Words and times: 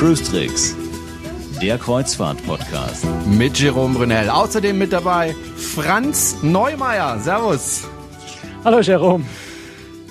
Cruise 0.00 0.24
Tricks, 0.24 0.74
der 1.60 1.76
Kreuzfahrt-Podcast. 1.76 3.04
Mit 3.26 3.58
Jerome 3.58 3.96
Brunel. 3.96 4.30
Außerdem 4.30 4.78
mit 4.78 4.92
dabei 4.92 5.36
Franz 5.56 6.38
Neumeier. 6.42 7.20
Servus. 7.20 7.82
Hallo 8.64 8.80
Jerome. 8.80 9.24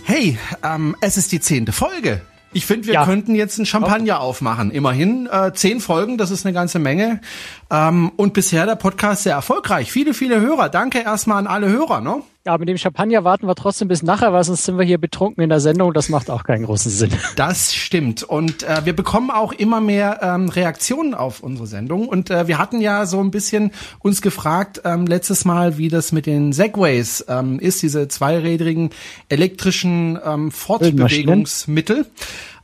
Hey, 0.04 0.38
ähm, 0.64 0.96
es 1.02 1.18
ist 1.18 1.32
die 1.32 1.40
zehnte 1.40 1.72
Folge. 1.72 2.22
Ich 2.52 2.66
finde, 2.66 2.88
wir 2.88 2.96
Ja. 2.96 3.06
könnten 3.06 3.36
jetzt 3.36 3.60
einen 3.60 3.66
Champagner 3.68 4.20
aufmachen. 4.22 4.72
Immerhin 4.72 5.28
äh, 5.32 5.54
zehn 5.54 5.80
Folgen, 5.82 6.18
das 6.18 6.32
ist 6.32 6.46
eine 6.46 6.54
ganze 6.54 6.80
Menge. 6.80 7.22
Ähm, 7.70 8.12
und 8.16 8.34
bisher 8.34 8.66
der 8.66 8.76
Podcast 8.76 9.24
sehr 9.24 9.34
erfolgreich. 9.36 9.92
Viele, 9.92 10.14
viele 10.16 10.42
Hörer. 10.42 10.70
Danke 10.70 11.00
erstmal 11.00 11.38
an 11.38 11.48
alle 11.48 11.70
Hörer. 11.70 12.02
Ne? 12.02 12.24
Ja, 12.46 12.58
mit 12.58 12.70
dem 12.70 12.78
Champagner 12.78 13.26
warten 13.26 13.48
wir 13.48 13.56
trotzdem 13.56 13.90
bis 13.90 14.02
nachher, 14.02 14.32
weil 14.32 14.46
sonst 14.46 14.64
sind 14.64 14.78
wir 14.78 14.86
hier 14.86 14.98
betrunken 14.98 15.44
in 15.44 15.50
der 15.50 15.60
Sendung. 15.60 15.94
Das 15.94 16.08
macht 16.08 16.30
auch 16.30 16.44
keinen 16.44 16.66
großen 16.66 16.90
Sinn. 16.90 17.12
Das 17.36 17.74
stimmt. 17.76 18.24
Und 18.24 18.64
äh, 18.64 18.86
wir 18.86 18.96
bekommen 18.96 19.30
auch 19.30 19.52
immer 19.52 19.82
mehr 19.82 20.20
ähm, 20.22 20.48
Reaktionen 20.48 21.14
auf 21.14 21.42
unsere 21.42 21.68
Sendung. 21.68 22.08
Und 22.08 22.30
äh, 22.30 22.48
wir 22.48 22.58
hatten 22.58 22.80
ja 22.80 23.06
so 23.06 23.20
ein 23.20 23.30
bisschen 23.30 23.72
uns 24.00 24.22
gefragt 24.22 24.82
ähm, 24.86 25.06
letztes 25.06 25.44
Mal, 25.44 25.78
wie 25.78 25.90
das 25.90 26.14
mit 26.14 26.26
den 26.26 26.54
Segways 26.54 27.26
ähm, 27.28 27.60
ist, 27.60 27.82
diese 27.82 28.08
zweirädrigen 28.08 28.92
elektrischen 29.28 30.18
ähm, 30.24 30.52
Fortbewegungsmittel. 30.52 32.06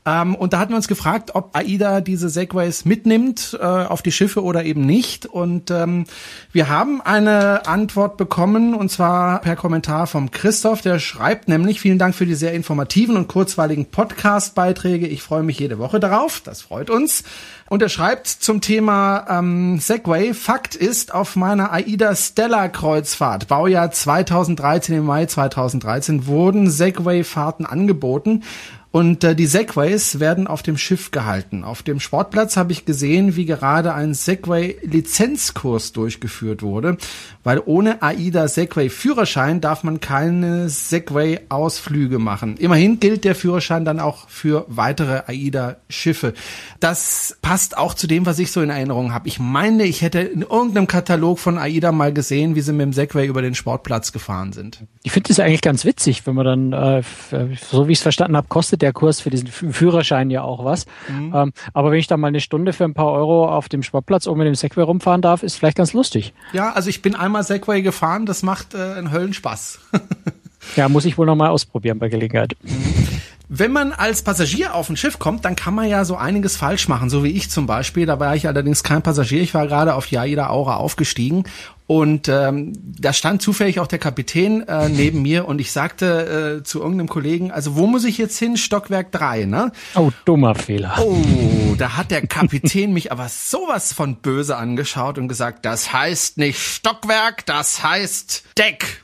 Ähm, 0.05 0.35
und 0.35 0.53
da 0.53 0.59
hatten 0.59 0.71
wir 0.71 0.77
uns 0.77 0.87
gefragt, 0.87 1.33
ob 1.33 1.55
AIDA 1.55 1.99
diese 2.01 2.29
Segways 2.29 2.85
mitnimmt 2.85 3.57
äh, 3.59 3.65
auf 3.65 4.03
die 4.03 4.11
Schiffe 4.11 4.43
oder 4.43 4.63
eben 4.63 4.85
nicht. 4.85 5.25
Und 5.25 5.71
ähm, 5.71 6.05
wir 6.51 6.69
haben 6.69 7.01
eine 7.01 7.65
Antwort 7.65 8.17
bekommen, 8.17 8.75
und 8.75 8.91
zwar 8.91 9.41
per 9.41 9.55
Kommentar 9.55 10.05
vom 10.05 10.29
Christoph. 10.29 10.81
Der 10.81 10.99
schreibt 10.99 11.47
nämlich, 11.47 11.81
vielen 11.81 11.97
Dank 11.97 12.13
für 12.13 12.27
die 12.27 12.35
sehr 12.35 12.53
informativen 12.53 13.17
und 13.17 13.27
kurzweiligen 13.27 13.85
Podcast-Beiträge. 13.87 15.07
Ich 15.07 15.23
freue 15.23 15.43
mich 15.43 15.57
jede 15.57 15.79
Woche 15.79 15.99
darauf. 15.99 16.41
Das 16.41 16.61
freut 16.61 16.91
uns. 16.91 17.23
Und 17.67 17.81
er 17.81 17.89
schreibt 17.89 18.27
zum 18.27 18.61
Thema 18.61 19.25
ähm, 19.27 19.79
Segway, 19.79 20.35
Fakt 20.35 20.75
ist, 20.75 21.15
auf 21.15 21.35
meiner 21.35 21.71
AIDA 21.71 22.15
Stella 22.15 22.67
Kreuzfahrt, 22.67 23.47
Baujahr 23.47 23.89
2013, 23.89 24.97
im 24.97 25.05
Mai 25.05 25.25
2013, 25.25 26.27
wurden 26.27 26.69
Segway-Fahrten 26.69 27.65
angeboten. 27.65 28.43
Und 28.95 29.25
äh, 29.25 29.35
die 29.35 29.45
Segways 29.45 30.21
werden 30.21 30.47
auf 30.47 30.63
dem 30.63 30.77
Schiff 30.77 31.11
gehalten. 31.11 31.65
Auf 31.65 31.83
dem 31.83 31.99
Sportplatz 31.99 32.55
habe 32.55 32.71
ich 32.71 32.85
gesehen, 32.85 33.35
wie 33.35 33.45
gerade 33.45 33.93
ein 33.93 34.13
Segway-Lizenzkurs 34.13 35.91
durchgeführt 35.91 36.63
wurde, 36.63 36.95
weil 37.43 37.61
ohne 37.65 38.01
AIDA 38.01 38.47
Segway-Führerschein 38.47 39.59
darf 39.59 39.83
man 39.83 39.99
keine 39.99 40.69
Segway-Ausflüge 40.69 42.19
machen. 42.19 42.55
Immerhin 42.55 43.01
gilt 43.01 43.25
der 43.25 43.35
Führerschein 43.35 43.83
dann 43.83 43.99
auch 43.99 44.29
für 44.29 44.63
weitere 44.69 45.23
AIDA-Schiffe. 45.27 46.33
Das 46.79 47.37
passt 47.41 47.77
auch 47.77 47.95
zu 47.95 48.07
dem, 48.07 48.25
was 48.25 48.39
ich 48.39 48.49
so 48.49 48.61
in 48.61 48.69
Erinnerung 48.69 49.13
habe. 49.13 49.27
Ich 49.27 49.39
meine, 49.39 49.83
ich 49.83 50.03
hätte 50.03 50.21
in 50.21 50.43
irgendeinem 50.43 50.87
Katalog 50.87 51.39
von 51.39 51.57
AIDA 51.57 51.91
mal 51.91 52.13
gesehen, 52.13 52.55
wie 52.55 52.61
sie 52.61 52.71
mit 52.71 52.83
dem 52.83 52.93
Segway 52.93 53.27
über 53.27 53.41
den 53.41 53.55
Sportplatz 53.55 54.13
gefahren 54.13 54.53
sind. 54.53 54.85
Ich 55.03 55.11
finde 55.11 55.27
das 55.27 55.41
eigentlich 55.41 55.61
ganz 55.61 55.83
witzig, 55.83 56.25
wenn 56.25 56.35
man 56.35 56.71
dann, 56.71 56.71
äh, 56.71 57.03
so 57.69 57.89
wie 57.89 57.91
ich 57.91 57.97
es 57.97 58.03
verstanden 58.03 58.37
habe, 58.37 58.47
kostet 58.47 58.84
der 58.85 58.93
Kurs 58.93 59.19
für 59.19 59.29
diesen 59.29 59.49
Fü- 59.49 59.73
Führerschein 59.73 60.29
ja 60.29 60.43
auch 60.43 60.63
was. 60.63 60.85
Ähm, 61.09 61.51
aber 61.73 61.91
wenn 61.91 61.99
ich 61.99 62.07
dann 62.07 62.19
mal 62.21 62.27
eine 62.27 62.39
Stunde 62.39 62.71
für 62.71 62.85
ein 62.85 62.93
paar 62.93 63.11
Euro 63.11 63.49
auf 63.53 63.67
dem 63.67 63.83
Sportplatz 63.83 64.27
oben 64.27 64.37
mit 64.39 64.47
dem 64.47 64.55
Segway 64.55 64.83
rumfahren 64.83 65.21
darf, 65.21 65.43
ist 65.43 65.55
vielleicht 65.57 65.77
ganz 65.77 65.91
lustig. 65.93 66.33
Ja, 66.53 66.71
also 66.71 66.89
ich 66.89 67.01
bin 67.01 67.15
einmal 67.15 67.43
Segway 67.43 67.81
gefahren, 67.81 68.25
das 68.25 68.43
macht 68.43 68.73
äh, 68.73 68.77
einen 68.77 69.11
Höllenspaß. 69.11 69.79
Ja, 70.75 70.89
muss 70.89 71.05
ich 71.05 71.15
wohl 71.19 71.27
noch 71.27 71.35
mal 71.35 71.49
ausprobieren 71.49 71.99
bei 71.99 72.09
Gelegenheit. 72.09 72.55
Wenn 73.47 73.71
man 73.71 73.93
als 73.93 74.23
Passagier 74.23 74.73
auf 74.73 74.89
ein 74.89 74.97
Schiff 74.97 75.19
kommt, 75.19 75.45
dann 75.45 75.55
kann 75.55 75.75
man 75.75 75.87
ja 75.87 76.03
so 76.03 76.15
einiges 76.15 76.57
falsch 76.57 76.87
machen, 76.87 77.11
so 77.11 77.23
wie 77.23 77.29
ich 77.29 77.51
zum 77.51 77.67
Beispiel. 77.67 78.07
Da 78.07 78.19
war 78.19 78.35
ich 78.35 78.47
allerdings 78.47 78.81
kein 78.81 79.03
Passagier, 79.03 79.43
ich 79.43 79.53
war 79.53 79.67
gerade 79.67 79.93
auf 79.93 80.07
die 80.07 80.17
AIDA 80.17 80.49
Aura 80.49 80.77
aufgestiegen 80.77 81.43
und 81.87 82.27
ähm, 82.29 82.73
da 82.99 83.13
stand 83.13 83.43
zufällig 83.43 83.79
auch 83.79 83.85
der 83.85 83.99
Kapitän 83.99 84.67
äh, 84.67 84.89
neben 84.89 85.21
mir 85.21 85.47
und 85.47 85.59
ich 85.61 85.71
sagte 85.71 86.59
äh, 86.59 86.63
zu 86.63 86.79
irgendeinem 86.79 87.09
Kollegen, 87.09 87.51
also 87.51 87.75
wo 87.75 87.85
muss 87.85 88.05
ich 88.05 88.17
jetzt 88.17 88.39
hin? 88.39 88.57
Stockwerk 88.57 89.11
3, 89.11 89.45
ne? 89.45 89.71
Oh, 89.93 90.11
dummer 90.25 90.55
Fehler. 90.55 90.95
Oh, 90.99 91.75
da 91.77 91.95
hat 91.95 92.09
der 92.09 92.25
Kapitän 92.25 92.91
mich 92.91 93.11
aber 93.11 93.29
sowas 93.29 93.93
von 93.93 94.15
böse 94.15 94.57
angeschaut 94.57 95.19
und 95.19 95.27
gesagt, 95.27 95.65
das 95.65 95.93
heißt 95.93 96.37
nicht 96.37 96.59
Stockwerk, 96.59 97.45
das 97.45 97.83
heißt 97.83 98.45
Deck. 98.57 99.03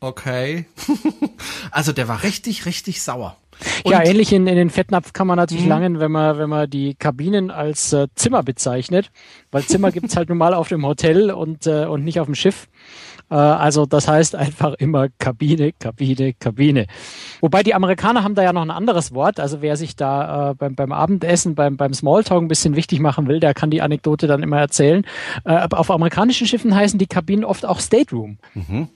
Okay. 0.00 0.64
also 1.70 1.92
der 1.92 2.08
war 2.08 2.22
richtig, 2.22 2.64
richtig 2.64 3.02
sauer. 3.02 3.36
Und 3.84 3.92
ja, 3.92 4.04
ähnlich 4.04 4.32
in, 4.32 4.46
in 4.46 4.56
den 4.56 4.70
Fettnapf 4.70 5.12
kann 5.12 5.26
man 5.26 5.36
natürlich 5.36 5.66
langen, 5.66 6.00
wenn 6.00 6.12
man, 6.12 6.38
wenn 6.38 6.50
man 6.50 6.68
die 6.68 6.94
Kabinen 6.94 7.50
als 7.50 7.92
äh, 7.92 8.06
Zimmer 8.14 8.42
bezeichnet, 8.42 9.10
weil 9.50 9.64
Zimmer 9.64 9.90
gibt's 9.92 10.16
halt 10.16 10.28
nun 10.28 10.38
mal 10.38 10.54
auf 10.54 10.68
dem 10.68 10.86
Hotel 10.86 11.30
und, 11.30 11.66
äh, 11.66 11.86
und 11.86 12.04
nicht 12.04 12.20
auf 12.20 12.26
dem 12.26 12.34
Schiff. 12.34 12.68
Äh, 13.30 13.34
also 13.34 13.86
das 13.86 14.08
heißt 14.08 14.34
einfach 14.34 14.74
immer 14.74 15.08
Kabine, 15.18 15.72
Kabine, 15.78 16.34
Kabine. 16.34 16.86
Wobei 17.40 17.62
die 17.62 17.74
Amerikaner 17.74 18.22
haben 18.24 18.34
da 18.34 18.42
ja 18.42 18.52
noch 18.52 18.62
ein 18.62 18.70
anderes 18.70 19.14
Wort. 19.14 19.40
Also 19.40 19.62
wer 19.62 19.76
sich 19.76 19.96
da 19.96 20.50
äh, 20.50 20.54
beim, 20.54 20.74
beim 20.74 20.92
Abendessen, 20.92 21.54
beim, 21.54 21.76
beim 21.76 21.92
Smalltalk 21.92 22.42
ein 22.42 22.48
bisschen 22.48 22.76
wichtig 22.76 23.00
machen 23.00 23.28
will, 23.28 23.40
der 23.40 23.54
kann 23.54 23.70
die 23.70 23.82
Anekdote 23.82 24.26
dann 24.26 24.42
immer 24.42 24.58
erzählen. 24.58 25.04
Äh, 25.44 25.66
auf 25.70 25.90
amerikanischen 25.90 26.46
Schiffen 26.46 26.74
heißen 26.74 26.98
die 26.98 27.06
Kabinen 27.06 27.44
oft 27.44 27.64
auch 27.64 27.80
Stateroom. 27.80 28.38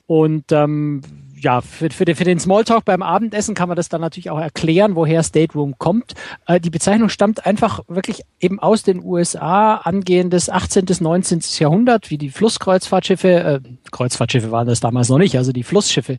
Und 0.06 0.53
ähm, 0.53 1.03
ja, 1.42 1.60
für, 1.60 1.91
für, 1.91 2.04
den, 2.04 2.14
für 2.14 2.25
den 2.25 2.38
Smalltalk 2.38 2.84
beim 2.84 3.03
Abendessen 3.03 3.54
kann 3.54 3.69
man 3.69 3.76
das 3.76 3.88
dann 3.88 4.00
natürlich 4.00 4.30
auch 4.30 4.38
erklären, 4.38 4.94
woher 4.94 5.22
Stateroom 5.25 5.76
kommt. 5.76 6.12
Äh, 6.47 6.60
die 6.60 6.70
Bezeichnung 6.70 7.08
stammt 7.08 7.44
einfach 7.44 7.80
wirklich 7.88 8.22
eben 8.41 8.60
aus 8.60 8.84
den 8.84 9.03
USA, 9.04 9.75
angehendes 9.75 10.48
18. 10.48 10.84
bis 10.84 11.00
19. 11.00 11.41
Jahrhundert, 11.58 12.10
wie 12.10 12.19
die 12.19 12.31
Flusskreuzfahrtschiffe, 12.31 13.28
äh, 13.28 13.60
Kreuzfahrtschiffe 13.91 14.52
waren 14.52 14.69
das 14.69 14.81
damals 14.81 15.08
noch 15.08 15.19
nicht, 15.19 15.36
also 15.36 15.52
die 15.52 15.64
Flussschiffe 15.64 16.19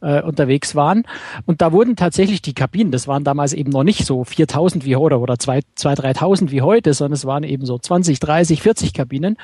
äh, 0.00 0.20
unterwegs 0.22 0.74
waren. 0.74 1.04
Und 1.46 1.62
da 1.62 1.70
wurden 1.70 1.94
tatsächlich 1.94 2.42
die 2.42 2.54
Kabinen, 2.54 2.90
das 2.90 3.06
waren 3.06 3.22
damals 3.22 3.52
eben 3.52 3.70
noch 3.70 3.84
nicht 3.84 4.04
so 4.04 4.24
4000 4.24 4.84
wie 4.84 4.96
heute 4.96 5.20
oder 5.20 5.38
2, 5.38 5.60
3000 5.76 6.50
wie 6.50 6.62
heute, 6.62 6.94
sondern 6.94 7.14
es 7.14 7.24
waren 7.24 7.44
eben 7.44 7.64
so 7.64 7.78
20, 7.78 8.18
30, 8.18 8.60
40 8.60 8.92
Kabinen. 8.92 9.36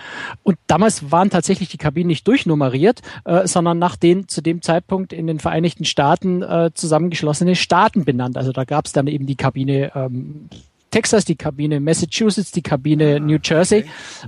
Und 0.43 0.59
damals 0.67 1.13
waren 1.13 1.31
tatsächlich 1.31 1.69
die 1.69 1.79
Kabinen 1.79 2.09
nicht 2.09 2.27
durchnummeriert, 2.27 3.01
äh, 3.25 3.47
sondern 3.47 3.79
nach 3.79 3.95
den 3.95 4.27
zu 4.27 4.41
dem 4.41 4.61
Zeitpunkt 4.61 5.13
in 5.21 5.27
den 5.27 5.39
Vereinigten 5.39 5.85
Staaten 5.85 6.43
äh, 6.43 6.71
zusammengeschlossene 6.75 7.55
Staaten 7.55 8.05
benannt. 8.05 8.37
Also 8.37 8.53
da 8.53 8.65
gab 8.65 8.87
es 8.87 8.93
dann 8.93 9.07
eben 9.07 9.27
die 9.27 9.37
Kabine 9.37 9.93
ähm, 9.95 10.49
Texas, 10.91 11.25
die 11.25 11.37
Kabine 11.37 11.79
Massachusetts, 11.79 12.51
die 12.51 12.63
Kabine 12.63 13.21
New 13.21 13.39
Jersey. 13.43 13.85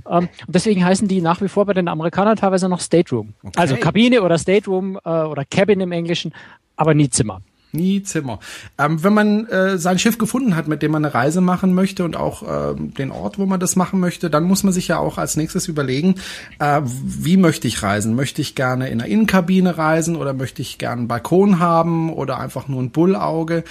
Ähm, 0.09 0.29
und 0.45 0.55
deswegen 0.55 0.83
heißen 0.83 1.07
die 1.07 1.21
nach 1.21 1.41
wie 1.41 1.49
vor 1.49 1.65
bei 1.65 1.73
den 1.73 1.87
Amerikanern 1.87 2.37
teilweise 2.37 2.69
noch 2.69 2.79
Stateroom. 2.79 3.33
Also 3.55 3.75
Kabine 3.75 4.21
oder 4.21 4.37
Stateroom 4.37 4.97
äh, 5.03 5.09
oder 5.09 5.43
Cabin 5.45 5.81
im 5.81 5.91
Englischen, 5.91 6.33
aber 6.75 6.93
nie 6.93 7.09
Zimmer. 7.09 7.41
Nie 7.75 8.03
Zimmer. 8.03 8.39
Ähm, 8.77 9.03
wenn 9.03 9.13
man 9.13 9.47
äh, 9.47 9.79
sein 9.79 9.97
Schiff 9.97 10.19
gefunden 10.19 10.55
hat, 10.55 10.67
mit 10.67 10.83
dem 10.83 10.91
man 10.91 11.03
eine 11.03 11.13
Reise 11.13 11.41
machen 11.41 11.73
möchte 11.73 12.03
und 12.03 12.15
auch 12.15 12.43
ähm, 12.77 12.93
den 12.93 13.11
Ort, 13.11 13.39
wo 13.39 13.47
man 13.47 13.59
das 13.59 13.75
machen 13.75 13.99
möchte, 13.99 14.29
dann 14.29 14.43
muss 14.43 14.63
man 14.63 14.71
sich 14.71 14.87
ja 14.87 14.99
auch 14.99 15.17
als 15.17 15.37
nächstes 15.37 15.67
überlegen, 15.67 16.15
äh, 16.59 16.81
wie 16.83 17.35
möchte 17.35 17.67
ich 17.67 17.81
reisen? 17.81 18.15
Möchte 18.15 18.41
ich 18.43 18.53
gerne 18.53 18.89
in 18.89 19.01
einer 19.01 19.09
Innenkabine 19.09 19.75
reisen 19.75 20.15
oder 20.15 20.33
möchte 20.33 20.61
ich 20.61 20.77
gerne 20.77 20.99
einen 20.99 21.07
Balkon 21.07 21.57
haben 21.57 22.13
oder 22.13 22.39
einfach 22.39 22.67
nur 22.67 22.79
ein 22.79 22.91
Bullauge? 22.91 23.63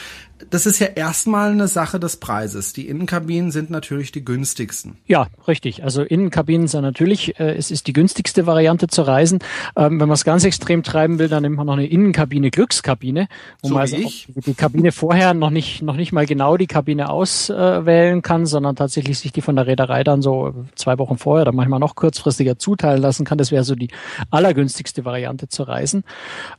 Das 0.51 0.67
ist 0.67 0.79
ja 0.79 0.87
erstmal 0.89 1.51
eine 1.53 1.69
Sache 1.69 2.01
des 2.01 2.17
Preises. 2.17 2.73
Die 2.73 2.89
Innenkabinen 2.89 3.51
sind 3.51 3.71
natürlich 3.71 4.13
die 4.13 4.25
günstigsten. 4.25 4.97
Ja, 5.07 5.29
richtig. 5.47 5.85
Also 5.85 6.03
Innenkabinen 6.03 6.69
sind 6.69 6.83
natürlich, 6.83 7.39
äh, 7.39 7.55
es 7.55 7.71
ist 7.71 7.87
die 7.87 7.93
günstigste 7.93 8.47
Variante 8.47 8.87
zu 8.89 9.03
reisen. 9.03 9.41
Ähm, 9.77 10.01
wenn 10.01 10.09
man 10.09 10.15
es 10.15 10.25
ganz 10.25 10.45
extrem 10.45 10.83
treiben 10.83 11.19
will, 11.19 11.29
dann 11.29 11.43
nimmt 11.43 11.57
man 11.57 11.67
noch 11.67 11.75
eine 11.75 11.87
Innenkabine, 11.87 12.51
Glückskabine, 12.51 13.29
wo 13.63 13.69
So 13.69 13.75
man 13.75 13.83
also 13.83 13.97
die 13.97 14.55
Kabine 14.55 14.93
vorher 14.93 15.35
noch 15.35 15.51
nicht, 15.51 15.83
noch 15.83 15.97
nicht 15.97 16.13
mal 16.13 16.27
genau 16.27 16.57
die 16.57 16.67
Kabine 16.67 17.09
auswählen 17.11 18.23
kann, 18.23 18.47
sondern 18.47 18.77
tatsächlich 18.77 19.19
sich 19.19 19.33
die 19.33 19.43
von 19.43 19.57
der 19.57 19.67
Reederei 19.67 20.05
dann 20.05 20.23
so 20.23 20.55
zwei 20.75 20.99
Wochen 20.99 21.19
vorher 21.19 21.43
oder 21.43 21.53
manchmal 21.53 21.81
noch 21.81 21.95
kurzfristiger 21.95 22.59
zuteilen 22.59 23.01
lassen 23.01 23.25
kann. 23.25 23.39
Das 23.39 23.51
wäre 23.51 23.65
so 23.65 23.75
die 23.75 23.89
allergünstigste 24.31 25.05
Variante 25.05 25.49
zu 25.49 25.63
reisen. 25.63 26.05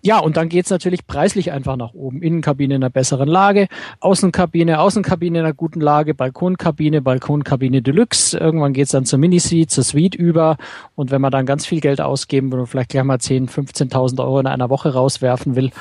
Ja, 0.02 0.20
und 0.20 0.38
dann 0.38 0.50
geht's 0.50 0.70
natürlich 0.70 1.08
preislich 1.08 1.52
einfach 1.52 1.76
nach 1.76 1.94
oben. 1.94 2.22
Innenkabine 2.22 2.76
in 2.76 2.84
einer 2.84 2.90
besseren 2.90 3.28
Lage, 3.28 3.68
Außenkabine, 4.00 4.80
Außenkabine 4.80 5.40
in 5.40 5.46
einer 5.46 5.54
guten 5.54 5.82
Lage, 5.82 6.14
Balkonkabine, 6.14 7.02
Balkonkabine 7.02 7.82
Deluxe. 7.82 8.38
Irgendwann 8.38 8.74
geht's 8.74 8.92
dann 8.92 9.06
zur 9.06 9.20
Mini-Suite, 9.20 9.70
zur 9.70 9.84
Suite 9.84 10.16
über. 10.16 10.58
Und 10.96 11.12
wenn 11.12 11.22
man 11.22 11.32
dann 11.32 11.46
ganz 11.46 11.66
viel 11.66 11.80
Geld 11.80 12.02
ausgeben 12.02 12.54
oder 12.54 12.66
vielleicht 12.66 12.90
gleich 12.90 13.04
mal 13.04 13.20
10, 13.20 13.50
15.000 13.50 14.20
Euro 14.20 14.40
in 14.40 14.48
einer 14.48 14.70
Woche 14.70 14.94
rauswerfen 14.94 15.56
will, 15.56 15.72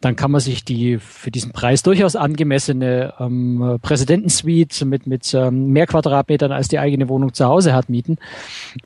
dann 0.00 0.16
kann 0.16 0.30
man 0.30 0.40
sich 0.40 0.64
die 0.64 0.98
für 0.98 1.30
diesen 1.30 1.52
Preis 1.52 1.82
durchaus 1.82 2.16
angemessene 2.16 3.14
ähm, 3.18 3.78
Präsidentensuite 3.82 4.84
mit, 4.84 5.06
mit 5.06 5.32
ähm, 5.34 5.68
mehr 5.68 5.86
Quadratmetern 5.86 6.52
als 6.52 6.68
die 6.68 6.78
eigene 6.78 7.08
Wohnung 7.08 7.34
zu 7.34 7.46
Hause 7.46 7.74
hat 7.74 7.88
mieten. 7.88 8.18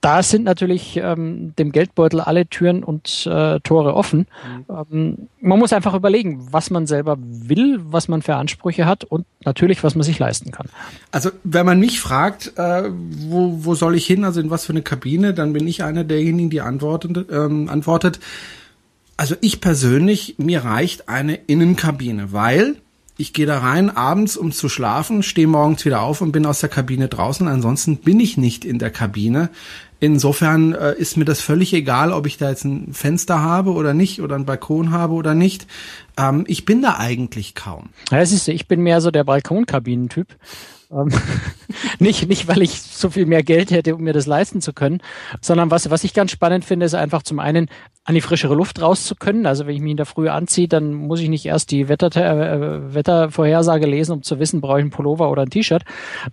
Da 0.01 0.23
sind 0.23 0.45
natürlich 0.45 0.97
ähm, 0.97 1.55
dem 1.59 1.73
Geldbeutel 1.73 2.21
alle 2.21 2.47
Türen 2.47 2.83
und 2.83 3.27
äh, 3.27 3.61
Tore 3.61 3.95
offen. 3.95 4.27
Mhm. 4.69 4.87
Ähm, 4.93 5.29
man 5.41 5.59
muss 5.59 5.73
einfach 5.73 5.95
überlegen, 5.95 6.47
was 6.51 6.71
man 6.71 6.87
selber 6.87 7.17
will, 7.21 7.81
was 7.83 8.09
man 8.09 8.23
für 8.23 8.37
Ansprüche 8.45 8.87
hat 8.87 9.05
und 9.05 9.27
natürlich, 9.45 9.83
was 9.83 9.95
man 9.95 10.05
sich 10.05 10.19
leisten 10.19 10.51
kann. 10.51 10.69
Also 11.11 11.31
wenn 11.43 11.67
man 11.67 11.81
mich 11.81 12.01
fragt, 12.01 12.53
äh, 12.57 12.91
wo, 12.91 13.65
wo 13.65 13.75
soll 13.75 13.95
ich 13.97 14.07
hin, 14.07 14.25
also 14.25 14.41
in 14.41 14.51
was 14.51 14.65
für 14.65 14.73
eine 14.73 14.83
Kabine, 14.83 15.35
dann 15.35 15.53
bin 15.53 15.67
ich 15.67 15.83
einer 15.83 16.05
derjenigen, 16.05 16.51
die 16.51 16.61
antwortet, 16.61 17.27
ähm, 17.31 17.69
antwortet, 17.69 18.21
also 19.17 19.35
ich 19.41 19.61
persönlich, 19.61 20.35
mir 20.39 20.65
reicht 20.65 21.09
eine 21.09 21.37
Innenkabine, 21.37 22.33
weil 22.33 22.77
ich 23.17 23.33
gehe 23.33 23.47
da 23.47 23.59
rein 23.59 23.91
abends, 23.91 24.37
um 24.37 24.51
zu 24.51 24.69
schlafen, 24.69 25.23
stehe 25.23 25.47
morgens 25.47 25.85
wieder 25.85 26.03
auf 26.03 26.21
und 26.21 26.33
bin 26.33 26.47
aus 26.47 26.61
der 26.61 26.69
Kabine 26.69 27.09
draußen. 27.09 27.47
Ansonsten 27.47 27.99
bin 27.99 28.19
ich 28.19 28.37
nicht 28.37 28.65
in 28.65 28.79
der 28.79 28.91
Kabine. 28.91 29.51
Insofern 30.01 30.75
äh, 30.75 30.95
ist 30.95 31.17
mir 31.17 31.25
das 31.25 31.41
völlig 31.41 31.73
egal, 31.73 32.13
ob 32.13 32.27
ich 32.27 32.37
da 32.37 32.51
jetzt 32.51 32.65
ein 32.65 32.93
Fenster 32.93 33.41
habe 33.41 33.73
oder 33.73 33.95
nicht 33.95 34.21
oder 34.21 34.35
einen 34.35 34.45
Balkon 34.45 34.91
habe 34.91 35.15
oder 35.15 35.35
nicht. 35.35 35.67
Ähm, 36.19 36.45
ich 36.49 36.65
bin 36.65 36.83
da 36.83 36.97
eigentlich 36.99 37.55
kaum. 37.55 37.91
Ja, 38.11 38.19
das 38.19 38.33
ist, 38.33 38.49
ich 38.49 38.67
bin 38.67 38.83
mehr 38.83 39.01
so 39.01 39.11
der 39.11 39.25
Balkonkabinentyp. 39.25 40.27
Ähm, 40.91 41.09
nicht, 41.99 42.29
nicht, 42.29 42.49
weil 42.49 42.63
ich 42.63 42.81
so 42.83 43.11
viel 43.11 43.27
mehr 43.27 43.43
Geld 43.43 43.71
hätte, 43.71 43.95
um 43.95 44.03
mir 44.03 44.13
das 44.13 44.27
leisten 44.27 44.61
zu 44.61 44.73
können, 44.73 45.01
sondern 45.41 45.71
was, 45.71 45.91
was 45.91 46.05
ich 46.05 46.15
ganz 46.15 46.31
spannend 46.31 46.65
finde, 46.65 46.87
ist 46.87 46.95
einfach 46.95 47.23
zum 47.23 47.39
einen 47.39 47.69
an 48.07 48.15
die 48.15 48.21
frischere 48.21 48.55
Luft 48.55 48.83
raus 48.83 49.07
zu 49.07 49.17
können. 49.17 49.47
Also 49.47 49.67
wenn 49.67 49.75
ich 49.75 49.81
mich 49.81 49.93
in 49.93 49.97
der 49.97 50.05
Früh 50.05 50.29
anziehe, 50.29 50.69
dann 50.69 50.93
muss 50.93 51.21
ich 51.21 51.31
nicht 51.31 51.47
erst 51.47 51.71
die 51.71 51.89
Wetter, 51.89 52.15
äh, 52.15 52.95
Wettervorhersage 52.95 53.87
lesen, 53.87 54.13
um 54.13 54.23
zu 54.23 54.39
wissen, 54.39 54.61
brauche 54.61 54.79
ich 54.79 54.85
ein 54.85 54.91
Pullover 54.91 55.31
oder 55.31 55.43
ein 55.43 55.51
T-Shirt. 55.51 55.85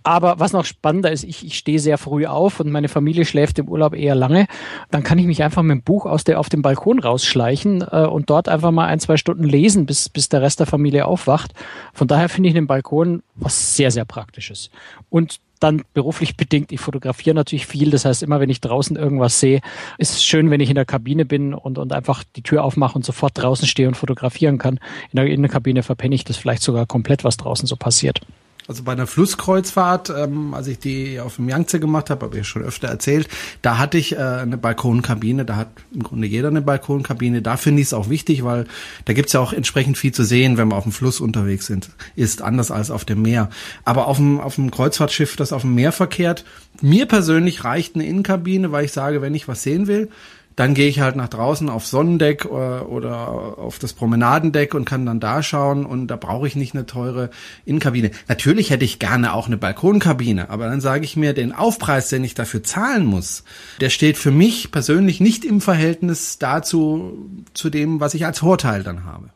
Aber 0.02 0.38
was 0.38 0.52
noch 0.52 0.66
spannender 0.66 1.10
ist, 1.10 1.24
ich, 1.24 1.46
ich 1.46 1.56
stehe 1.56 1.78
sehr 1.78 1.96
früh 1.96 2.26
auf 2.26 2.60
und 2.60 2.70
meine 2.70 2.88
Familie 2.88 3.24
schläft 3.24 3.58
im 3.58 3.68
Urlaub 3.68 3.94
eher 3.94 4.14
lange. 4.14 4.46
Dann 4.90 5.02
kann 5.02 5.18
ich 5.18 5.26
mich 5.26 5.42
einfach 5.42 5.62
mit 5.62 5.78
dem 5.78 5.82
Buch 5.82 6.04
aus 6.04 6.24
der, 6.24 6.38
auf 6.38 6.50
dem 6.50 6.60
Balkon 6.60 6.98
rausschleichen 6.98 7.82
äh, 7.90 8.04
und 8.04 8.28
dort 8.28 8.50
einfach 8.50 8.70
mal 8.70 8.86
ein, 8.86 9.00
zwei 9.00 9.16
Stunden 9.16 9.44
lesen, 9.44 9.86
bis, 9.86 10.10
bis 10.10 10.28
der 10.28 10.42
Rest 10.42 10.60
der 10.60 10.66
Familie 10.66 11.06
aufwacht. 11.06 11.54
Von 11.94 12.06
daher 12.06 12.28
finde 12.28 12.50
ich 12.50 12.54
den 12.54 12.66
Balkon 12.66 13.22
was 13.34 13.76
sehr, 13.76 13.90
sehr 13.90 14.04
Praktisches. 14.04 14.70
Und 15.10 15.40
dann 15.62 15.82
beruflich 15.94 16.36
bedingt, 16.36 16.72
ich 16.72 16.80
fotografiere 16.80 17.34
natürlich 17.34 17.66
viel. 17.66 17.90
Das 17.90 18.04
heißt, 18.04 18.22
immer 18.22 18.40
wenn 18.40 18.50
ich 18.50 18.60
draußen 18.60 18.96
irgendwas 18.96 19.38
sehe, 19.38 19.60
ist 19.96 20.10
es 20.10 20.24
schön, 20.24 20.50
wenn 20.50 20.60
ich 20.60 20.68
in 20.68 20.74
der 20.74 20.84
Kabine 20.84 21.24
bin 21.24 21.54
und, 21.54 21.78
und 21.78 21.92
einfach 21.92 22.24
die 22.36 22.42
Tür 22.42 22.64
aufmache 22.64 22.96
und 22.96 23.04
sofort 23.04 23.32
draußen 23.40 23.68
stehe 23.68 23.88
und 23.88 23.96
fotografieren 23.96 24.58
kann. 24.58 24.80
In 25.12 25.16
der 25.16 25.26
Innenkabine 25.26 25.82
verpenne 25.82 26.14
ich 26.14 26.24
das 26.24 26.36
vielleicht 26.36 26.62
sogar 26.62 26.86
komplett, 26.86 27.22
was 27.22 27.36
draußen 27.36 27.66
so 27.66 27.76
passiert. 27.76 28.20
Also 28.68 28.84
bei 28.84 28.92
einer 28.92 29.06
Flusskreuzfahrt, 29.06 30.10
ähm, 30.10 30.54
als 30.54 30.68
ich 30.68 30.78
die 30.78 31.18
auf 31.18 31.36
dem 31.36 31.48
Yangtze 31.48 31.80
gemacht 31.80 32.10
habe, 32.10 32.26
habe 32.26 32.38
ich 32.38 32.46
schon 32.46 32.62
öfter 32.62 32.88
erzählt, 32.88 33.28
da 33.60 33.78
hatte 33.78 33.98
ich 33.98 34.12
äh, 34.12 34.18
eine 34.18 34.56
Balkonkabine, 34.56 35.44
da 35.44 35.56
hat 35.56 35.68
im 35.92 36.02
Grunde 36.02 36.28
jeder 36.28 36.48
eine 36.48 36.62
Balkonkabine. 36.62 37.42
Da 37.42 37.56
finde 37.56 37.82
ich 37.82 37.88
es 37.88 37.94
auch 37.94 38.08
wichtig, 38.08 38.44
weil 38.44 38.66
da 39.04 39.14
gibt's 39.14 39.32
ja 39.32 39.40
auch 39.40 39.52
entsprechend 39.52 39.98
viel 39.98 40.12
zu 40.12 40.22
sehen, 40.24 40.58
wenn 40.58 40.68
man 40.68 40.78
auf 40.78 40.84
dem 40.84 40.92
Fluss 40.92 41.20
unterwegs 41.20 41.66
sind, 41.66 41.90
ist 42.14 42.42
anders 42.42 42.70
als 42.70 42.90
auf 42.90 43.04
dem 43.04 43.22
Meer. 43.22 43.50
Aber 43.84 44.06
auf 44.06 44.18
dem, 44.18 44.40
auf 44.40 44.54
dem 44.54 44.70
Kreuzfahrtschiff, 44.70 45.34
das 45.36 45.52
auf 45.52 45.62
dem 45.62 45.74
Meer 45.74 45.92
verkehrt, 45.92 46.44
mir 46.80 47.06
persönlich 47.06 47.64
reicht 47.64 47.96
eine 47.96 48.06
Innenkabine, 48.06 48.70
weil 48.70 48.84
ich 48.84 48.92
sage, 48.92 49.22
wenn 49.22 49.34
ich 49.34 49.48
was 49.48 49.62
sehen 49.62 49.88
will, 49.88 50.08
dann 50.56 50.74
gehe 50.74 50.88
ich 50.88 51.00
halt 51.00 51.16
nach 51.16 51.28
draußen 51.28 51.68
aufs 51.68 51.90
Sonnendeck 51.90 52.44
oder, 52.44 52.80
äh, 52.80 52.84
oder 52.84 53.28
auf 53.58 53.78
das 53.78 53.92
Promenadendeck 53.92 54.74
und 54.74 54.84
kann 54.84 55.06
dann 55.06 55.20
da 55.20 55.42
schauen 55.42 55.86
und 55.86 56.08
da 56.08 56.16
brauche 56.16 56.46
ich 56.46 56.56
nicht 56.56 56.74
eine 56.74 56.86
teure 56.86 57.30
Innenkabine. 57.64 58.10
Natürlich 58.28 58.70
hätte 58.70 58.84
ich 58.84 58.98
gerne 58.98 59.34
auch 59.34 59.46
eine 59.46 59.56
Balkonkabine, 59.56 60.50
aber 60.50 60.68
dann 60.68 60.80
sage 60.80 61.04
ich 61.04 61.16
mir, 61.16 61.32
den 61.32 61.52
Aufpreis, 61.52 62.08
den 62.08 62.24
ich 62.24 62.34
dafür 62.34 62.62
zahlen 62.62 63.04
muss, 63.04 63.44
der 63.80 63.90
steht 63.90 64.18
für 64.18 64.30
mich 64.30 64.70
persönlich 64.70 65.20
nicht 65.20 65.44
im 65.44 65.60
Verhältnis 65.60 66.38
dazu, 66.38 67.30
zu 67.54 67.70
dem, 67.70 68.00
was 68.00 68.14
ich 68.14 68.26
als 68.26 68.40
Vorteil 68.40 68.82
dann 68.82 69.04
habe. 69.04 69.30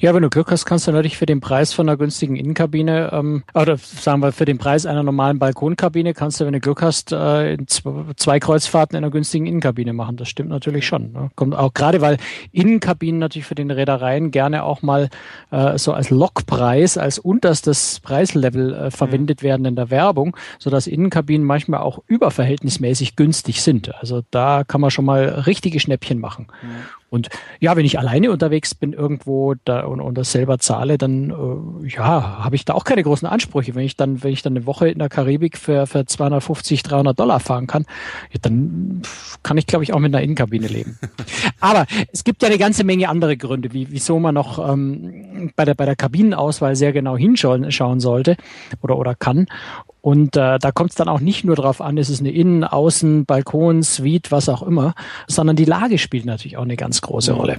Ja, 0.00 0.14
wenn 0.14 0.22
du 0.22 0.30
Glück 0.30 0.50
hast, 0.50 0.64
kannst 0.64 0.86
du 0.86 0.92
natürlich 0.92 1.16
für 1.18 1.26
den 1.26 1.40
Preis 1.40 1.72
von 1.72 1.88
einer 1.88 1.96
günstigen 1.96 2.36
Innenkabine, 2.36 3.10
ähm, 3.12 3.42
oder 3.54 3.76
sagen 3.76 4.20
wir 4.20 4.32
für 4.32 4.44
den 4.44 4.58
Preis 4.58 4.86
einer 4.86 5.02
normalen 5.02 5.38
Balkonkabine, 5.38 6.14
kannst 6.14 6.40
du, 6.40 6.46
wenn 6.46 6.52
du 6.52 6.60
Glück 6.60 6.82
hast, 6.82 7.12
äh, 7.12 7.56
zwei 7.66 8.38
Kreuzfahrten 8.38 8.96
in 8.96 9.04
einer 9.04 9.10
günstigen 9.10 9.46
Innenkabine 9.46 9.92
machen. 9.92 10.16
Das 10.16 10.28
stimmt 10.28 10.50
natürlich 10.50 10.86
schon. 10.86 11.12
Ne? 11.12 11.30
Kommt 11.34 11.54
auch 11.54 11.74
gerade, 11.74 12.00
weil 12.00 12.18
Innenkabinen 12.52 13.18
natürlich 13.18 13.46
für 13.46 13.54
den 13.54 13.70
Reedereien 13.70 14.30
gerne 14.30 14.64
auch 14.64 14.82
mal 14.82 15.08
äh, 15.50 15.78
so 15.78 15.92
als 15.92 16.10
Lokpreis, 16.10 16.98
als 16.98 17.18
unterstes 17.18 18.00
Preislevel 18.00 18.74
äh, 18.74 18.90
verwendet 18.90 19.42
mhm. 19.42 19.46
werden 19.46 19.66
in 19.66 19.76
der 19.76 19.90
Werbung, 19.90 20.36
so 20.58 20.70
dass 20.70 20.86
Innenkabinen 20.86 21.46
manchmal 21.46 21.80
auch 21.80 22.00
überverhältnismäßig 22.06 23.16
günstig 23.16 23.62
sind. 23.62 23.94
Also 23.96 24.22
da 24.30 24.64
kann 24.64 24.80
man 24.80 24.90
schon 24.90 25.04
mal 25.04 25.28
richtige 25.46 25.80
Schnäppchen 25.80 26.18
machen. 26.18 26.46
Mhm. 26.62 26.68
Und 27.10 27.28
ja, 27.58 27.76
wenn 27.76 27.86
ich 27.86 27.98
alleine 27.98 28.30
unterwegs 28.30 28.74
bin 28.74 28.92
irgendwo 28.92 29.54
da 29.64 29.84
und, 29.84 30.00
und 30.00 30.16
das 30.16 30.32
selber 30.32 30.58
zahle, 30.58 30.98
dann 30.98 31.30
äh, 31.30 31.88
ja, 31.88 32.44
habe 32.44 32.56
ich 32.56 32.64
da 32.64 32.74
auch 32.74 32.84
keine 32.84 33.02
großen 33.02 33.26
Ansprüche. 33.26 33.74
Wenn 33.74 33.84
ich 33.84 33.96
dann, 33.96 34.22
wenn 34.22 34.32
ich 34.32 34.42
dann 34.42 34.56
eine 34.56 34.66
Woche 34.66 34.88
in 34.88 34.98
der 34.98 35.08
Karibik 35.08 35.56
für, 35.56 35.86
für 35.86 36.04
250, 36.04 36.82
300 36.82 37.18
Dollar 37.18 37.40
fahren 37.40 37.66
kann, 37.66 37.86
ja, 38.30 38.38
dann 38.42 39.02
kann 39.42 39.56
ich, 39.56 39.66
glaube 39.66 39.84
ich, 39.84 39.94
auch 39.94 40.00
mit 40.00 40.14
einer 40.14 40.22
Innenkabine 40.22 40.66
leben. 40.66 40.98
Aber 41.60 41.86
es 42.12 42.24
gibt 42.24 42.42
ja 42.42 42.48
eine 42.48 42.58
ganze 42.58 42.84
Menge 42.84 43.08
andere 43.08 43.36
Gründe, 43.36 43.72
wie, 43.72 43.90
wieso 43.90 44.18
man 44.18 44.34
noch 44.34 44.58
ähm, 44.68 45.52
bei 45.56 45.64
der 45.64 45.74
bei 45.74 45.86
der 45.86 45.96
Kabinenauswahl 45.96 46.76
sehr 46.76 46.92
genau 46.92 47.16
hinschauen 47.16 47.72
schauen 47.72 48.00
sollte 48.00 48.36
oder 48.82 48.98
oder 48.98 49.14
kann. 49.14 49.46
Und 50.00 50.36
äh, 50.36 50.58
da 50.58 50.72
kommt 50.72 50.90
es 50.90 50.96
dann 50.96 51.08
auch 51.08 51.20
nicht 51.20 51.44
nur 51.44 51.56
darauf 51.56 51.80
an, 51.80 51.96
ist 51.96 52.08
es 52.08 52.20
eine 52.20 52.30
Innen-, 52.30 52.64
Außen-, 52.64 53.24
Balkon, 53.24 53.82
Suite, 53.82 54.30
was 54.30 54.48
auch 54.48 54.62
immer, 54.62 54.94
sondern 55.26 55.56
die 55.56 55.64
Lage 55.64 55.98
spielt 55.98 56.24
natürlich 56.24 56.56
auch 56.56 56.62
eine 56.62 56.76
ganz 56.76 57.00
große 57.00 57.32
Rolle. 57.32 57.58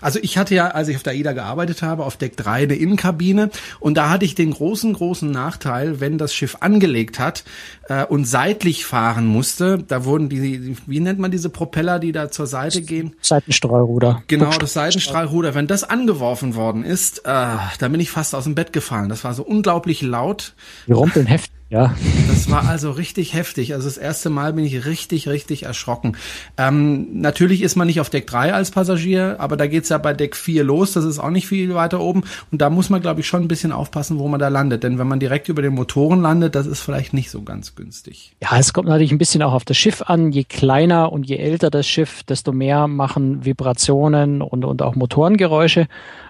Also 0.00 0.18
ich 0.22 0.38
hatte 0.38 0.54
ja, 0.54 0.68
als 0.68 0.88
ich 0.88 0.96
auf 0.96 1.02
der 1.02 1.12
AIDA 1.12 1.32
gearbeitet 1.32 1.82
habe, 1.82 2.04
auf 2.04 2.16
Deck 2.16 2.36
3 2.36 2.62
eine 2.62 2.74
Innenkabine 2.74 3.50
und 3.80 3.96
da 3.96 4.08
hatte 4.08 4.24
ich 4.24 4.34
den 4.34 4.52
großen, 4.52 4.92
großen 4.92 5.30
Nachteil, 5.30 6.00
wenn 6.00 6.18
das 6.18 6.34
Schiff 6.34 6.58
angelegt 6.60 7.18
hat 7.18 7.44
äh, 7.88 8.04
und 8.04 8.24
seitlich 8.24 8.84
fahren 8.86 9.26
musste, 9.26 9.78
da 9.78 10.04
wurden 10.04 10.28
die, 10.28 10.76
wie 10.86 11.00
nennt 11.00 11.18
man 11.18 11.30
diese 11.30 11.50
Propeller, 11.50 11.98
die 11.98 12.12
da 12.12 12.30
zur 12.30 12.46
Seite 12.46 12.82
gehen? 12.82 13.14
Seitenstrahlruder. 13.20 14.22
Genau, 14.26 14.50
das 14.58 14.72
Seitenstrahlruder. 14.72 15.54
Wenn 15.54 15.66
das 15.66 15.84
angeworfen 15.84 16.54
worden 16.54 16.84
ist, 16.84 17.20
äh, 17.20 17.22
da 17.24 17.88
bin 17.88 18.00
ich 18.00 18.10
fast 18.10 18.34
aus 18.34 18.44
dem 18.44 18.54
Bett 18.54 18.72
gefallen. 18.72 19.08
Das 19.08 19.24
war 19.24 19.34
so 19.34 19.42
unglaublich 19.42 20.02
laut. 20.02 20.54
Die 20.86 20.92
rumpeln 20.92 21.26
heftig. 21.26 21.59
Ja. 21.70 21.94
Das 22.28 22.50
war 22.50 22.68
also 22.68 22.90
richtig 22.90 23.32
heftig. 23.32 23.74
Also 23.74 23.86
das 23.86 23.96
erste 23.96 24.28
Mal 24.28 24.52
bin 24.52 24.64
ich 24.64 24.86
richtig, 24.86 25.28
richtig 25.28 25.62
erschrocken. 25.62 26.16
Ähm, 26.56 27.20
natürlich 27.20 27.62
ist 27.62 27.76
man 27.76 27.86
nicht 27.86 28.00
auf 28.00 28.10
Deck 28.10 28.26
3 28.26 28.52
als 28.52 28.72
Passagier, 28.72 29.36
aber 29.38 29.56
da 29.56 29.68
geht's 29.68 29.88
ja 29.88 29.98
bei 29.98 30.12
Deck 30.12 30.34
4 30.34 30.64
los. 30.64 30.92
Das 30.92 31.04
ist 31.04 31.20
auch 31.20 31.30
nicht 31.30 31.46
viel 31.46 31.72
weiter 31.74 32.00
oben. 32.00 32.24
Und 32.50 32.60
da 32.60 32.70
muss 32.70 32.90
man, 32.90 33.00
glaube 33.00 33.20
ich, 33.20 33.28
schon 33.28 33.42
ein 33.42 33.48
bisschen 33.48 33.70
aufpassen, 33.70 34.18
wo 34.18 34.26
man 34.26 34.40
da 34.40 34.48
landet. 34.48 34.82
Denn 34.82 34.98
wenn 34.98 35.06
man 35.06 35.20
direkt 35.20 35.48
über 35.48 35.62
den 35.62 35.74
Motoren 35.74 36.22
landet, 36.22 36.56
das 36.56 36.66
ist 36.66 36.80
vielleicht 36.80 37.14
nicht 37.14 37.30
so 37.30 37.42
ganz 37.42 37.76
günstig. 37.76 38.34
Ja, 38.42 38.58
es 38.58 38.72
kommt 38.72 38.88
natürlich 38.88 39.12
ein 39.12 39.18
bisschen 39.18 39.42
auch 39.42 39.52
auf 39.52 39.64
das 39.64 39.76
Schiff 39.76 40.02
an. 40.02 40.32
Je 40.32 40.42
kleiner 40.42 41.12
und 41.12 41.28
je 41.28 41.36
älter 41.36 41.70
das 41.70 41.86
Schiff, 41.86 42.24
desto 42.24 42.50
mehr 42.50 42.88
machen 42.88 43.44
Vibrationen 43.44 44.42
und, 44.42 44.64
und 44.64 44.82
auch 44.82 44.96
Motorengeräusche 44.96 45.86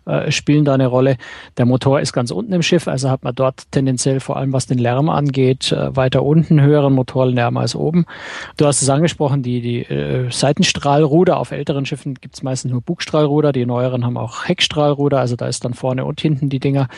äh, 0.07 0.31
spielen 0.31 0.65
da 0.65 0.75
eine 0.75 0.87
Rolle. 0.87 1.17
Der 1.57 1.67
Motor 1.67 2.01
ist 2.01 2.13
ganz 2.13 2.31
unten 2.31 2.53
im 2.53 2.63
Schiff, 2.63 2.89
also 2.89 3.11
hat 3.11 3.25
man 3.25 3.35
dort 3.35 3.71
tendenziell 3.71 4.21
vor 4.21 4.37
allem 4.37 4.53
was 4.53 4.67
den 4.67 4.79
Lärm 4.79 5.09
angeht, 5.09 5.73
äh, 5.73 5.95
weiter 5.97 6.23
unten 6.23 6.61
höheren 6.61 6.93
Motorenlärm 6.93 7.57
als 7.57 7.75
oben. 7.75 8.07
Du 8.57 8.67
hast 8.67 8.83
es 8.83 8.91
angesprochen, 8.91 9.43
die, 9.43 9.61
die 9.61 9.83
äh, 9.83 10.31
Seitenstrahlruder 10.31 11.39
auf 11.39 11.51
älteren 11.51 11.87
Schiffen 11.87 12.15
gibt 12.15 12.35
es 12.35 12.43
meistens 12.43 12.73
nur 12.73 12.81
Bugstrahlruder, 12.81 13.53
die 13.53 13.67
neueren 13.67 14.05
haben 14.05 14.17
auch 14.17 14.49
Heckstrahlruder, 14.49 15.19
also 15.19 15.37
da 15.37 15.47
ist 15.47 15.65
dann 15.65 15.75
vorne 15.75 16.05
und 16.05 16.21
hinten 16.21 16.49
die 16.49 16.61
Dinger 16.61 16.89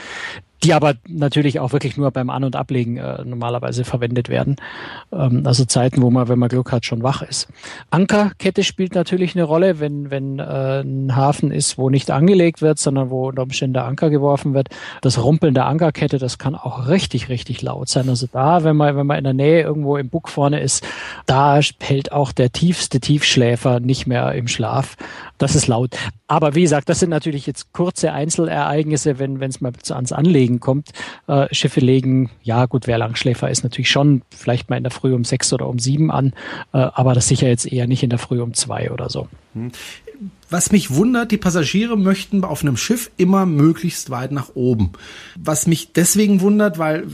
die 0.63 0.75
aber 0.75 0.95
natürlich 1.09 1.61
auch 1.61 1.73
wirklich 1.73 1.97
nur 1.97 2.11
beim 2.11 2.31
An- 2.31 2.45
und 2.45 2.57
Ablegen 2.57 2.97
äh, 2.97 3.25
normalerweise 3.25 3.85
verwendet 3.85 4.29
werden. 4.29 4.57
Ähm, 5.13 5.43
also 5.45 5.65
Zeiten, 5.65 6.03
wo 6.03 6.11
man, 6.11 6.29
wenn 6.29 6.39
man 6.39 6.49
Glück 6.49 6.73
hat, 6.73 6.85
schon 6.85 7.03
wach 7.03 7.23
ist. 7.23 7.49
Ankerkette 7.91 8.63
spielt 8.63 8.95
natürlich 8.95 9.35
eine 9.35 9.45
Rolle, 9.45 9.81
wenn, 9.81 10.11
wenn 10.11 10.39
äh, 10.39 10.81
ein 10.81 11.17
Hafen 11.17 11.51
ist, 11.51 11.79
wo 11.79 11.91
nicht 11.91 12.11
angelegt 12.11 12.63
wird, 12.63 12.79
sondern 12.79 13.11
wo 13.11 13.29
unter 13.29 13.43
Umständen 13.43 13.75
der 13.75 13.87
Anker 13.87 14.11
geworfen 14.11 14.55
wird. 14.55 14.69
Das 15.01 15.23
Rumpeln 15.23 15.55
der 15.55 15.67
Ankerkette, 15.67 16.19
das 16.19 16.39
kann 16.39 16.55
auch 16.55 16.89
richtig, 16.89 17.29
richtig 17.29 17.63
laut 17.63 17.89
sein. 17.89 18.09
Also 18.09 18.27
da, 18.31 18.63
wenn 18.63 18.77
man, 18.77 18.97
wenn 18.97 19.07
man 19.07 19.19
in 19.19 19.25
der 19.25 19.35
Nähe 19.35 19.63
irgendwo 19.63 19.97
im 19.97 20.09
Bug 20.09 20.29
vorne 20.29 20.61
ist, 20.61 20.85
da 21.27 21.61
hält 21.81 22.13
auch 22.13 22.33
der 22.33 22.53
tiefste 22.53 23.01
Tiefschläfer 23.01 23.81
nicht 23.81 24.07
mehr 24.07 24.33
im 24.33 24.49
Schlaf 24.49 24.97
das 25.43 25.57
ist 25.57 25.67
laut. 25.67 25.97
Aber 26.29 26.55
wie 26.55 26.63
gesagt, 26.63 26.89
das 26.89 27.01
sind 27.01 27.11
natürlich 27.11 27.47
jetzt 27.47 27.73
kurze 27.73 28.13
Einzelereignisse, 28.13 29.19
wenn 29.19 29.43
es 29.43 29.61
mal 29.61 29.73
ans 29.91 30.13
Anlegen 30.13 30.52
kommt. 30.61 30.91
Äh, 31.27 31.47
Schiffe 31.53 31.81
legen, 31.81 32.31
ja 32.43 32.67
gut, 32.67 32.87
wer 32.87 32.99
Langschläfer 32.99 33.51
ist 33.51 33.63
natürlich 33.63 33.91
schon 33.91 34.23
vielleicht 34.31 34.71
mal 34.71 34.77
in 34.77 34.85
der 34.85 34.93
Früh 34.93 35.15
um 35.15 35.25
sechs 35.25 35.53
oder 35.53 35.69
um 35.69 35.79
sieben 35.79 36.11
an, 36.11 36.33
äh, 36.73 36.79
aber 36.79 37.15
das 37.15 37.29
sicher 37.29 37.49
jetzt 37.49 37.71
eher 37.71 37.87
nicht 37.87 38.03
in 38.03 38.11
der 38.11 38.19
Früh 38.19 38.41
um 38.41 38.55
zwei 38.55 38.91
oder 38.91 39.11
so. 39.11 39.29
Hm 39.55 39.71
was 40.51 40.71
mich 40.71 40.95
wundert, 40.95 41.33
die 41.33 41.39
Passagiere 41.39 41.97
möchten 41.97 42.45
auf 42.45 42.63
einem 42.63 42.77
Schiff 42.77 43.11
immer 43.17 43.47
möglichst 43.47 44.11
weit 44.11 44.33
nach 44.33 44.51
oben. 44.55 44.93
Was 45.35 45.67
mich 45.67 45.93
deswegen 45.93 46.41
wundert, 46.41 46.79
weil 46.79 47.07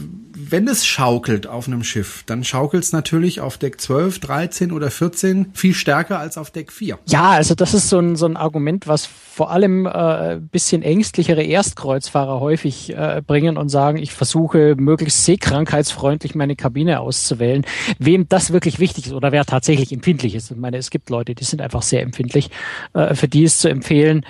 wenn 0.50 0.68
es 0.68 0.87
schaukelt 0.87 1.47
auf 1.47 1.66
einem 1.66 1.83
Schiff, 1.83 2.23
dann 2.26 2.45
schaukelt 2.45 2.85
es 2.85 2.92
natürlich 2.92 3.40
auf 3.40 3.59
Deck 3.59 3.80
12, 3.80 4.21
13 4.21 4.73
oder 4.73 4.90
14 4.90 5.52
viel 5.54 5.75
stärker 5.75 6.18
als 6.18 6.38
auf 6.38 6.50
Deck 6.50 6.73
4. 6.73 6.99
Ja, 7.07 7.30
also 7.30 7.54
das 7.54 7.75
ist 7.75 7.88
so 7.88 7.99
ein, 7.99 8.16
so 8.16 8.26
ein 8.26 8.37
Argument, 8.37 8.87
was 8.87 9.07
vor 9.07 9.50
allem 9.50 9.87
äh, 9.87 10.38
bisschen 10.40 10.83
ängstlichere 10.83 11.42
Erstkreuzfahrer 11.42 12.40
häufig 12.40 12.95
äh, 12.95 13.23
bringen 13.26 13.57
und 13.57 13.68
sagen, 13.68 13.99
ich 13.99 14.12
versuche 14.12 14.75
möglichst 14.76 15.25
seekrankheitsfreundlich 15.25 16.35
meine 16.35 16.57
Kabine 16.57 17.00
auszuwählen. 17.00 17.64
Wem 17.99 18.28
das 18.28 18.52
wirklich 18.52 18.78
wichtig 18.78 19.07
ist 19.07 19.12
oder 19.12 19.33
wer 19.33 19.45
tatsächlich 19.45 19.92
empfindlich 19.92 20.35
ist. 20.35 20.50
Ich 20.50 20.57
meine, 20.57 20.76
es 20.76 20.90
gibt 20.90 21.11
Leute, 21.11 21.35
die 21.35 21.45
sind 21.45 21.61
einfach 21.61 21.83
sehr 21.83 22.02
empfindlich. 22.02 22.50
Äh, 22.95 23.14
für 23.14 23.28
die 23.28 23.45
ist 23.45 23.61
zu 23.61 23.68
empfehlen, 23.68 24.25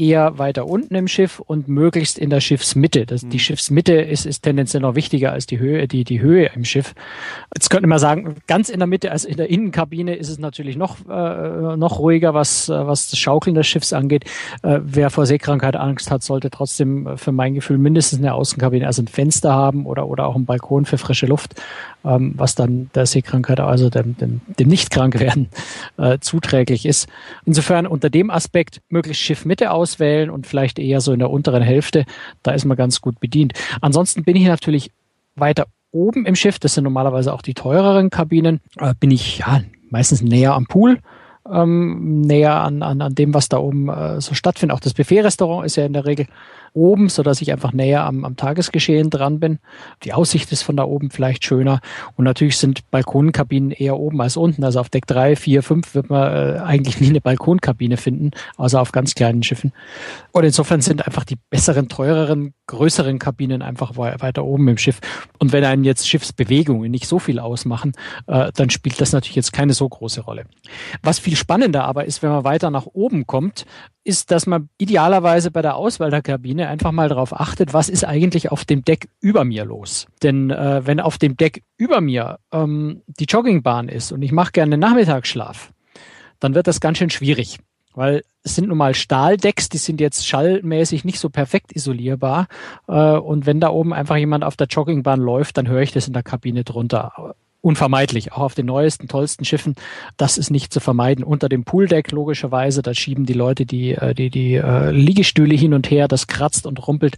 eher 0.00 0.38
weiter 0.38 0.66
unten 0.66 0.94
im 0.94 1.06
Schiff 1.06 1.40
und 1.40 1.68
möglichst 1.68 2.18
in 2.18 2.30
der 2.30 2.40
Schiffsmitte. 2.40 3.04
Das, 3.04 3.20
Die 3.20 3.36
mhm. 3.36 3.40
Schiffsmitte 3.40 3.94
ist, 3.94 4.24
ist 4.24 4.42
tendenziell 4.42 4.80
noch 4.80 4.94
wichtiger 4.94 5.32
als 5.32 5.46
die 5.46 5.58
Höhe, 5.58 5.86
die, 5.86 6.04
die 6.04 6.20
Höhe 6.20 6.50
im 6.54 6.64
Schiff. 6.64 6.94
Jetzt 7.54 7.68
könnte 7.68 7.86
man 7.86 7.98
sagen, 7.98 8.36
ganz 8.46 8.70
in 8.70 8.78
der 8.78 8.86
Mitte, 8.86 9.12
also 9.12 9.28
in 9.28 9.36
der 9.36 9.50
Innenkabine 9.50 10.14
ist 10.14 10.30
es 10.30 10.38
natürlich 10.38 10.76
noch, 10.76 10.96
äh, 11.08 11.76
noch 11.76 11.98
ruhiger, 11.98 12.32
was, 12.32 12.68
was 12.68 13.10
das 13.10 13.18
Schaukeln 13.18 13.54
des 13.54 13.66
Schiffs 13.66 13.92
angeht. 13.92 14.24
Äh, 14.62 14.80
wer 14.82 15.10
vor 15.10 15.26
Seekrankheit 15.26 15.76
Angst 15.76 16.10
hat, 16.10 16.22
sollte 16.22 16.50
trotzdem 16.50 17.06
äh, 17.06 17.16
für 17.16 17.32
mein 17.32 17.54
Gefühl 17.54 17.78
mindestens 17.78 18.20
eine 18.20 18.32
Außenkabine, 18.32 18.86
also 18.86 19.02
ein 19.02 19.08
Fenster 19.08 19.52
haben 19.52 19.84
oder, 19.84 20.08
oder 20.08 20.26
auch 20.26 20.34
einen 20.34 20.46
Balkon 20.46 20.86
für 20.86 20.98
frische 20.98 21.26
Luft 21.26 21.54
ähm, 22.04 22.34
was 22.36 22.54
dann 22.54 22.90
der 22.94 23.06
Seekrankheit, 23.06 23.60
also 23.60 23.90
dem, 23.90 24.16
dem, 24.16 24.40
dem 24.58 24.68
Nicht-Krankwerden 24.68 25.48
äh, 25.98 26.18
zuträglich 26.20 26.86
ist. 26.86 27.08
Insofern 27.44 27.86
unter 27.86 28.10
dem 28.10 28.30
Aspekt 28.30 28.80
möglichst 28.88 29.22
Schiffmitte 29.22 29.70
auswählen 29.70 30.30
und 30.30 30.46
vielleicht 30.46 30.78
eher 30.78 31.00
so 31.00 31.12
in 31.12 31.18
der 31.18 31.30
unteren 31.30 31.62
Hälfte, 31.62 32.04
da 32.42 32.52
ist 32.52 32.64
man 32.64 32.76
ganz 32.76 33.00
gut 33.00 33.20
bedient. 33.20 33.52
Ansonsten 33.80 34.24
bin 34.24 34.36
ich 34.36 34.44
natürlich 34.44 34.90
weiter 35.36 35.66
oben 35.92 36.26
im 36.26 36.36
Schiff, 36.36 36.58
das 36.58 36.74
sind 36.74 36.84
normalerweise 36.84 37.32
auch 37.32 37.42
die 37.42 37.54
teureren 37.54 38.10
Kabinen, 38.10 38.60
äh, 38.78 38.94
bin 38.98 39.10
ich 39.10 39.38
ja 39.38 39.62
meistens 39.90 40.22
näher 40.22 40.54
am 40.54 40.66
Pool 40.66 41.00
ähm, 41.52 42.20
näher 42.22 42.54
an, 42.54 42.82
an, 42.82 43.00
an 43.00 43.14
dem, 43.14 43.34
was 43.34 43.48
da 43.48 43.58
oben 43.58 43.88
äh, 43.88 44.20
so 44.20 44.34
stattfindet. 44.34 44.76
Auch 44.76 44.80
das 44.80 44.94
Buffet-Restaurant 44.94 45.66
ist 45.66 45.76
ja 45.76 45.84
in 45.84 45.92
der 45.92 46.06
Regel 46.06 46.26
oben, 46.72 47.08
so 47.08 47.22
dass 47.22 47.40
ich 47.40 47.52
einfach 47.52 47.72
näher 47.72 48.04
am, 48.04 48.24
am 48.24 48.36
Tagesgeschehen 48.36 49.10
dran 49.10 49.40
bin. 49.40 49.58
Die 50.04 50.12
Aussicht 50.12 50.52
ist 50.52 50.62
von 50.62 50.76
da 50.76 50.84
oben 50.84 51.10
vielleicht 51.10 51.44
schöner. 51.44 51.80
Und 52.16 52.24
natürlich 52.24 52.58
sind 52.58 52.88
Balkonkabinen 52.90 53.70
eher 53.70 53.98
oben 53.98 54.20
als 54.20 54.36
unten. 54.36 54.64
Also 54.64 54.80
auf 54.80 54.88
Deck 54.88 55.06
3, 55.06 55.36
4, 55.36 55.62
5 55.62 55.94
wird 55.94 56.10
man 56.10 56.32
äh, 56.32 56.58
eigentlich 56.60 57.00
nie 57.00 57.08
eine 57.08 57.20
Balkonkabine 57.20 57.96
finden, 57.96 58.30
außer 58.56 58.80
auf 58.80 58.92
ganz 58.92 59.14
kleinen 59.14 59.42
Schiffen. 59.42 59.72
Und 60.32 60.44
insofern 60.44 60.80
sind 60.80 61.06
einfach 61.06 61.24
die 61.24 61.36
besseren, 61.50 61.88
teureren, 61.88 62.54
größeren 62.66 63.18
Kabinen 63.18 63.62
einfach 63.62 63.96
weiter 63.96 64.44
oben 64.44 64.68
im 64.68 64.78
Schiff. 64.78 65.00
Und 65.38 65.52
wenn 65.52 65.64
einen 65.64 65.84
jetzt 65.84 66.08
Schiffsbewegungen 66.08 66.90
nicht 66.90 67.06
so 67.06 67.18
viel 67.18 67.38
ausmachen, 67.38 67.92
äh, 68.26 68.52
dann 68.54 68.70
spielt 68.70 69.00
das 69.00 69.12
natürlich 69.12 69.36
jetzt 69.36 69.52
keine 69.52 69.72
so 69.72 69.88
große 69.88 70.20
Rolle. 70.20 70.44
Was 71.02 71.18
viel 71.18 71.36
spannender 71.40 71.84
aber 71.84 72.04
ist, 72.04 72.22
wenn 72.22 72.30
man 72.30 72.44
weiter 72.44 72.70
nach 72.70 72.86
oben 72.86 73.26
kommt, 73.26 73.66
ist, 74.04 74.30
dass 74.30 74.46
man 74.46 74.68
idealerweise 74.78 75.50
bei 75.50 75.62
der 75.62 75.76
Auswahl 75.76 76.10
der 76.10 76.22
Kabine 76.22 76.68
einfach 76.68 76.92
mal 76.92 77.08
darauf 77.08 77.38
achtet, 77.38 77.74
was 77.74 77.88
ist 77.88 78.04
eigentlich 78.04 78.52
auf 78.52 78.64
dem 78.64 78.84
Deck 78.84 79.08
über 79.20 79.44
mir 79.44 79.64
los. 79.64 80.06
Denn 80.22 80.50
äh, 80.50 80.86
wenn 80.86 81.00
auf 81.00 81.18
dem 81.18 81.36
Deck 81.36 81.64
über 81.76 82.00
mir 82.00 82.38
ähm, 82.52 83.02
die 83.06 83.24
Joggingbahn 83.24 83.88
ist 83.88 84.12
und 84.12 84.22
ich 84.22 84.32
mache 84.32 84.52
gerne 84.52 84.78
Nachmittagsschlaf, 84.78 85.72
dann 86.38 86.54
wird 86.54 86.66
das 86.66 86.80
ganz 86.80 86.98
schön 86.98 87.10
schwierig. 87.10 87.58
Weil 87.94 88.22
es 88.44 88.54
sind 88.54 88.68
nun 88.68 88.78
mal 88.78 88.94
Stahldecks, 88.94 89.68
die 89.68 89.78
sind 89.78 90.00
jetzt 90.00 90.26
schallmäßig 90.26 91.04
nicht 91.04 91.18
so 91.18 91.28
perfekt 91.28 91.74
isolierbar. 91.74 92.46
Äh, 92.86 93.16
und 93.16 93.46
wenn 93.46 93.60
da 93.60 93.70
oben 93.70 93.92
einfach 93.92 94.16
jemand 94.16 94.44
auf 94.44 94.56
der 94.56 94.68
Joggingbahn 94.68 95.20
läuft, 95.20 95.56
dann 95.56 95.68
höre 95.68 95.82
ich 95.82 95.92
das 95.92 96.06
in 96.06 96.12
der 96.12 96.22
Kabine 96.22 96.64
drunter 96.64 97.34
unvermeidlich, 97.60 98.32
auch 98.32 98.40
auf 98.40 98.54
den 98.54 98.66
neuesten, 98.66 99.08
tollsten 99.08 99.44
Schiffen. 99.44 99.74
Das 100.16 100.38
ist 100.38 100.50
nicht 100.50 100.72
zu 100.72 100.80
vermeiden. 100.80 101.24
Unter 101.24 101.48
dem 101.48 101.64
Pooldeck 101.64 102.10
logischerweise, 102.12 102.82
da 102.82 102.94
schieben 102.94 103.26
die 103.26 103.32
Leute 103.32 103.66
die, 103.66 103.92
äh, 103.92 104.14
die, 104.14 104.30
die 104.30 104.54
äh, 104.54 104.90
Liegestühle 104.90 105.54
hin 105.54 105.74
und 105.74 105.90
her, 105.90 106.08
das 106.08 106.26
kratzt 106.26 106.66
und 106.66 106.86
rumpelt. 106.86 107.16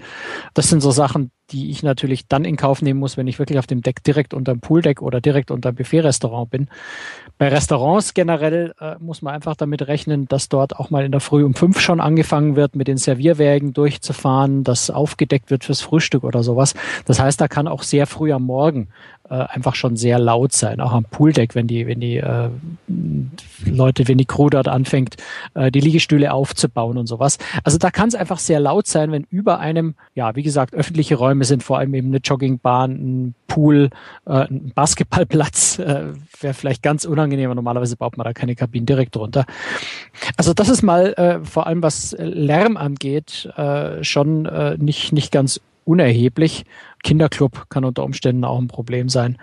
Das 0.54 0.68
sind 0.68 0.80
so 0.80 0.90
Sachen, 0.90 1.30
die 1.52 1.70
ich 1.70 1.82
natürlich 1.82 2.26
dann 2.26 2.44
in 2.44 2.56
Kauf 2.56 2.82
nehmen 2.82 2.98
muss, 2.98 3.16
wenn 3.16 3.26
ich 3.26 3.38
wirklich 3.38 3.58
auf 3.58 3.66
dem 3.66 3.82
Deck 3.82 4.02
direkt 4.02 4.34
unterm 4.34 4.60
Pooldeck 4.60 5.02
oder 5.02 5.20
direkt 5.20 5.50
unterm 5.50 5.74
Buffet-Restaurant 5.74 6.50
bin. 6.50 6.68
Bei 7.38 7.48
Restaurants 7.48 8.14
generell 8.14 8.74
äh, 8.80 8.96
muss 8.98 9.22
man 9.22 9.34
einfach 9.34 9.56
damit 9.56 9.86
rechnen, 9.86 10.26
dass 10.28 10.48
dort 10.48 10.76
auch 10.76 10.90
mal 10.90 11.04
in 11.04 11.12
der 11.12 11.20
Früh 11.20 11.44
um 11.44 11.54
fünf 11.54 11.80
schon 11.80 12.00
angefangen 12.00 12.56
wird, 12.56 12.76
mit 12.76 12.88
den 12.88 12.96
Servierwägen 12.96 13.72
durchzufahren, 13.72 14.64
dass 14.64 14.90
aufgedeckt 14.90 15.50
wird 15.50 15.64
fürs 15.64 15.80
Frühstück 15.80 16.24
oder 16.24 16.42
sowas. 16.42 16.74
Das 17.04 17.20
heißt, 17.20 17.40
da 17.40 17.48
kann 17.48 17.68
auch 17.68 17.82
sehr 17.82 18.06
früh 18.06 18.32
am 18.32 18.44
Morgen 18.44 18.88
äh, 19.32 19.34
einfach 19.34 19.74
schon 19.74 19.96
sehr 19.96 20.18
laut 20.18 20.52
sein, 20.52 20.80
auch 20.80 20.92
am 20.92 21.04
Pooldeck, 21.04 21.54
wenn 21.54 21.66
die, 21.66 21.86
wenn 21.86 22.00
die 22.00 22.18
äh, 22.18 22.50
Leute, 23.64 24.06
wenn 24.06 24.18
die 24.18 24.26
Crew 24.26 24.50
dort 24.50 24.68
anfängt, 24.68 25.16
äh, 25.54 25.70
die 25.70 25.80
Liegestühle 25.80 26.32
aufzubauen 26.32 26.98
und 26.98 27.06
sowas. 27.06 27.38
Also 27.64 27.78
da 27.78 27.90
kann 27.90 28.08
es 28.08 28.14
einfach 28.14 28.38
sehr 28.38 28.60
laut 28.60 28.86
sein, 28.86 29.10
wenn 29.10 29.24
über 29.30 29.58
einem, 29.58 29.94
ja, 30.14 30.36
wie 30.36 30.42
gesagt, 30.42 30.74
öffentliche 30.74 31.14
Räume 31.14 31.41
sind, 31.44 31.62
vor 31.62 31.78
allem 31.78 31.94
eben 31.94 32.08
eine 32.08 32.18
Joggingbahn, 32.18 32.90
ein 32.92 33.34
Pool, 33.46 33.90
äh, 34.26 34.46
ein 34.48 34.72
Basketballplatz, 34.74 35.78
äh, 35.78 36.12
wäre 36.40 36.54
vielleicht 36.54 36.82
ganz 36.82 37.04
unangenehm, 37.04 37.46
aber 37.46 37.54
normalerweise 37.54 37.96
baut 37.96 38.16
man 38.16 38.24
da 38.24 38.32
keine 38.32 38.54
Kabinen 38.54 38.86
direkt 38.86 39.16
drunter. 39.16 39.44
Also 40.36 40.54
das 40.54 40.68
ist 40.68 40.82
mal 40.82 41.12
äh, 41.14 41.44
vor 41.44 41.66
allem, 41.66 41.82
was 41.82 42.16
Lärm 42.18 42.76
angeht, 42.76 43.52
äh, 43.56 44.02
schon 44.02 44.46
äh, 44.46 44.76
nicht, 44.78 45.12
nicht 45.12 45.32
ganz 45.32 45.60
unerheblich. 45.84 46.64
Kinderclub 47.02 47.68
kann 47.68 47.84
unter 47.84 48.04
Umständen 48.04 48.44
auch 48.44 48.58
ein 48.58 48.68
Problem 48.68 49.08
sein. 49.08 49.38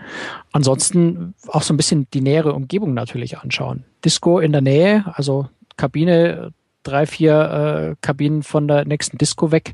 Ansonsten 0.52 1.34
auch 1.48 1.62
so 1.62 1.74
ein 1.74 1.78
bisschen 1.78 2.08
die 2.14 2.22
nähere 2.22 2.54
Umgebung 2.54 2.94
natürlich 2.94 3.38
anschauen. 3.38 3.84
Disco 4.06 4.40
in 4.40 4.52
der 4.52 4.62
Nähe, 4.62 5.06
also 5.14 5.50
Kabine, 5.76 6.52
drei, 6.84 7.06
vier 7.06 7.92
äh, 7.92 7.96
Kabinen 8.02 8.44
von 8.44 8.68
der 8.68 8.86
nächsten 8.86 9.18
Disco 9.18 9.52
weg, 9.52 9.74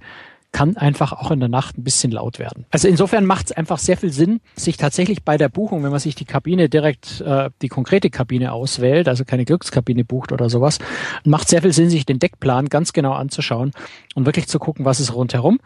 kann 0.56 0.78
einfach 0.78 1.12
auch 1.12 1.32
in 1.32 1.42
der 1.42 1.50
Nacht 1.50 1.78
ein 1.78 1.84
bisschen 1.84 2.14
laut 2.14 2.40
werden. 2.40 2.66
Also 2.72 2.88
insofern 2.88 3.26
macht 3.26 3.48
es 3.48 3.52
einfach 3.52 3.78
sehr 3.78 3.98
viel 3.98 4.14
Sinn, 4.14 4.40
sich 4.56 4.78
tatsächlich 4.78 5.24
bei 5.26 5.38
der 5.38 5.50
Buchung, 5.50 5.84
wenn 5.84 5.92
man 5.92 6.00
sich 6.00 6.16
die 6.16 6.24
Kabine 6.24 6.70
direkt, 6.70 7.20
äh, 7.20 7.50
die 7.62 7.68
konkrete 7.68 8.10
Kabine 8.10 8.54
auswählt, 8.54 9.10
also 9.10 9.26
keine 9.26 9.44
Glückskabine 9.44 10.06
bucht 10.06 10.32
oder 10.32 10.50
sowas, 10.50 10.80
macht 11.26 11.50
sehr 11.50 11.62
viel 11.62 11.74
Sinn, 11.74 11.90
sich 11.90 12.06
den 12.06 12.20
Deckplan 12.20 12.70
ganz 12.70 12.94
genau 12.94 13.12
anzuschauen 13.12 13.74
und 14.16 14.26
wirklich 14.26 14.48
zu 14.48 14.58
gucken, 14.58 14.86
was 14.86 15.02
ist 15.02 15.14
rundherum 15.14 15.60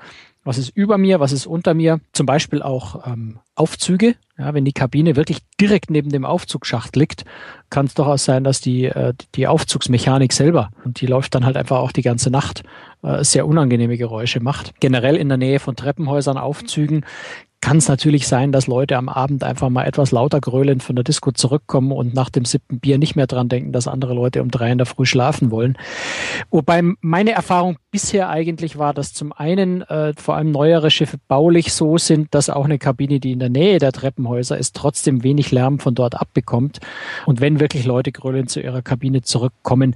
was 0.44 0.58
ist 0.58 0.70
über 0.70 0.98
mir, 0.98 1.20
was 1.20 1.32
ist 1.32 1.46
unter 1.46 1.74
mir. 1.74 2.00
Zum 2.14 2.26
Beispiel 2.26 2.62
auch 2.62 3.06
ähm, 3.06 3.40
Aufzüge. 3.56 4.16
Ja, 4.38 4.54
wenn 4.54 4.64
die 4.64 4.72
Kabine 4.72 5.18
wirklich 5.18 5.40
direkt 5.60 5.90
neben 5.90 6.10
dem 6.10 6.24
Aufzugsschacht 6.24 6.96
liegt, 6.96 7.26
kann 7.70 7.88
es 7.88 7.94
durchaus 7.94 8.24
sein, 8.24 8.46
dass 8.46 8.62
die, 8.62 8.86
äh, 8.86 9.14
die 9.36 9.48
Aufzugsmechanik 9.48 10.32
selber, 10.32 10.72
und 10.86 11.02
die 11.02 11.08
läuft 11.08 11.36
dann 11.36 11.46
halt 11.46 11.58
einfach 11.58 11.80
auch 11.80 11.92
die 11.92 12.04
ganze 12.04 12.32
Nacht, 12.32 12.64
äh, 13.04 13.24
sehr 13.24 13.46
unangenehme 13.46 13.98
Geräusche 13.98 14.40
macht. 14.40 14.80
Generell 14.80 15.18
in 15.18 15.28
der 15.28 15.38
Nähe 15.38 15.60
von 15.60 15.76
Treppenhäusern, 15.76 16.38
Aufzügen 16.38 17.06
kann 17.62 17.78
es 17.78 17.90
natürlich 17.90 18.28
sein, 18.28 18.52
dass 18.52 18.68
Leute 18.68 18.98
am 18.98 19.10
Abend 19.10 19.44
einfach 19.44 19.70
mal 19.70 19.86
etwas 19.86 20.12
lauter 20.12 20.40
gröhlend 20.40 20.82
von 20.82 20.96
der 20.96 21.04
Disco 21.04 21.32
zurückkommen 21.32 21.92
und 21.92 22.14
nach 22.14 22.30
dem 22.30 22.46
siebten 22.46 22.80
Bier 22.80 22.98
nicht 22.98 23.16
mehr 23.16 23.28
dran 23.28 23.50
denken, 23.50 23.74
dass 23.74 23.88
andere 23.88 24.14
Leute 24.14 24.42
um 24.42 24.50
drei 24.50 24.72
in 24.72 24.78
der 24.78 24.88
Früh 24.88 25.06
schlafen 25.06 25.52
wollen. 25.52 25.78
Wobei 26.50 26.82
meine 27.02 27.32
Erfahrung 27.32 27.78
bisher 27.92 28.30
eigentlich 28.30 28.78
war, 28.78 28.94
dass 28.94 29.14
zum 29.14 29.34
einen 29.34 29.82
äh, 29.82 30.14
vor 30.16 30.36
allem 30.36 30.52
neuere 30.52 30.90
Schiffe 30.90 31.18
baulich 31.28 31.74
so 31.74 31.98
sind, 31.98 32.34
dass 32.34 32.50
auch 32.50 32.66
eine 32.66 32.80
Kabine, 32.80 33.20
die 33.20 33.34
in 33.34 33.40
der 33.40 33.50
Nähe 33.50 33.80
der 33.80 33.92
Treppenhäuser 33.92 34.58
ist, 34.58 34.76
trotzdem 34.76 35.24
wenig 35.24 35.52
Lärm 35.52 35.80
von 35.80 35.96
dort 35.96 36.20
abbekommt. 36.20 36.80
Und 37.26 37.42
wenn 37.42 37.60
wirklich 37.60 37.86
Leute 37.86 38.12
gröhlend 38.12 38.50
zu 38.50 38.62
ihrer 38.62 38.82
Kabine 38.82 39.22
zurückkommen, 39.22 39.96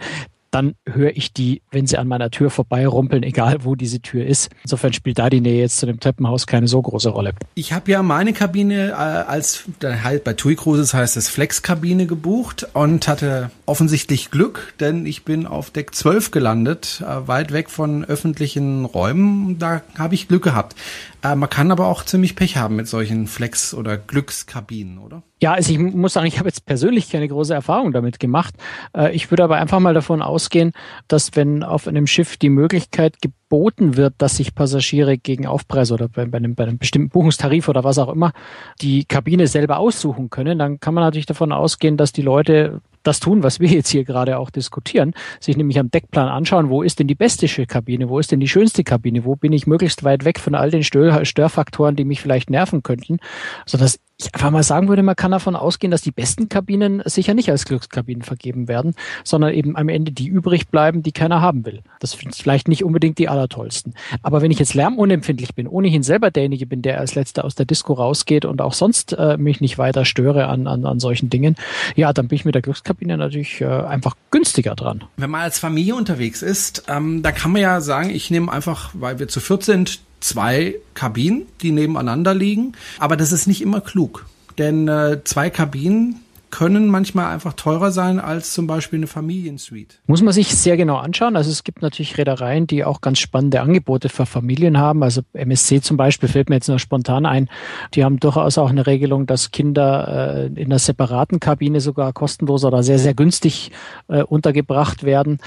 dann 0.53 0.75
höre 0.86 1.15
ich 1.15 1.33
die, 1.33 1.62
wenn 1.72 1.88
sie 1.88 1.98
an 1.98 2.07
meiner 2.07 2.29
Tür 2.29 2.50
vorbeirumpeln, 2.50 3.24
egal 3.24 3.63
wo 3.63 3.75
diese 3.75 4.01
Tür 4.01 4.25
ist. 4.25 4.50
Insofern 4.63 4.93
spielt 4.93 5.19
da 5.19 5.29
die 5.29 5.41
Nähe 5.41 5.60
jetzt 5.60 5.77
zu 5.77 5.86
dem 5.86 6.00
Treppenhaus 6.00 6.45
keine 6.45 6.67
so 6.67 6.81
große 6.81 7.10
Rolle. 7.10 7.33
Ich 7.55 7.74
habe 7.74 7.91
ja 7.91 8.03
meine 8.03 8.33
Kabine 8.33 8.89
äh, 8.89 8.93
als 8.93 9.65
halt 9.81 10.24
bei 10.24 10.33
TUI 10.33 10.55
Cruises 10.55 10.93
heißt 10.93 11.17
es 11.17 11.29
Flex-Kabine 11.29 12.05
gebucht 12.05 12.67
und 12.74 13.07
hatte 13.07 13.50
offensichtlich 13.65 14.29
Glück, 14.29 14.74
denn 14.79 15.05
ich 15.05 15.25
bin 15.25 15.48
auf 15.48 15.72
Deck 15.72 15.95
12 15.95 16.31
gelandet, 16.31 17.01
äh, 17.01 17.27
weit 17.27 17.51
weg 17.51 17.69
von 17.69 18.05
öffentlichen 18.05 18.86
Räumen. 18.86 19.57
Da 19.57 19.81
habe 19.98 20.13
ich 20.13 20.27
Glück 20.27 20.43
gehabt. 20.43 20.75
Äh, 21.24 21.36
man 21.36 21.50
kann 21.50 21.72
aber 21.72 21.88
auch 21.88 22.03
ziemlich 22.03 22.36
Pech 22.36 22.58
haben 22.58 22.75
mit 22.75 22.88
solchen 22.88 23.27
Flex- 23.27 23.74
oder 23.74 23.98
Glückskabinen, 23.98 24.98
oder? 24.98 25.24
Ja, 25.42 25.53
also 25.53 25.72
ich 25.72 25.80
muss 25.80 26.13
sagen, 26.13 26.27
ich 26.27 26.38
habe 26.38 26.50
jetzt 26.50 26.65
persönlich 26.65 27.10
keine 27.10 27.27
große 27.27 27.53
Erfahrung 27.53 27.94
damit 27.94 28.20
gemacht. 28.20 28.53
Äh, 28.96 29.15
ich 29.15 29.32
würde 29.32 29.44
aber 29.44 29.56
einfach 29.56 29.80
mal 29.80 29.94
davon 29.94 30.22
ausgehen, 30.22 30.74
dass 31.08 31.36
wenn 31.36 31.63
auf 31.63 31.88
einem 31.88 32.08
Schiff 32.08 32.36
die 32.38 32.50
Möglichkeit 32.50 33.22
geboten 33.22 33.96
wird, 33.96 34.15
dass 34.18 34.38
sich 34.38 34.53
Passagiere 34.53 35.18
gegen 35.18 35.48
Aufpreis 35.48 35.92
oder 35.92 36.10
bei, 36.10 36.25
bei, 36.25 36.38
einem, 36.38 36.56
bei 36.56 36.63
einem 36.63 36.77
bestimmten 36.77 37.10
Buchungstarif 37.10 37.70
oder 37.70 37.84
was 37.86 38.00
auch 38.00 38.10
immer 38.10 38.34
die 38.82 39.06
Kabine 39.06 39.48
selber 39.48 39.77
aussuchen 39.80 40.30
können, 40.30 40.60
dann 40.60 40.80
kann 40.82 40.94
man 40.94 41.06
natürlich 41.06 41.25
davon 41.25 41.53
ausgehen, 41.53 41.96
dass 41.96 42.12
die 42.12 42.22
Leute 42.22 42.82
das 43.03 43.19
tun, 43.19 43.43
was 43.43 43.60
wir 43.60 43.69
jetzt 43.69 43.89
hier 43.89 44.03
gerade 44.03 44.38
auch 44.38 44.50
diskutieren, 44.50 45.13
sich 45.39 45.57
nämlich 45.57 45.79
am 45.79 45.91
Deckplan 45.91 46.27
anschauen, 46.27 46.69
wo 46.69 46.81
ist 46.81 47.00
denn 47.00 47.07
die 47.07 47.15
beste 47.15 47.48
Kabine, 47.65 48.10
wo 48.10 48.19
ist 48.19 48.31
denn 48.31 48.39
die 48.39 48.48
schönste 48.48 48.83
Kabine, 48.83 49.25
wo 49.25 49.36
bin 49.36 49.53
ich 49.53 49.67
möglichst 49.67 50.03
weit 50.03 50.25
weg 50.25 50.39
von 50.39 50.55
all 50.55 50.72
den 50.72 50.83
Stör 50.83 51.25
Störfaktoren, 51.25 51.95
die 51.95 52.05
mich 52.05 52.22
vielleicht 52.22 52.50
nerven 52.50 52.83
könnten, 52.83 53.19
sodass 53.65 54.00
ich 54.25 54.34
einfach 54.34 54.51
mal 54.51 54.63
sagen 54.63 54.88
würde, 54.88 55.03
man 55.03 55.15
kann 55.15 55.32
davon 55.32 55.56
ausgehen, 55.56 55.92
dass 55.92 56.01
die 56.01 56.12
besten 56.12 56.50
Kabinen 56.50 57.01
sicher 57.06 57.34
nicht 57.34 57.50
als 57.50 57.65
Glückskabinen 57.65 58.24
vergeben 58.24 58.68
werden, 58.68 58.96
sondern 59.24 59.53
eben 59.53 59.75
am 59.75 59.89
Ende 59.89 60.12
die 60.12 60.27
übrig 60.27 60.68
bleiben, 60.68 61.03
die 61.03 61.12
keiner 61.12 61.42
haben 61.42 61.65
will. 61.65 61.82
Das 62.00 62.12
sind 62.12 62.36
vielleicht 62.36 62.68
nicht 62.68 62.84
unbedingt 62.84 63.18
die 63.18 63.30
allertollsten. 63.30 63.94
Aber 64.22 64.42
wenn 64.42 64.51
ich 64.51 64.60
jetzt 64.60 64.74
lärmunempfindlich 64.74 65.56
bin, 65.56 65.68
ohnehin 65.68 66.03
selber 66.03 66.32
derjenige 66.32 66.65
bin, 66.65 66.82
der 66.82 67.00
als 67.00 67.15
letzter 67.15 67.46
aus 67.46 67.56
der 67.56 67.65
Disco 67.65 67.94
rausgeht 67.94 68.46
und 68.46 68.62
auch 68.62 68.74
sonst 68.74 69.13
äh, 69.13 69.38
mich 69.38 69.62
nicht 69.62 69.77
weiter 69.77 70.06
störe 70.06 70.48
an, 70.48 70.68
an, 70.68 70.86
an 70.86 71.00
solchen 71.00 71.30
Dingen, 71.30 71.56
ja, 71.96 72.13
dann 72.13 72.27
bin 72.27 72.38
ich 72.38 72.46
mit 72.46 72.56
der 72.56 72.62
Glückskabine 72.62 73.18
natürlich 73.18 73.62
äh, 73.62 73.65
einfach 73.65 74.15
günstiger 74.32 74.75
dran. 74.75 75.03
Wenn 75.18 75.30
man 75.30 75.42
als 75.42 75.60
Familie 75.60 75.96
unterwegs 75.96 76.42
ist, 76.42 76.86
ähm, 76.88 77.22
da 77.22 77.32
kann 77.32 77.51
man 77.51 77.62
ja 77.62 77.82
sagen, 77.82 78.10
ich 78.10 78.32
nehme 78.32 78.51
einfach, 78.51 78.92
weil 78.94 79.20
wir 79.20 79.27
zu 79.27 79.39
viert 79.39 79.63
sind, 79.63 80.00
zwei 80.24 80.75
Kabinen, 80.94 81.46
die 81.62 81.72
nebeneinander 81.72 82.34
liegen. 82.34 82.74
Aber 83.00 83.18
das 83.18 83.32
ist 83.32 83.48
nicht 83.48 83.62
immer 83.62 83.82
klug. 83.82 84.25
Denn 84.58 84.88
äh, 84.88 85.22
zwei 85.24 85.50
Kabinen 85.50 86.20
können 86.53 86.88
manchmal 86.88 87.34
einfach 87.34 87.53
teurer 87.53 87.89
sein 87.89 88.20
als 88.20 88.53
zum 88.53 88.68
Beispiel 88.68 89.00
eine 89.00 89.08
Familiensuite. 89.08 89.96
Muss 90.06 90.22
man 90.22 90.36
sich 90.36 90.56
sehr 90.56 90.77
genau 90.77 90.98
anschauen. 90.98 91.36
Also 91.36 91.50
es 91.50 91.63
gibt 91.63 91.82
natürlich 91.82 92.15
Reedereien, 92.20 92.68
die 92.68 92.86
auch 92.86 93.01
ganz 93.01 93.18
spannende 93.18 93.60
Angebote 93.60 94.08
für 94.08 94.27
Familien 94.27 94.77
haben. 94.77 95.01
Also 95.01 95.22
MSC 95.34 95.82
zum 95.82 95.98
Beispiel 95.98 96.30
fällt 96.30 96.50
mir 96.50 96.58
jetzt 96.58 96.70
nur 96.70 96.77
spontan 96.77 97.25
ein. 97.25 97.50
Die 97.96 98.03
haben 98.03 98.20
durchaus 98.20 98.60
auch 98.60 98.70
eine 98.70 98.86
Regelung, 98.86 99.25
dass 99.25 99.50
Kinder 99.50 100.44
äh, 100.44 100.62
in 100.62 100.65
einer 100.65 100.77
separaten 100.77 101.39
Kabine 101.39 101.82
sogar 101.82 102.13
kostenlos 102.13 102.63
oder 102.63 102.84
sehr, 102.84 103.00
sehr 103.00 103.15
günstig 103.15 103.72
äh, 104.08 104.22
untergebracht 104.22 105.01
werden. 105.01 105.39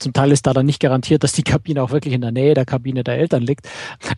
Zum 0.00 0.12
Teil 0.12 0.32
ist 0.32 0.46
da 0.46 0.52
dann 0.52 0.66
nicht 0.66 0.80
garantiert, 0.80 1.22
dass 1.22 1.32
die 1.32 1.44
Kabine 1.44 1.82
auch 1.82 1.90
wirklich 1.90 2.14
in 2.14 2.20
der 2.20 2.32
Nähe 2.32 2.54
der 2.54 2.64
Kabine 2.64 3.04
der 3.04 3.16
Eltern 3.16 3.42
liegt. 3.42 3.68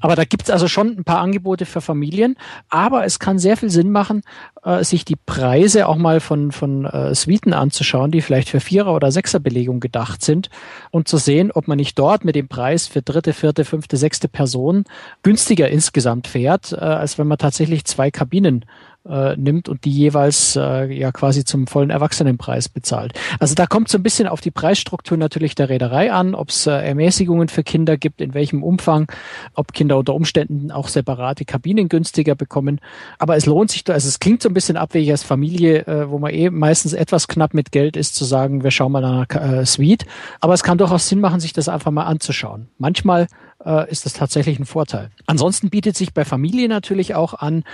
Aber 0.01 0.17
da 0.17 0.25
gibt 0.25 0.45
es 0.45 0.51
also 0.51 0.69
schon 0.69 0.97
ein 0.99 1.05
paar 1.05 1.21
Angebote 1.21 1.67
für 1.67 1.81
Familien. 1.81 2.37
Aber 2.69 3.05
es 3.05 3.19
kann 3.19 3.39
sehr 3.39 3.57
viel 3.57 3.71
Sinn 3.71 3.91
machen, 3.91 4.23
äh, 4.67 4.85
sich 4.85 5.05
die 5.05 5.17
Preise 5.17 5.87
auch 5.87 5.97
mal 5.97 6.21
von, 6.21 6.53
von 6.53 6.85
äh, 6.85 7.15
Suiten 7.15 7.55
anzuschauen, 7.55 8.11
die 8.11 8.21
vielleicht 8.21 8.49
für 8.49 8.61
Vierer- 8.61 8.95
oder 8.95 9.13
Sechserbelegung 9.13 9.81
gedacht 9.81 10.23
sind 10.23 10.51
und 10.91 11.09
zu 11.09 11.17
sehen, 11.17 11.53
ob 11.53 11.69
man 11.69 11.77
nicht 11.79 11.99
dort 11.99 12.25
mit 12.25 12.35
dem 12.35 12.49
Preis 12.49 12.89
für 12.89 13.01
dritte, 13.01 13.33
vierte, 13.33 13.65
fünfte, 13.65 13.97
sechste 13.97 14.29
Person 14.29 14.85
günstiger 15.23 15.69
insgesamt 15.69 16.27
fährt, 16.27 16.73
äh, 16.73 16.77
als 16.77 17.17
wenn 17.17 17.29
man 17.29 17.39
tatsächlich 17.39 17.85
zwei 17.85 18.11
Kabinen 18.11 18.65
äh, 19.09 19.37
nimmt 19.37 19.69
und 19.69 19.85
die 19.85 19.91
jeweils 19.91 20.57
äh, 20.57 20.93
ja 20.93 21.13
quasi 21.13 21.45
zum 21.45 21.67
vollen 21.67 21.91
Erwachsenenpreis 21.91 22.69
bezahlt. 22.69 23.13
Also 23.39 23.55
da 23.55 23.67
kommt 23.67 23.89
so 23.89 23.99
ein 23.99 24.03
bisschen 24.03 24.27
auf 24.27 24.41
die 24.41 24.51
Preisstruktur 24.51 25.17
natürlich 25.17 25.55
der 25.55 25.69
Reederei 25.69 26.13
an, 26.13 26.35
ob 26.35 26.51
es 26.51 26.67
äh, 26.67 26.73
Ermäßigungen 26.73 27.49
für 27.49 27.63
Kinder 27.63 27.97
gibt, 27.97 28.21
in 28.21 28.35
welchem 28.35 28.63
Umfang, 28.63 29.11
ob 29.55 29.73
Kinder 29.73 29.99
unter 29.99 30.15
Umständen 30.15 30.71
auch 30.71 30.89
separate 30.89 31.45
Kabinen 31.45 31.89
günstiger 31.89 32.35
bekommen. 32.35 32.81
Aber 33.19 33.37
es 33.37 33.47
lohnt 33.47 33.71
sich, 33.71 33.85
also 33.89 34.09
es 34.09 34.19
klingt 34.19 34.43
so 34.43 34.49
ein 34.49 34.55
bisschen 34.57 34.79
abwegig 34.79 35.11
als 35.11 35.23
Familie, 35.23 35.87
äh, 35.87 36.11
wo 36.11 36.19
man 36.19 36.33
eh 36.33 36.49
meistens 36.49 36.95
etwas 36.95 37.29
knapp 37.29 37.53
mit 37.53 37.73
Geld 37.73 37.95
ist, 37.95 38.17
zu 38.17 38.25
sagen, 38.25 38.65
wir 38.65 38.71
schauen 38.71 38.91
mal 38.91 39.03
nach 39.03 39.29
einer 39.29 39.59
äh, 39.59 39.67
Suite. 39.67 40.07
Aber 40.41 40.55
es 40.55 40.63
kann 40.63 40.79
durchaus 40.79 41.09
Sinn 41.09 41.21
machen, 41.21 41.41
sich 41.41 41.53
das 41.53 41.69
einfach 41.69 41.91
mal 41.91 42.05
anzuschauen. 42.05 42.69
Manchmal 42.79 43.27
äh, 43.65 43.91
ist 43.91 44.07
das 44.07 44.13
tatsächlich 44.13 44.59
ein 44.59 44.67
Vorteil. 44.67 45.11
Ansonsten 45.27 45.71
bietet 45.71 45.97
sich 45.97 46.15
bei 46.15 46.25
Familie 46.25 46.69
natürlich 46.69 47.15
auch 47.15 47.35
an, 47.35 47.65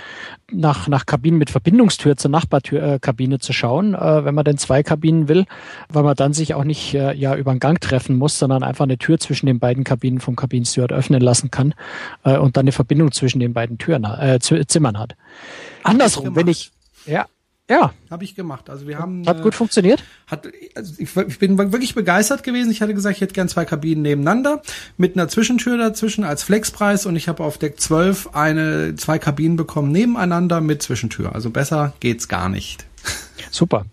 nach, 0.51 0.87
nach 0.87 1.05
Kabinen 1.05 1.37
mit 1.37 1.49
Verbindungstür 1.49 2.17
zur 2.17 2.31
Nachbarkabine 2.31 3.35
äh, 3.35 3.39
zu 3.39 3.53
schauen, 3.53 3.93
äh, 3.93 4.25
wenn 4.25 4.35
man 4.35 4.45
denn 4.45 4.57
zwei 4.57 4.83
Kabinen 4.83 5.27
will, 5.27 5.45
weil 5.89 6.03
man 6.03 6.15
dann 6.15 6.33
sich 6.33 6.53
auch 6.53 6.63
nicht 6.63 6.93
äh, 6.93 7.13
ja 7.13 7.35
über 7.35 7.51
einen 7.51 7.59
Gang 7.59 7.79
treffen 7.79 8.17
muss, 8.17 8.39
sondern 8.39 8.63
einfach 8.63 8.83
eine 8.83 8.97
Tür 8.97 9.19
zwischen 9.19 9.45
den 9.45 9.59
beiden 9.59 9.83
Kabinen 9.83 10.19
vom 10.19 10.35
Kabinensteward 10.35 10.91
öffnen 10.91 11.21
lassen 11.21 11.51
kann 11.51 11.73
äh, 12.23 12.37
und 12.37 12.57
dann 12.57 12.63
eine 12.63 12.71
Verbindung 12.71 13.11
zwischen 13.11 13.39
den 13.39 13.53
beiden 13.53 13.77
Türen, 13.77 14.03
äh, 14.03 14.39
Zimmern 14.39 14.97
hat. 14.97 15.15
Andersrum, 15.83 16.35
wenn 16.35 16.47
ich 16.47 16.71
ja, 17.05 17.25
ja. 17.69 17.93
Habe 18.11 18.23
ich 18.25 18.35
gemacht. 18.35 18.69
Also 18.69 18.87
wir 18.87 18.99
haben. 18.99 19.25
Hat 19.25 19.41
gut 19.41 19.55
funktioniert? 19.55 20.03
Hat, 20.27 20.47
also 20.75 20.93
ich, 20.97 21.15
ich, 21.15 21.39
bin 21.39 21.57
wirklich 21.57 21.95
begeistert 21.95 22.43
gewesen. 22.43 22.71
Ich 22.71 22.81
hatte 22.81 22.93
gesagt, 22.93 23.15
ich 23.15 23.21
hätte 23.21 23.33
gern 23.33 23.47
zwei 23.47 23.63
Kabinen 23.63 24.01
nebeneinander 24.01 24.61
mit 24.97 25.15
einer 25.15 25.29
Zwischentür 25.29 25.77
dazwischen 25.77 26.25
als 26.25 26.43
Flexpreis 26.43 27.05
und 27.05 27.15
ich 27.15 27.29
habe 27.29 27.43
auf 27.43 27.57
Deck 27.57 27.79
12 27.79 28.35
eine, 28.35 28.95
zwei 28.95 29.17
Kabinen 29.17 29.55
bekommen 29.55 29.91
nebeneinander 29.91 30.59
mit 30.59 30.81
Zwischentür. 30.81 31.33
Also 31.33 31.51
besser 31.51 31.93
geht's 32.01 32.27
gar 32.27 32.49
nicht. 32.49 32.85
Super. 33.51 33.85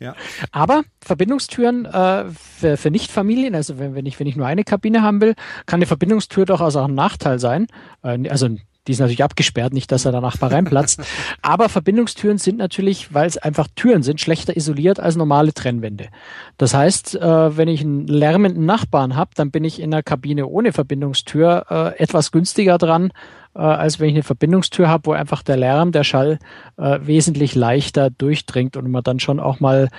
Ja. 0.00 0.14
Aber 0.52 0.82
Verbindungstüren 1.00 1.86
äh, 1.86 2.26
für, 2.30 2.76
für 2.76 2.90
Nichtfamilien, 2.90 3.54
also 3.54 3.78
wenn, 3.78 3.94
wenn, 3.94 4.06
ich, 4.06 4.20
wenn 4.20 4.26
ich 4.26 4.36
nur 4.36 4.46
eine 4.46 4.64
Kabine 4.64 5.02
haben 5.02 5.20
will, 5.20 5.34
kann 5.66 5.78
eine 5.78 5.86
Verbindungstür 5.86 6.44
durchaus 6.44 6.76
auch 6.76 6.84
ein 6.84 6.94
Nachteil 6.94 7.38
sein. 7.38 7.66
Äh, 8.02 8.28
also 8.28 8.48
die 8.88 8.92
ist 8.92 9.00
natürlich 9.00 9.22
abgesperrt, 9.22 9.72
nicht, 9.72 9.92
dass 9.92 10.04
er 10.04 10.12
der 10.12 10.20
Nachbar 10.22 10.50
reinplatzt. 10.50 11.00
Aber 11.42 11.68
Verbindungstüren 11.68 12.38
sind 12.38 12.58
natürlich, 12.58 13.14
weil 13.14 13.26
es 13.26 13.36
einfach 13.36 13.68
Türen 13.76 14.02
sind, 14.02 14.20
schlechter 14.20 14.56
isoliert 14.56 14.98
als 14.98 15.16
normale 15.16 15.52
Trennwände. 15.52 16.08
Das 16.56 16.74
heißt, 16.74 17.16
äh, 17.16 17.56
wenn 17.56 17.68
ich 17.68 17.82
einen 17.82 18.06
lärmenden 18.06 18.64
Nachbarn 18.66 19.14
habe, 19.14 19.30
dann 19.34 19.50
bin 19.50 19.64
ich 19.64 19.80
in 19.80 19.90
der 19.90 20.02
Kabine 20.02 20.46
ohne 20.46 20.72
Verbindungstür 20.72 21.66
äh, 21.70 22.02
etwas 22.02 22.32
günstiger 22.32 22.78
dran, 22.78 23.12
äh, 23.54 23.60
als 23.60 24.00
wenn 24.00 24.08
ich 24.08 24.14
eine 24.14 24.22
Verbindungstür 24.22 24.88
habe, 24.88 25.06
wo 25.06 25.12
einfach 25.12 25.42
der 25.42 25.58
Lärm, 25.58 25.92
der 25.92 26.04
Schall 26.04 26.38
äh, 26.78 26.98
wesentlich 27.02 27.54
leichter 27.54 28.10
durchdringt 28.10 28.76
und 28.76 28.90
man 28.90 29.02
dann 29.02 29.20
schon 29.20 29.38
auch 29.38 29.60
mal 29.60 29.90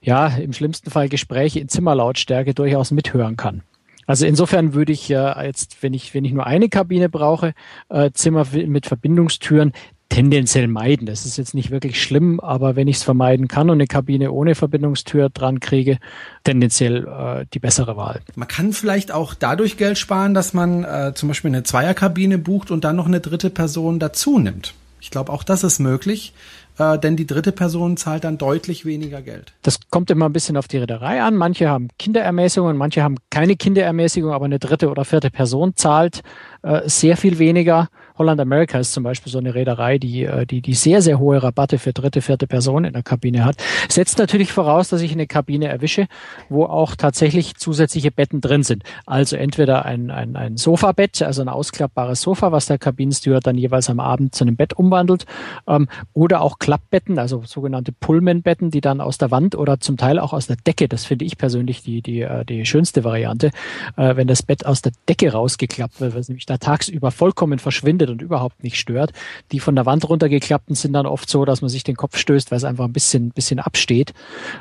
ja, 0.00 0.28
im 0.28 0.52
schlimmsten 0.52 0.90
Fall 0.90 1.08
Gespräche 1.08 1.60
in 1.60 1.68
Zimmerlautstärke 1.68 2.54
durchaus 2.54 2.90
mithören 2.90 3.36
kann. 3.36 3.62
Also 4.08 4.24
insofern 4.24 4.72
würde 4.72 4.90
ich 4.90 5.06
ja 5.08 5.40
jetzt, 5.42 5.82
wenn 5.82 5.92
ich, 5.92 6.14
wenn 6.14 6.24
ich 6.24 6.32
nur 6.32 6.46
eine 6.46 6.70
Kabine 6.70 7.10
brauche, 7.10 7.52
äh, 7.90 8.10
Zimmer 8.12 8.46
mit 8.52 8.86
Verbindungstüren 8.86 9.72
tendenziell 10.08 10.66
meiden. 10.66 11.06
Das 11.06 11.26
ist 11.26 11.36
jetzt 11.36 11.54
nicht 11.54 11.70
wirklich 11.70 12.02
schlimm, 12.02 12.40
aber 12.40 12.74
wenn 12.74 12.88
ich 12.88 12.96
es 12.96 13.02
vermeiden 13.02 13.48
kann 13.48 13.68
und 13.68 13.74
eine 13.76 13.86
Kabine 13.86 14.32
ohne 14.32 14.54
Verbindungstür 14.54 15.28
dran 15.28 15.60
kriege, 15.60 15.98
tendenziell 16.42 17.06
äh, 17.06 17.44
die 17.52 17.58
bessere 17.58 17.98
Wahl. 17.98 18.22
Man 18.34 18.48
kann 18.48 18.72
vielleicht 18.72 19.12
auch 19.12 19.34
dadurch 19.34 19.76
Geld 19.76 19.98
sparen, 19.98 20.32
dass 20.32 20.54
man 20.54 20.84
äh, 20.84 21.12
zum 21.14 21.28
Beispiel 21.28 21.50
eine 21.50 21.62
Zweierkabine 21.62 22.38
bucht 22.38 22.70
und 22.70 22.84
dann 22.84 22.96
noch 22.96 23.06
eine 23.06 23.20
dritte 23.20 23.50
Person 23.50 23.98
dazu 23.98 24.38
nimmt. 24.38 24.72
Ich 25.00 25.10
glaube, 25.10 25.32
auch 25.32 25.44
das 25.44 25.64
ist 25.64 25.78
möglich 25.78 26.32
äh, 26.78 26.98
denn 26.98 27.16
die 27.16 27.26
dritte 27.26 27.52
Person 27.52 27.96
zahlt 27.96 28.24
dann 28.24 28.38
deutlich 28.38 28.84
weniger 28.84 29.20
Geld. 29.20 29.52
Das 29.62 29.78
kommt 29.90 30.10
immer 30.10 30.28
ein 30.28 30.32
bisschen 30.32 30.56
auf 30.56 30.68
die 30.68 30.78
Reederei 30.78 31.22
an. 31.22 31.36
Manche 31.36 31.68
haben 31.68 31.88
Kinderermäßigung, 31.98 32.76
manche 32.76 33.02
haben 33.02 33.16
keine 33.30 33.56
Kinderermäßigung, 33.56 34.32
aber 34.32 34.46
eine 34.46 34.58
dritte 34.58 34.88
oder 34.88 35.04
vierte 35.04 35.30
Person 35.30 35.74
zahlt 35.76 36.22
äh, 36.62 36.88
sehr 36.88 37.16
viel 37.16 37.38
weniger. 37.38 37.88
Holland 38.18 38.40
America 38.40 38.78
ist 38.78 38.92
zum 38.92 39.04
Beispiel 39.04 39.32
so 39.32 39.38
eine 39.38 39.54
Reederei, 39.54 39.98
die, 39.98 40.24
äh, 40.24 40.44
die, 40.44 40.60
die 40.60 40.74
sehr, 40.74 41.02
sehr 41.02 41.18
hohe 41.18 41.42
Rabatte 41.42 41.78
für 41.78 41.92
dritte, 41.92 42.20
vierte 42.20 42.46
Personen 42.46 42.86
in 42.86 42.92
der 42.92 43.02
Kabine 43.02 43.44
hat. 43.44 43.56
Setzt 43.88 44.18
natürlich 44.18 44.52
voraus, 44.52 44.88
dass 44.88 45.00
ich 45.00 45.12
eine 45.12 45.26
Kabine 45.26 45.68
erwische, 45.68 46.08
wo 46.48 46.64
auch 46.64 46.96
tatsächlich 46.96 47.54
zusätzliche 47.56 48.10
Betten 48.10 48.40
drin 48.40 48.64
sind. 48.64 48.82
Also 49.06 49.36
entweder 49.36 49.84
ein, 49.84 50.10
ein, 50.10 50.36
ein 50.36 50.56
Sofabett, 50.56 51.22
also 51.22 51.42
ein 51.42 51.48
ausklappbares 51.48 52.20
Sofa, 52.20 52.52
was 52.52 52.66
der 52.66 52.78
Kabinensteward 52.78 53.46
dann 53.46 53.56
jeweils 53.56 53.88
am 53.88 54.00
Abend 54.00 54.34
zu 54.34 54.44
einem 54.44 54.56
Bett 54.56 54.72
umwandelt, 54.72 55.24
ähm, 55.66 55.88
oder 56.12 56.40
auch 56.40 56.58
Klappbetten, 56.58 57.18
also 57.18 57.42
sogenannte 57.44 57.92
Pullman-Betten, 57.92 58.70
die 58.70 58.80
dann 58.80 59.00
aus 59.00 59.18
der 59.18 59.30
Wand 59.30 59.54
oder 59.54 59.78
zum 59.80 59.96
Teil 59.96 60.18
auch 60.18 60.32
aus 60.32 60.48
der 60.48 60.56
Decke, 60.56 60.88
das 60.88 61.04
finde 61.04 61.24
ich 61.24 61.38
persönlich 61.38 61.82
die, 61.82 62.02
die, 62.02 62.22
äh, 62.22 62.44
die 62.44 62.66
schönste 62.66 63.04
Variante, 63.04 63.52
äh, 63.96 64.16
wenn 64.16 64.26
das 64.26 64.42
Bett 64.42 64.66
aus 64.66 64.82
der 64.82 64.92
Decke 65.08 65.32
rausgeklappt 65.32 66.00
wird, 66.00 66.16
was 66.16 66.28
nämlich 66.28 66.46
da 66.46 66.58
tagsüber 66.58 67.10
vollkommen 67.10 67.58
verschwindet 67.58 68.07
und 68.08 68.22
überhaupt 68.22 68.62
nicht 68.62 68.78
stört. 68.78 69.12
Die 69.52 69.60
von 69.60 69.74
der 69.74 69.86
Wand 69.86 70.08
runtergeklappten 70.08 70.74
sind 70.74 70.92
dann 70.92 71.06
oft 71.06 71.28
so, 71.28 71.44
dass 71.44 71.60
man 71.60 71.68
sich 71.68 71.84
den 71.84 71.96
Kopf 71.96 72.16
stößt, 72.16 72.50
weil 72.50 72.58
es 72.58 72.64
einfach 72.64 72.84
ein 72.84 72.92
bisschen, 72.92 73.30
bisschen 73.30 73.58
absteht. 73.58 74.14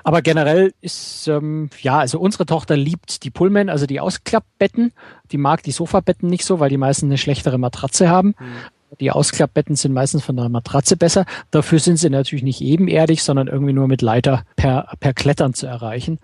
Aber 0.04 0.22
generell 0.22 0.74
ist, 0.82 1.28
ähm, 1.28 1.70
ja, 1.82 2.00
also 2.00 2.20
unsere 2.20 2.46
Tochter 2.46 2.78
liebt 2.78 3.24
die 3.24 3.30
Pullman, 3.30 3.70
also 3.70 3.86
die 3.86 4.00
Ausklappbetten. 4.00 4.94
Die 5.32 5.38
mag 5.38 5.64
die 5.64 5.72
Sofabetten 5.72 6.30
nicht 6.30 6.46
so, 6.46 6.60
weil 6.60 6.70
die 6.70 6.78
meisten 6.78 7.08
eine 7.08 7.18
schlechtere 7.18 7.58
Matratze 7.58 8.10
haben. 8.10 8.36
Mhm. 8.40 8.77
Die 9.00 9.12
Ausklappbetten 9.12 9.76
sind 9.76 9.94
meistens 9.94 10.24
von 10.24 10.40
einer 10.40 10.50
Matratze 10.50 10.96
besser. 10.96 11.26
Dafür 11.52 11.80
sind 11.80 11.98
sie 11.98 12.10
natürlich 12.10 12.44
nicht 12.44 12.62
ebenerdig, 12.62 13.22
sondern 13.22 13.48
irgendwie 13.48 13.74
nur 13.74 13.88
mit 13.88 14.02
Leiter 14.02 14.44
per, 14.56 14.88
per 15.00 15.14
Klettern 15.14 15.54
zu 15.54 15.68
erreichen. 15.68 16.20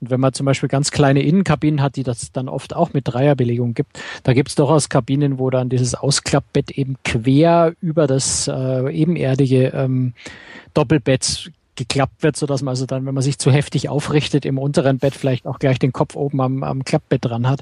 Und 0.00 0.10
wenn 0.10 0.20
man 0.20 0.32
zum 0.32 0.46
Beispiel 0.46 0.68
ganz 0.68 0.90
kleine 0.90 1.22
Innenkabinen 1.22 1.82
hat, 1.82 1.96
die 1.96 2.02
das 2.02 2.32
dann 2.32 2.48
oft 2.48 2.74
auch 2.74 2.92
mit 2.94 3.06
Dreierbelegung 3.06 3.74
gibt, 3.74 4.00
da 4.22 4.32
gibt 4.32 4.48
es 4.48 4.54
durchaus 4.54 4.88
Kabinen, 4.88 5.38
wo 5.38 5.50
dann 5.50 5.68
dieses 5.68 5.94
Ausklappbett 5.94 6.70
eben 6.70 6.96
quer 7.04 7.74
über 7.80 8.06
das 8.06 8.48
äh, 8.48 8.90
ebenerdige 8.90 9.68
ähm, 9.68 10.14
Doppelbett 10.74 11.50
geklappt 11.76 12.22
wird, 12.22 12.36
so 12.36 12.46
dass 12.46 12.62
man 12.62 12.72
also 12.72 12.86
dann, 12.86 13.06
wenn 13.06 13.14
man 13.14 13.22
sich 13.22 13.38
zu 13.38 13.50
heftig 13.50 13.88
aufrichtet, 13.88 14.44
im 14.44 14.58
unteren 14.58 14.98
Bett 14.98 15.14
vielleicht 15.14 15.46
auch 15.46 15.58
gleich 15.58 15.78
den 15.78 15.92
Kopf 15.92 16.16
oben 16.16 16.40
am, 16.40 16.62
am 16.62 16.84
Klappbett 16.84 17.24
dran 17.24 17.48
hat. 17.48 17.60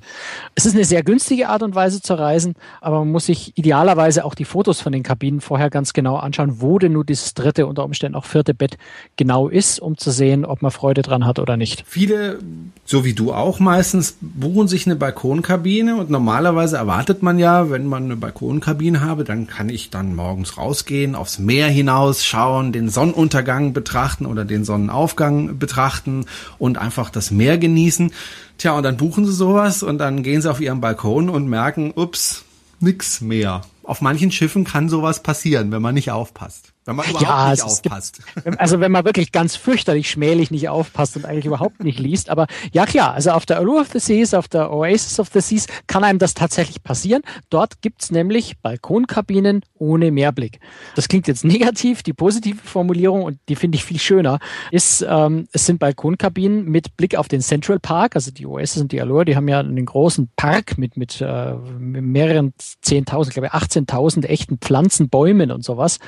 Es 0.55 0.67
ist 0.67 0.75
eine 0.75 0.85
sehr 0.85 1.03
günstige 1.03 1.49
Art 1.49 1.63
und 1.63 1.75
Weise 1.75 2.01
zu 2.01 2.15
reisen, 2.15 2.55
aber 2.81 3.01
man 3.01 3.13
muss 3.13 3.27
sich 3.27 3.57
idealerweise 3.57 4.25
auch 4.25 4.35
die 4.35 4.45
Fotos 4.45 4.81
von 4.81 4.93
den 4.93 5.03
Kabinen 5.03 5.41
vorher 5.41 5.71
ganz 5.71 5.93
genau 5.93 6.17
anschauen, 6.17 6.61
wo 6.61 6.79
denn 6.79 6.93
nur 6.93 7.05
dieses 7.05 7.35
dritte, 7.35 7.67
unter 7.67 7.85
Umständen 7.85 8.17
auch 8.17 8.25
vierte 8.25 8.55
Bett 8.55 8.79
genau 9.17 9.49
ist, 9.49 9.81
um 9.81 9.97
zu 9.97 10.11
sehen, 10.11 10.45
ob 10.45 10.63
man 10.63 10.71
Freude 10.71 11.03
dran 11.03 11.27
hat 11.27 11.39
oder 11.39 11.57
nicht. 11.57 11.85
Viele, 11.87 12.39
so 12.85 13.05
wie 13.05 13.15
du 13.15 13.33
auch 13.33 13.61
meistens, 13.61 14.17
buchen 14.21 14.69
sich 14.69 14.87
eine 14.87 14.97
Balkonkabine 14.97 15.97
und 15.97 16.11
normalerweise 16.11 16.77
erwartet 16.77 17.23
man 17.23 17.39
ja, 17.39 17.71
wenn 17.71 17.87
man 17.87 18.05
eine 18.05 18.17
Balkonkabine 18.17 19.01
habe, 19.01 19.25
dann 19.25 19.47
kann 19.47 19.69
ich 19.69 19.91
dann 19.91 20.15
morgens 20.15 20.57
rausgehen, 20.57 21.15
aufs 21.15 21.39
Meer 21.39 21.69
hinaus 21.69 22.25
schauen, 22.25 22.73
den 22.73 22.89
Sonnenuntergang 22.89 23.73
betrachten, 23.73 24.04
betrachten 24.05 24.27
oder 24.27 24.45
den 24.45 24.67
Sonnenaufgang 24.67 25.59
betrachten 25.59 26.27
und 26.59 26.77
einfach 26.77 27.09
das 27.09 27.31
Meer 27.31 27.57
genießen. 27.57 28.13
Tja, 28.59 28.73
und 28.77 28.83
dann 28.83 28.99
buchen 28.99 29.25
sie 29.25 29.33
sowas 29.33 29.83
und 29.83 29.97
dann 29.97 30.23
gehen 30.23 30.43
sie 30.43 30.51
auf 30.51 30.61
ihren 30.61 30.83
Balkon 30.83 31.31
und 31.31 31.49
merken, 31.49 31.91
ups, 31.97 32.45
nix 32.81 33.23
mehr. 33.23 33.63
Auf 33.83 34.03
manchen 34.03 34.31
Schiffen 34.31 34.65
kann 34.65 34.91
sowas 34.91 35.23
passieren, 35.23 35.73
wenn 35.73 35.81
man 35.81 35.95
nicht 35.95 36.11
aufpasst. 36.11 36.74
Wenn 36.87 36.97
man 36.97 37.07
überhaupt 37.07 37.27
ja, 37.27 37.51
nicht 37.51 37.63
aufpasst. 37.63 38.21
Gibt, 38.35 38.61
also 38.61 38.79
wenn 38.81 38.93
man 38.93 39.07
wirklich 39.07 39.33
ganz 39.33 39.57
fürchterlich 39.57 40.11
schmählich 40.11 40.51
nicht 40.51 40.69
aufpasst 40.69 41.17
und 41.17 41.25
eigentlich 41.25 41.47
überhaupt 41.47 41.83
nicht 41.83 41.99
liest. 41.99 42.29
Aber 42.29 42.47
ja 42.73 42.85
klar, 42.85 43.15
also 43.15 43.31
auf 43.31 43.47
der 43.47 43.59
Allure 43.59 43.81
of 43.81 43.89
the 43.93 43.99
Seas, 43.99 44.35
auf 44.35 44.49
der 44.49 44.71
Oasis 44.71 45.19
of 45.19 45.29
the 45.33 45.41
Seas 45.41 45.67
kann 45.87 46.05
einem 46.05 46.19
das 46.19 46.35
tatsächlich 46.35 46.83
passieren. 46.83 47.23
Dort 47.49 47.81
gibt's 47.81 48.11
nämlich 48.11 48.59
Balkonkabinen 48.59 49.63
ohne 49.79 50.11
Mehrblick. 50.11 50.61
Das 50.95 51.09
klingt 51.09 51.27
jetzt 51.27 51.45
negativ. 51.45 52.03
Die 52.03 52.13
positive 52.13 52.59
Formulierung, 52.63 53.23
und 53.23 53.39
die 53.49 53.57
finde 53.57 53.77
ich 53.77 53.85
viel 53.85 53.99
schöner, 53.99 54.39
ist, 54.71 55.05
ähm, 55.09 55.47
es 55.53 55.65
sind 55.65 55.79
Balkonkabinen 55.79 56.67
mit 56.67 56.99
Blick 56.99 57.17
auf 57.17 57.29
den 57.29 57.41
Central 57.41 57.79
Park. 57.81 58.15
Also 58.15 58.31
die 58.31 58.47
Oasis 58.47 58.83
und 58.83 58.93
die 58.93 59.01
Allure, 59.01 59.25
die 59.25 59.37
haben 59.37 59.49
ja 59.49 59.61
einen 59.61 59.87
großen 59.87 60.31
Park 60.37 60.77
mit, 60.77 60.99
mit, 60.99 61.23
äh, 61.23 61.55
mit 61.79 62.03
mehreren 62.03 62.53
10.000, 62.85 63.31
glaube 63.31 63.47
ich 63.47 63.53
18.000 63.53 64.27
echten 64.27 64.59
Pflanzen, 64.59 65.09
Bäumen 65.09 65.51
und 65.51 65.65
sowas 65.65 65.99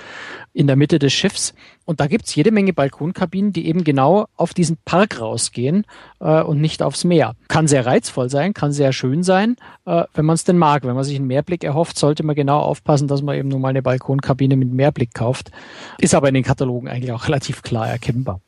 in 0.53 0.66
der 0.67 0.77
Mitte 0.77 0.99
des 0.99 1.13
Schiffs. 1.13 1.55
Und 1.85 2.01
da 2.01 2.07
gibt's 2.07 2.35
jede 2.35 2.51
Menge 2.51 2.73
Balkonkabinen, 2.73 3.53
die 3.53 3.67
eben 3.67 3.85
genau 3.85 4.27
auf 4.37 4.55
diesen 4.55 4.77
Park 4.85 5.21
rausgehen 5.21 5.85
äh, 6.21 6.43
und 6.43 6.61
nicht 6.61 6.83
aufs 6.83 7.05
Meer. 7.05 7.35
Kann 7.49 7.69
sehr 7.69 7.87
reizvoll 7.87 8.31
sein, 8.31 8.55
kann 8.55 8.73
sehr 8.73 8.93
schön 8.93 9.23
sein, 9.23 9.57
äh, 9.85 10.05
wenn 10.15 10.25
man 10.25 10.35
es 10.35 10.45
denn 10.45 10.59
mag. 10.59 10.85
Wenn 10.85 10.95
man 10.95 11.05
sich 11.05 11.17
einen 11.17 11.27
Mehrblick 11.27 11.65
erhofft, 11.65 11.99
sollte 11.99 12.23
man 12.23 12.35
genau 12.35 12.59
aufpassen, 12.61 13.09
dass 13.09 13.23
man 13.23 13.37
eben 13.37 13.49
nur 13.49 13.61
mal 13.61 13.69
eine 13.69 13.83
Balkonkabine 13.83 14.57
mit 14.57 14.73
Mehrblick 14.73 15.15
kauft. 15.15 15.51
Ist 15.99 16.15
aber 16.15 16.29
in 16.29 16.35
den 16.35 16.45
Katalogen 16.45 16.89
eigentlich 16.89 17.13
auch 17.13 17.27
relativ 17.27 17.63
klar 17.63 17.89
erkennbar. 17.89 18.41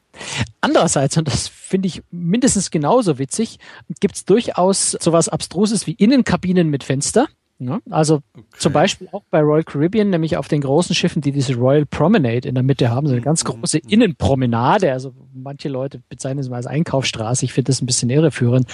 Andererseits, 0.61 1.17
und 1.17 1.29
das 1.29 1.49
finde 1.49 1.89
ich 1.89 2.03
mindestens 2.11 2.71
genauso 2.71 3.19
witzig, 3.19 3.59
gibt's 4.01 4.25
durchaus 4.25 4.93
sowas 4.93 5.29
Abstruses 5.29 5.87
wie 5.87 5.93
Innenkabinen 5.93 6.69
mit 6.69 6.85
Fenster. 6.85 7.29
Ja, 7.61 7.81
also 7.91 8.21
okay. 8.35 8.45
zum 8.57 8.73
Beispiel 8.73 9.09
auch 9.11 9.25
bei 9.31 9.41
Royal 9.41 9.65
Caribbean, 9.65 10.11
nämlich 10.11 10.37
auf 10.37 10.47
den 10.47 10.61
großen 10.61 10.95
Schiffen, 10.95 11.23
die 11.23 11.33
diese 11.33 11.57
Royal 11.57 11.87
Promenade 11.87 12.49
in 12.49 12.55
der 12.55 12.63
Mitte 12.63 12.91
haben, 12.91 13.09
so 13.09 13.15
eine 13.15 13.21
ganz 13.21 13.45
große 13.45 13.81
mhm. 13.83 13.91
Innenpromenade. 13.91 14.93
Also 14.93 15.13
manche 15.35 15.69
Leute 15.69 16.01
bezeichnen 16.09 16.39
es 16.39 16.49
mal 16.49 16.57
als 16.57 16.69
Einkaufsstraße. 16.69 17.45
Ich 17.45 17.53
finde 17.53 17.71
das 17.71 17.83
ein 17.83 17.87
bisschen 17.87 18.11
irreführend. 18.11 18.69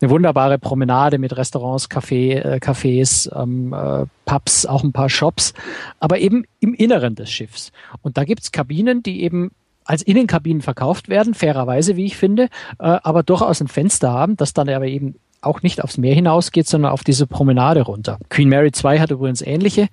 Eine 0.00 0.10
wunderbare 0.10 0.58
Promenade 0.58 1.18
mit 1.18 1.36
Restaurants, 1.36 1.90
Café, 1.90 2.36
äh, 2.36 2.58
Cafés, 2.62 3.30
ähm, 3.38 3.74
äh, 3.74 4.06
Pubs, 4.24 4.64
auch 4.64 4.84
ein 4.84 4.92
paar 4.92 5.10
Shops, 5.10 5.52
aber 5.98 6.18
eben 6.18 6.44
im 6.60 6.72
Inneren 6.72 7.16
des 7.16 7.30
Schiffs. 7.30 7.72
Und 8.00 8.16
da 8.16 8.24
gibt's 8.24 8.52
Kabinen, 8.52 9.02
die 9.02 9.22
eben 9.22 9.50
als 9.90 10.02
Innenkabinen 10.02 10.62
verkauft 10.62 11.08
werden, 11.08 11.34
fairerweise, 11.34 11.96
wie 11.96 12.06
ich 12.06 12.16
finde, 12.16 12.44
äh, 12.78 12.98
aber 13.02 13.24
durchaus 13.24 13.60
ein 13.60 13.66
Fenster 13.66 14.12
haben, 14.12 14.36
das 14.36 14.52
dann 14.52 14.68
aber 14.68 14.86
eben 14.86 15.16
auch 15.42 15.62
nicht 15.62 15.82
aufs 15.82 15.98
Meer 15.98 16.14
hinausgeht, 16.14 16.68
sondern 16.68 16.92
auf 16.92 17.02
diese 17.02 17.26
Promenade 17.26 17.82
runter. 17.82 18.18
Queen 18.28 18.48
Mary 18.48 18.70
2 18.70 19.00
hat 19.00 19.10
übrigens 19.10 19.42
ähnliche 19.42 19.88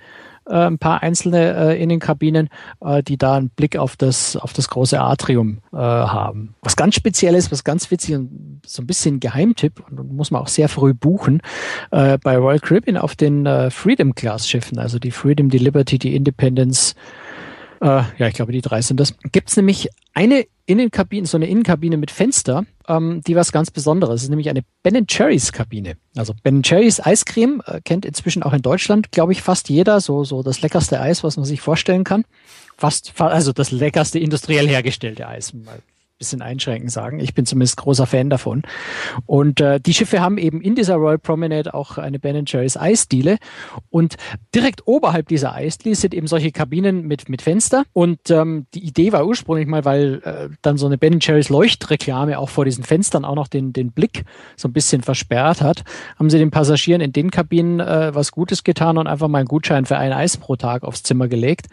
äh, 0.45 0.53
ein 0.53 0.77
paar 0.77 1.01
einzelne 1.01 1.55
äh, 1.55 1.81
Innenkabinen, 1.81 2.49
äh, 2.81 3.01
die 3.01 3.17
da 3.17 3.38
einen 3.38 3.49
Blick 3.49 3.75
auf 3.75 3.95
das, 3.95 4.36
auf 4.36 4.53
das 4.53 4.69
große 4.69 4.99
Atrium 4.99 5.60
äh, 5.73 5.77
haben. 5.77 6.53
Was 6.62 6.75
ganz 6.75 6.95
speziell 6.95 7.36
ist, 7.36 7.51
was 7.51 7.63
ganz 7.63 7.89
witzig 7.89 8.15
und 8.15 8.62
so 8.65 8.83
ein 8.83 8.88
bisschen 8.88 9.19
Geheimtipp, 9.19 9.83
und 9.89 10.13
muss 10.13 10.31
man 10.31 10.41
auch 10.41 10.47
sehr 10.47 10.69
früh 10.69 10.93
buchen, 10.93 11.41
äh, 11.91 12.17
bei 12.21 12.38
Royal 12.38 12.60
Caribbean 12.60 12.97
auf 12.97 13.15
den 13.15 13.45
äh, 13.45 13.71
Freedom 13.71 14.13
Class 14.13 14.47
Schiffen, 14.47 14.77
also 14.77 14.99
die 14.99 15.12
Freedom, 15.12 15.49
die 15.49 15.57
Liberty, 15.57 15.97
die 15.97 16.15
Independence, 16.15 16.95
äh, 17.82 18.04
ja, 18.18 18.28
ich 18.28 18.34
glaube, 18.34 18.52
die 18.52 18.62
drei 18.62 18.82
sind 18.82 19.00
das, 19.00 19.16
gibt's 19.32 19.56
nämlich 19.56 19.90
eine 20.13 20.46
Innenkabine, 20.66 21.28
so 21.28 21.38
eine 21.38 21.48
Innenkabine 21.48 21.98
mit 21.98 22.12
Fenster, 22.12 22.66
ähm, 22.88 23.22
die 23.26 23.36
was 23.36 23.52
ganz 23.52 23.72
Besonderes. 23.72 24.24
Ist 24.24 24.30
nämlich 24.30 24.50
eine 24.50 24.63
Ben 24.84 25.08
Cherries 25.08 25.52
Kabine. 25.52 25.98
Also 26.16 26.34
Ben 26.44 26.63
Cherries 26.63 27.00
Eiscreme 27.00 27.62
äh, 27.66 27.80
kennt 27.82 28.06
inzwischen 28.06 28.44
auch 28.44 28.54
in 28.54 28.62
Deutschland, 28.62 29.12
glaube 29.12 29.32
ich, 29.32 29.42
fast 29.42 29.70
jeder. 29.70 30.02
So, 30.02 30.24
so 30.24 30.44
das 30.44 30.62
leckerste 30.62 31.00
Eis, 31.00 31.24
was 31.24 31.38
man 31.38 31.46
sich 31.46 31.62
vorstellen 31.62 32.04
kann. 32.04 32.26
Fast, 32.78 33.13
also 33.22 33.54
das 33.54 33.72
leckerste 33.72 34.20
industriell 34.20 34.68
hergestellte 34.68 35.28
Eis. 35.28 35.54
Mal 35.54 35.80
bisschen 36.17 36.41
einschränken 36.41 36.89
sagen. 36.89 37.19
Ich 37.19 37.34
bin 37.34 37.45
zumindest 37.45 37.77
großer 37.77 38.08
Fan 38.08 38.30
davon. 38.30 38.63
Und 39.25 39.62
äh, 39.62 39.80
die 39.80 39.93
Schiffe 39.93 40.19
haben 40.19 40.38
eben 40.38 40.62
in 40.62 40.75
dieser 40.75 40.95
Royal 40.95 41.19
Promenade 41.19 41.73
auch 41.73 41.97
eine 41.97 42.19
Ben 42.19 42.43
Jerry's 42.47 42.75
Eisdiele. 42.75 43.38
Und 43.89 44.15
direkt 44.53 44.88
oberhalb 44.88 45.27
dieser 45.27 45.53
Eisdiele 45.53 45.95
sind 45.95 46.13
eben 46.13 46.27
solche 46.27 46.51
Kabinen 46.51 47.03
mit, 47.03 47.30
mit 47.30 47.41
Fenster. 47.41 47.84
Und 47.93 48.32
ähm, 48.32 48.65
die 48.73 48.84
Idee 48.84 49.12
war 49.12 49.25
ursprünglich 49.25 49.67
mal, 49.67 49.86
weil 49.86 50.21
äh, 50.23 50.49
dann 50.62 50.77
so 50.77 50.88
eine 50.88 50.97
Ben 50.97 51.19
Jerry's 51.21 51.49
Leuchtreklame 51.49 52.39
auch 52.39 52.49
vor 52.49 52.65
diesen 52.65 52.84
Fenstern 52.84 53.23
auch 53.23 53.36
noch 53.36 53.47
den, 53.47 53.71
den 53.73 53.91
Blick 53.91 54.23
so 54.56 54.67
ein 54.67 54.73
bisschen 54.73 55.03
versperrt 55.03 55.62
hat, 55.62 55.84
haben 56.17 56.30
sie 56.30 56.39
den 56.39 56.51
Passagieren 56.51 57.01
in 57.01 57.13
den 57.13 57.30
Kabinen 57.30 57.80
äh, 57.80 58.15
was 58.15 58.32
Gutes 58.32 58.63
getan 58.63 58.97
und 58.97 59.06
einfach 59.08 59.27
mal 59.27 59.39
einen 59.39 59.47
Gutschein 59.47 59.86
für 59.86 59.97
ein 59.97 60.13
Eis 60.13 60.38
pro 60.38 60.56
Tag 60.56 60.84
aufs 60.84 61.03
Zimmer 61.03 61.27
gelegt. 61.27 61.67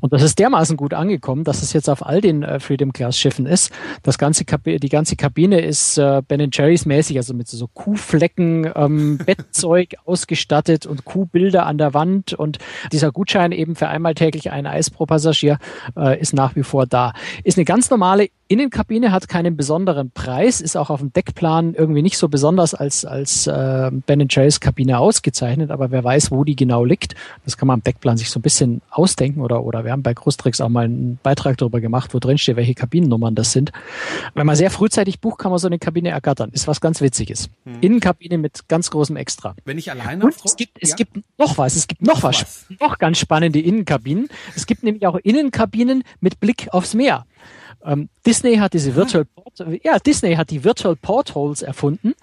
Und 0.00 0.12
das 0.12 0.22
ist 0.22 0.38
dermaßen 0.40 0.76
gut 0.76 0.94
angekommen, 0.94 1.44
dass 1.44 1.62
es 1.62 1.72
jetzt 1.72 1.88
auf 1.88 2.04
all 2.04 2.20
den 2.20 2.42
äh, 2.42 2.58
Freedom 2.58 2.92
Class 2.92 3.16
Schiffen 3.16 3.46
ist 3.46 3.72
das 4.02 4.18
ganze 4.18 4.44
Kabi 4.44 4.78
die 4.78 4.88
ganze 4.88 5.16
Kabine 5.16 5.60
ist 5.60 5.98
äh, 5.98 6.22
Ben 6.26 6.48
Jerry's 6.52 6.86
mäßig, 6.86 7.16
also 7.16 7.34
mit 7.34 7.48
so 7.48 7.66
Kuhflecken, 7.68 8.70
ähm, 8.74 9.18
Bettzeug 9.26 9.94
ausgestattet 10.04 10.86
und 10.86 11.04
Kuhbilder 11.04 11.66
an 11.66 11.78
der 11.78 11.94
Wand 11.94 12.32
und 12.32 12.58
dieser 12.92 13.12
Gutschein 13.12 13.52
eben 13.52 13.76
für 13.76 13.88
einmal 13.88 14.14
täglich 14.14 14.50
ein 14.50 14.66
Eis 14.66 14.90
pro 14.90 15.06
Passagier 15.06 15.58
äh, 15.96 16.20
ist 16.20 16.34
nach 16.34 16.56
wie 16.56 16.62
vor 16.62 16.86
da. 16.86 17.12
Ist 17.44 17.58
eine 17.58 17.64
ganz 17.64 17.90
normale 17.90 18.28
Innenkabine, 18.46 19.10
hat 19.10 19.26
keinen 19.26 19.56
besonderen 19.56 20.10
Preis, 20.10 20.60
ist 20.60 20.76
auch 20.76 20.90
auf 20.90 21.00
dem 21.00 21.12
Deckplan 21.12 21.74
irgendwie 21.74 22.02
nicht 22.02 22.18
so 22.18 22.28
besonders 22.28 22.74
als, 22.74 23.06
als 23.06 23.46
äh, 23.46 23.90
Ben 24.06 24.26
Jerry's 24.28 24.60
Kabine 24.60 24.98
ausgezeichnet, 24.98 25.70
aber 25.70 25.90
wer 25.90 26.04
weiß, 26.04 26.30
wo 26.30 26.44
die 26.44 26.54
genau 26.54 26.84
liegt. 26.84 27.14
Das 27.44 27.56
kann 27.56 27.68
man 27.68 27.74
am 27.74 27.82
Deckplan 27.82 28.18
sich 28.18 28.30
so 28.30 28.38
ein 28.38 28.42
bisschen 28.42 28.82
ausdenken 28.90 29.40
oder, 29.40 29.64
oder 29.64 29.84
wir 29.84 29.92
haben 29.92 30.02
bei 30.02 30.12
Großtricks 30.12 30.60
auch 30.60 30.68
mal 30.68 30.84
einen 30.84 31.18
Beitrag 31.22 31.56
darüber 31.56 31.80
gemacht, 31.80 32.12
wo 32.12 32.18
drin 32.18 32.36
steht, 32.36 32.56
welche 32.56 32.74
Kabinennummern 32.74 33.34
das 33.34 33.52
sind. 33.52 33.72
Wenn 34.34 34.46
man 34.46 34.56
sehr 34.56 34.70
frühzeitig 34.70 35.20
bucht, 35.20 35.38
kann 35.38 35.50
man 35.50 35.58
so 35.58 35.66
eine 35.66 35.78
Kabine 35.78 36.10
ergattern. 36.10 36.50
Ist 36.52 36.68
was 36.68 36.82
ganz 36.82 37.00
Witziges. 37.00 37.48
Hm. 37.64 37.78
Innenkabine 37.80 38.36
mit 38.36 38.68
ganz 38.68 38.90
großem 38.90 39.16
Extra. 39.16 39.54
Wenn 39.64 39.78
ich 39.78 39.90
alleine 39.90 40.22
Und 40.22 40.34
es 40.44 40.56
gibt, 40.56 40.76
es 40.82 40.90
ja. 40.90 40.96
gibt 40.96 41.18
noch 41.38 41.56
was, 41.56 41.76
es 41.76 41.88
gibt 41.88 42.02
noch, 42.02 42.16
noch 42.16 42.22
was, 42.24 42.42
was, 42.42 42.66
noch 42.78 42.98
ganz 42.98 43.18
spannende 43.18 43.60
Innenkabinen. 43.60 44.28
Es 44.54 44.66
gibt 44.66 44.82
nämlich 44.82 45.06
auch 45.06 45.16
Innenkabinen 45.16 46.04
mit 46.20 46.40
Blick 46.40 46.68
aufs 46.72 46.92
Meer. 46.92 47.24
Ähm, 47.84 48.08
Disney 48.26 48.56
hat 48.56 48.72
diese 48.72 48.94
Virtual 48.94 49.24
Port, 49.24 49.64
ja, 49.82 49.98
Disney 49.98 50.34
hat 50.34 50.50
die 50.50 50.64
Virtual 50.64 50.96
Portholes 50.96 51.62
erfunden. 51.62 52.14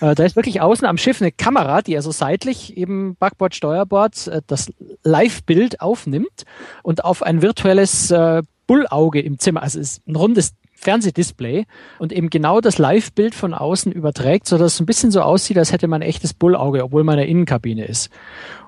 Äh, 0.00 0.14
da 0.14 0.24
ist 0.24 0.36
wirklich 0.36 0.60
außen 0.60 0.86
am 0.86 0.98
Schiff 0.98 1.20
eine 1.20 1.32
Kamera, 1.32 1.82
die 1.82 1.96
also 1.96 2.10
seitlich 2.10 2.76
eben 2.76 3.16
Backbord, 3.16 3.54
Steuerbord 3.54 4.26
äh, 4.28 4.40
das 4.46 4.72
Live-Bild 5.02 5.80
aufnimmt 5.80 6.44
und 6.82 7.04
auf 7.04 7.22
ein 7.22 7.42
virtuelles 7.42 8.10
äh, 8.10 8.42
Bullauge 8.66 9.20
im 9.20 9.38
Zimmer, 9.38 9.62
also 9.62 9.80
es 9.80 9.92
ist 9.98 10.08
ein 10.08 10.16
rundes 10.16 10.54
Fernsehdisplay 10.80 11.66
und 11.98 12.10
eben 12.10 12.30
genau 12.30 12.62
das 12.62 12.78
Live-Bild 12.78 13.34
von 13.34 13.52
außen 13.52 13.92
überträgt, 13.92 14.46
so 14.46 14.56
dass 14.56 14.74
es 14.74 14.80
ein 14.80 14.86
bisschen 14.86 15.10
so 15.10 15.20
aussieht, 15.20 15.58
als 15.58 15.72
hätte 15.72 15.88
man 15.88 16.00
ein 16.00 16.08
echtes 16.08 16.32
Bullauge, 16.32 16.82
obwohl 16.82 17.04
man 17.04 17.14
in 17.14 17.18
der 17.18 17.28
Innenkabine 17.28 17.84
ist. 17.84 18.08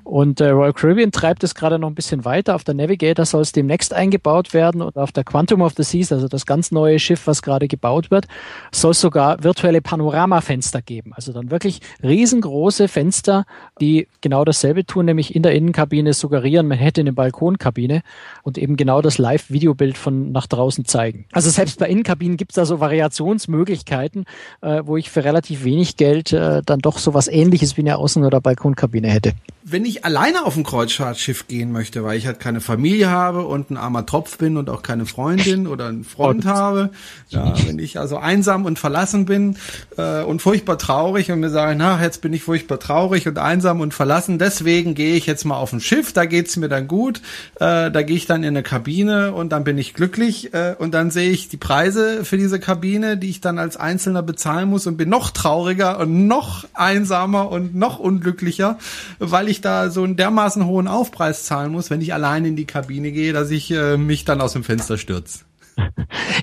Und 0.04 0.40
äh, 0.40 0.50
Royal 0.50 0.72
Caribbean 0.72 1.12
treibt 1.12 1.44
es 1.44 1.54
gerade 1.54 1.78
noch 1.78 1.88
ein 1.88 1.94
bisschen 1.94 2.24
weiter. 2.24 2.54
Auf 2.54 2.64
der 2.64 2.74
Navigator 2.74 3.24
soll 3.24 3.42
es 3.42 3.52
demnächst 3.52 3.94
eingebaut 3.94 4.52
werden 4.52 4.82
und 4.82 4.96
auf 4.96 5.12
der 5.12 5.24
Quantum 5.24 5.62
of 5.62 5.74
the 5.76 5.82
Seas, 5.82 6.12
also 6.12 6.28
das 6.28 6.46
ganz 6.46 6.72
neue 6.72 6.98
Schiff, 6.98 7.26
was 7.26 7.42
gerade 7.42 7.68
gebaut 7.68 8.10
wird, 8.10 8.26
soll 8.72 8.92
es 8.92 9.00
sogar 9.00 9.42
virtuelle 9.44 9.80
Panoramafenster 9.80 10.82
geben. 10.82 11.12
Also 11.14 11.32
dann 11.32 11.50
wirklich 11.50 11.80
riesengroße 12.02 12.88
Fenster, 12.88 13.44
die 13.80 14.08
genau 14.20 14.44
dasselbe 14.44 14.84
tun, 14.84 15.04
nämlich 15.04 15.34
in 15.34 15.42
der 15.42 15.52
Innenkabine 15.52 16.12
suggerieren, 16.14 16.66
man 16.66 16.78
hätte 16.78 17.00
eine 17.00 17.12
Balkonkabine 17.12 18.02
und 18.42 18.58
eben 18.58 18.76
genau 18.76 19.02
das 19.02 19.18
Live-Videobild 19.18 19.96
von 19.96 20.32
nach 20.32 20.46
draußen 20.46 20.84
zeigen. 20.84 21.26
Also 21.32 21.50
selbst 21.50 21.78
bei 21.78 21.88
Innenkabinen 21.88 22.36
gibt 22.36 22.52
es 22.52 22.56
da 22.56 22.64
so 22.64 22.80
Variationsmöglichkeiten, 22.80 24.24
äh, 24.62 24.82
wo 24.84 24.96
ich 24.96 25.10
für 25.10 25.24
relativ 25.24 25.64
wenig 25.64 25.96
Geld 25.96 26.32
äh, 26.32 26.62
dann 26.64 26.80
doch 26.80 26.98
so 26.98 27.14
was 27.14 27.28
ähnliches 27.28 27.76
wie 27.76 27.82
eine 27.82 27.96
Außen- 27.96 28.26
oder 28.26 28.40
Balkonkabine 28.40 29.08
hätte. 29.08 29.32
Wenn 29.64 29.84
ich 29.84 29.91
alleine 30.00 30.44
auf 30.44 30.56
ein 30.56 30.64
Kreuzfahrtschiff 30.64 31.48
gehen 31.48 31.72
möchte, 31.72 32.04
weil 32.04 32.18
ich 32.18 32.26
halt 32.26 32.40
keine 32.40 32.60
Familie 32.60 33.10
habe 33.10 33.42
und 33.42 33.70
ein 33.70 33.76
armer 33.76 34.06
Tropf 34.06 34.38
bin 34.38 34.56
und 34.56 34.70
auch 34.70 34.82
keine 34.82 35.06
Freundin 35.06 35.66
oder 35.68 35.86
einen 35.86 36.04
Freund 36.04 36.44
habe, 36.44 36.90
ja, 37.28 37.54
wenn 37.66 37.78
ich 37.78 37.98
also 37.98 38.16
einsam 38.16 38.64
und 38.64 38.78
verlassen 38.78 39.24
bin 39.24 39.56
äh, 39.96 40.22
und 40.22 40.42
furchtbar 40.42 40.78
traurig 40.78 41.30
und 41.30 41.40
mir 41.40 41.50
sage, 41.50 41.74
na, 41.76 42.02
jetzt 42.02 42.20
bin 42.22 42.32
ich 42.32 42.42
furchtbar 42.42 42.78
traurig 42.78 43.26
und 43.28 43.38
einsam 43.38 43.80
und 43.80 43.94
verlassen, 43.94 44.38
deswegen 44.38 44.94
gehe 44.94 45.14
ich 45.14 45.26
jetzt 45.26 45.44
mal 45.44 45.56
auf 45.56 45.72
ein 45.72 45.80
Schiff, 45.80 46.12
da 46.12 46.24
geht's 46.24 46.56
mir 46.56 46.68
dann 46.68 46.88
gut, 46.88 47.18
äh, 47.56 47.90
da 47.90 48.02
gehe 48.02 48.16
ich 48.16 48.26
dann 48.26 48.42
in 48.42 48.50
eine 48.50 48.62
Kabine 48.62 49.32
und 49.32 49.50
dann 49.50 49.64
bin 49.64 49.78
ich 49.78 49.94
glücklich 49.94 50.54
äh, 50.54 50.74
und 50.78 50.92
dann 50.94 51.10
sehe 51.10 51.30
ich 51.30 51.48
die 51.48 51.56
Preise 51.56 52.24
für 52.24 52.36
diese 52.36 52.60
Kabine, 52.60 53.16
die 53.16 53.30
ich 53.30 53.40
dann 53.40 53.58
als 53.58 53.76
Einzelner 53.76 54.22
bezahlen 54.22 54.68
muss 54.68 54.86
und 54.86 54.96
bin 54.96 55.08
noch 55.08 55.30
trauriger 55.30 55.98
und 55.98 56.26
noch 56.26 56.64
einsamer 56.74 57.50
und 57.50 57.74
noch 57.74 57.98
unglücklicher, 57.98 58.78
weil 59.18 59.48
ich 59.48 59.60
da 59.60 59.81
so 59.90 60.02
einen 60.02 60.16
dermaßen 60.16 60.66
hohen 60.66 60.88
Aufpreis 60.88 61.44
zahlen 61.44 61.72
muss, 61.72 61.90
wenn 61.90 62.00
ich 62.00 62.14
allein 62.14 62.44
in 62.44 62.56
die 62.56 62.66
Kabine 62.66 63.12
gehe, 63.12 63.32
dass 63.32 63.50
ich 63.50 63.70
äh, 63.70 63.96
mich 63.96 64.24
dann 64.24 64.40
aus 64.40 64.52
dem 64.52 64.64
Fenster 64.64 64.98
stürze. 64.98 65.40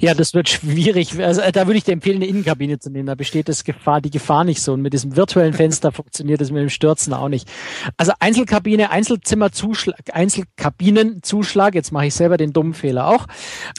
Ja, 0.02 0.14
das 0.14 0.34
wird 0.34 0.50
schwierig. 0.50 1.20
Also, 1.22 1.42
da 1.52 1.68
würde 1.68 1.78
ich 1.78 1.84
dir 1.84 1.92
empfehlen, 1.92 2.18
eine 2.18 2.28
Innenkabine 2.28 2.80
zu 2.80 2.90
nehmen. 2.90 3.08
Da 3.08 3.16
besteht 3.16 3.50
das 3.50 3.64
Gefahr, 3.64 4.02
die 4.02 4.10
Gefahr 4.10 4.44
nicht 4.44 4.62
so. 4.62 4.74
Und 4.74 4.82
mit 4.82 4.94
diesem 4.94 5.16
virtuellen 5.16 5.54
Fenster 5.54 5.92
funktioniert 5.92 6.42
das 6.42 6.52
mit 6.52 6.62
dem 6.62 6.70
Stürzen 6.70 7.14
auch 7.14 7.28
nicht. 7.28 7.50
Also 7.98 8.14
Einzelkabine, 8.20 8.92
Einzelzimmerzuschlag, 8.92 10.00
Einzelkabinenzuschlag. 10.14 11.76
Jetzt 11.76 11.92
mache 11.92 12.08
ich 12.08 12.14
selber 12.14 12.38
den 12.38 12.54
dummen 12.54 12.74
Fehler 12.74 13.08
auch. 13.08 13.26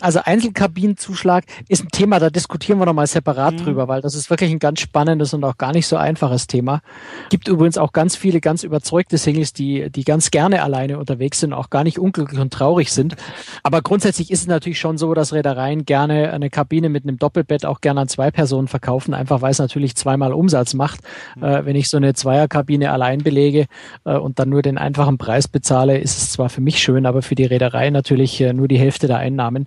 Also 0.00 0.20
Einzelkabinenzuschlag 0.22 1.44
ist 1.68 1.84
ein 1.84 1.88
Thema, 1.88 2.18
da 2.18 2.30
diskutieren 2.30 2.78
wir 2.78 2.86
nochmal 2.86 3.06
separat 3.06 3.54
mhm. 3.54 3.64
drüber, 3.64 3.88
weil 3.88 4.02
das 4.02 4.14
ist 4.14 4.30
wirklich 4.30 4.50
ein 4.50 4.58
ganz 4.58 4.80
spannendes 4.80 5.32
und 5.32 5.42
auch 5.44 5.56
gar 5.56 5.72
nicht 5.72 5.86
so 5.86 5.96
einfaches 5.96 6.46
Thema. 6.46 6.82
Gibt 7.30 7.48
übrigens 7.48 7.78
auch 7.78 7.92
ganz 7.92 8.16
viele 8.16 8.40
ganz 8.40 8.62
überzeugte 8.62 9.16
Singles, 9.18 9.52
die, 9.52 9.90
die 9.90 10.04
ganz 10.04 10.30
gerne 10.30 10.62
alleine 10.62 10.98
unterwegs 10.98 11.40
sind, 11.40 11.52
auch 11.52 11.70
gar 11.70 11.84
nicht 11.84 11.98
unglücklich 11.98 12.40
und 12.40 12.52
traurig 12.52 12.92
sind. 12.92 13.16
Aber 13.62 13.82
grundsätzlich 13.82 14.30
ist 14.30 14.42
es 14.42 14.46
natürlich 14.46 14.78
schon 14.78 14.98
so, 14.98 15.14
dass 15.14 15.32
Reedereien 15.40 15.84
gerne 15.84 16.32
eine 16.32 16.50
Kabine 16.50 16.88
mit 16.88 17.04
einem 17.04 17.18
Doppelbett 17.18 17.64
auch 17.64 17.80
gerne 17.80 18.02
an 18.02 18.08
zwei 18.08 18.30
Personen 18.30 18.68
verkaufen, 18.68 19.14
einfach 19.14 19.40
weil 19.40 19.50
es 19.50 19.58
natürlich 19.58 19.96
zweimal 19.96 20.32
Umsatz 20.32 20.74
macht. 20.74 21.00
Mhm. 21.36 21.42
Äh, 21.42 21.64
wenn 21.64 21.76
ich 21.76 21.88
so 21.88 21.96
eine 21.96 22.14
Zweierkabine 22.14 22.92
allein 22.92 23.18
belege 23.18 23.66
äh, 24.04 24.16
und 24.16 24.38
dann 24.38 24.50
nur 24.50 24.62
den 24.62 24.78
einfachen 24.78 25.18
Preis 25.18 25.48
bezahle, 25.48 25.98
ist 25.98 26.18
es 26.18 26.32
zwar 26.32 26.50
für 26.50 26.60
mich 26.60 26.78
schön, 26.78 27.06
aber 27.06 27.22
für 27.22 27.34
die 27.34 27.44
Reederei 27.44 27.90
natürlich 27.90 28.40
äh, 28.40 28.52
nur 28.52 28.68
die 28.68 28.78
Hälfte 28.78 29.06
der 29.06 29.16
Einnahmen. 29.16 29.66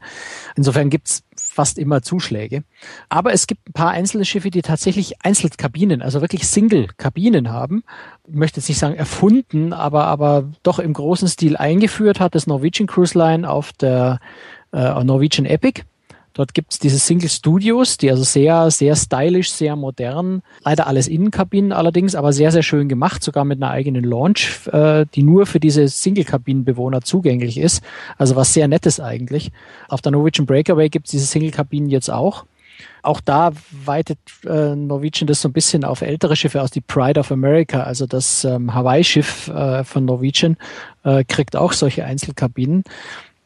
Insofern 0.56 0.90
gibt's 0.90 1.24
fast 1.36 1.80
immer 1.80 2.02
Zuschläge. 2.02 2.64
Aber 3.10 3.34
es 3.34 3.48
gibt 3.48 3.70
ein 3.70 3.74
paar 3.74 3.92
einzelne 3.92 4.26
Schiffe, 4.26 4.52
die 4.52 4.62
tatsächlich 4.62 5.24
Einzelkabinen, 5.24 6.02
also 6.02 6.22
wirklich 6.22 6.48
Single-Kabinen 6.48 7.52
haben. 7.52 7.84
Ich 8.28 8.36
möchte 8.36 8.60
jetzt 8.60 8.70
nicht 8.70 8.80
sagen 8.80 8.96
erfunden, 8.96 9.74
aber, 9.74 10.06
aber 10.06 10.52
doch 10.62 10.80
im 10.80 10.94
großen 10.94 11.28
Stil 11.28 11.58
eingeführt 11.58 12.20
hat 12.20 12.36
das 12.36 12.48
Norwegian 12.48 12.88
Cruise 12.88 13.18
Line 13.18 13.50
auf 13.50 13.74
der 13.74 14.20
äh, 14.74 15.04
Norwegian 15.04 15.46
Epic. 15.46 15.84
Dort 16.34 16.56
gibt's 16.56 16.80
diese 16.80 16.98
Single 16.98 17.30
Studios, 17.30 17.98
die 17.98 18.10
also 18.10 18.24
sehr, 18.24 18.72
sehr 18.72 18.96
stylisch, 18.96 19.52
sehr 19.52 19.76
modern, 19.76 20.42
leider 20.64 20.88
alles 20.88 21.08
Innenkabinen 21.08 21.72
allerdings, 21.72 22.16
aber 22.16 22.34
sehr, 22.34 22.52
sehr 22.52 22.64
schön 22.64 22.90
gemacht, 22.90 23.24
sogar 23.24 23.46
mit 23.46 23.62
einer 23.62 23.70
eigenen 23.70 24.04
Launch, 24.04 24.68
äh, 24.72 25.06
die 25.14 25.22
nur 25.22 25.46
für 25.46 25.60
diese 25.60 25.88
Single-Kabinenbewohner 25.88 27.02
zugänglich 27.02 27.60
ist. 27.60 27.84
Also 28.18 28.36
was 28.36 28.54
sehr 28.54 28.68
nettes 28.68 29.00
eigentlich. 29.00 29.52
Auf 29.90 30.02
der 30.02 30.12
Norwegian 30.12 30.48
Breakaway 30.48 30.90
gibt's 30.90 31.12
diese 31.12 31.28
Single-Kabinen 31.28 31.90
jetzt 31.90 32.10
auch. 32.10 32.46
Auch 33.04 33.22
da 33.22 33.52
weitet 33.86 34.18
äh, 34.46 34.76
Norwegian 34.76 35.28
das 35.28 35.42
so 35.42 35.50
ein 35.50 35.54
bisschen 35.54 35.84
auf 35.84 36.02
ältere 36.02 36.36
Schiffe 36.36 36.64
aus, 36.64 36.72
die 36.72 36.82
Pride 36.82 37.20
of 37.20 37.32
America, 37.32 37.84
also 37.84 38.08
das 38.08 38.44
ähm, 38.44 38.74
Hawaii-Schiff 38.74 39.50
äh, 39.50 39.84
von 39.84 40.06
Norwegian, 40.06 40.58
äh, 41.04 41.24
kriegt 41.24 41.56
auch 41.56 41.74
solche 41.74 42.06
Einzelkabinen. 42.06 42.84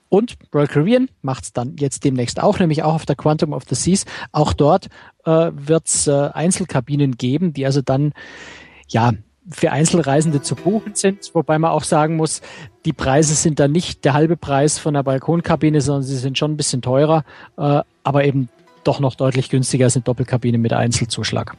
Und 0.10 0.38
Royal 0.54 0.68
Caribbean 0.68 1.10
macht 1.22 1.44
es 1.46 1.54
dann 1.54 1.76
jetzt 1.78 2.04
demnächst 2.04 2.42
auch, 2.42 2.60
nämlich 2.60 2.84
auch 2.84 2.96
auf 2.96 3.06
der 3.06 3.16
Quantum 3.16 3.54
of 3.54 3.64
the 3.70 3.76
Seas. 3.76 4.06
Auch 4.32 4.54
dort 4.54 4.88
äh, 5.26 5.52
wird 5.54 5.88
es 5.88 6.08
äh, 6.08 6.30
Einzelkabinen 6.34 7.18
geben, 7.18 7.54
die 7.54 7.66
also 7.66 7.82
dann 7.82 8.14
ja 8.88 9.14
für 9.50 9.72
Einzelreisende 9.72 10.42
zu 10.42 10.56
buchen 10.56 10.96
sind, 10.96 11.32
wobei 11.34 11.58
man 11.58 11.72
auch 11.72 11.84
sagen 11.84 12.18
muss, 12.18 12.42
die 12.86 12.94
Preise 12.94 13.34
sind 13.34 13.60
dann 13.60 13.72
nicht 13.72 14.04
der 14.04 14.14
halbe 14.14 14.36
Preis 14.36 14.78
von 14.78 14.94
der 14.94 15.04
Balkonkabine, 15.04 15.80
sondern 15.82 16.04
sie 16.04 16.18
sind 16.18 16.38
schon 16.38 16.52
ein 16.52 16.58
bisschen 16.58 16.82
teurer, 16.82 17.24
äh, 17.58 17.82
aber 18.04 18.26
eben 18.26 18.50
doch 18.84 19.00
noch 19.00 19.16
deutlich 19.16 19.50
günstiger 19.50 19.86
als 19.86 19.96
eine 19.96 20.04
Doppelkabine 20.04 20.58
mit 20.58 20.74
Einzelzuschlag. 20.74 21.56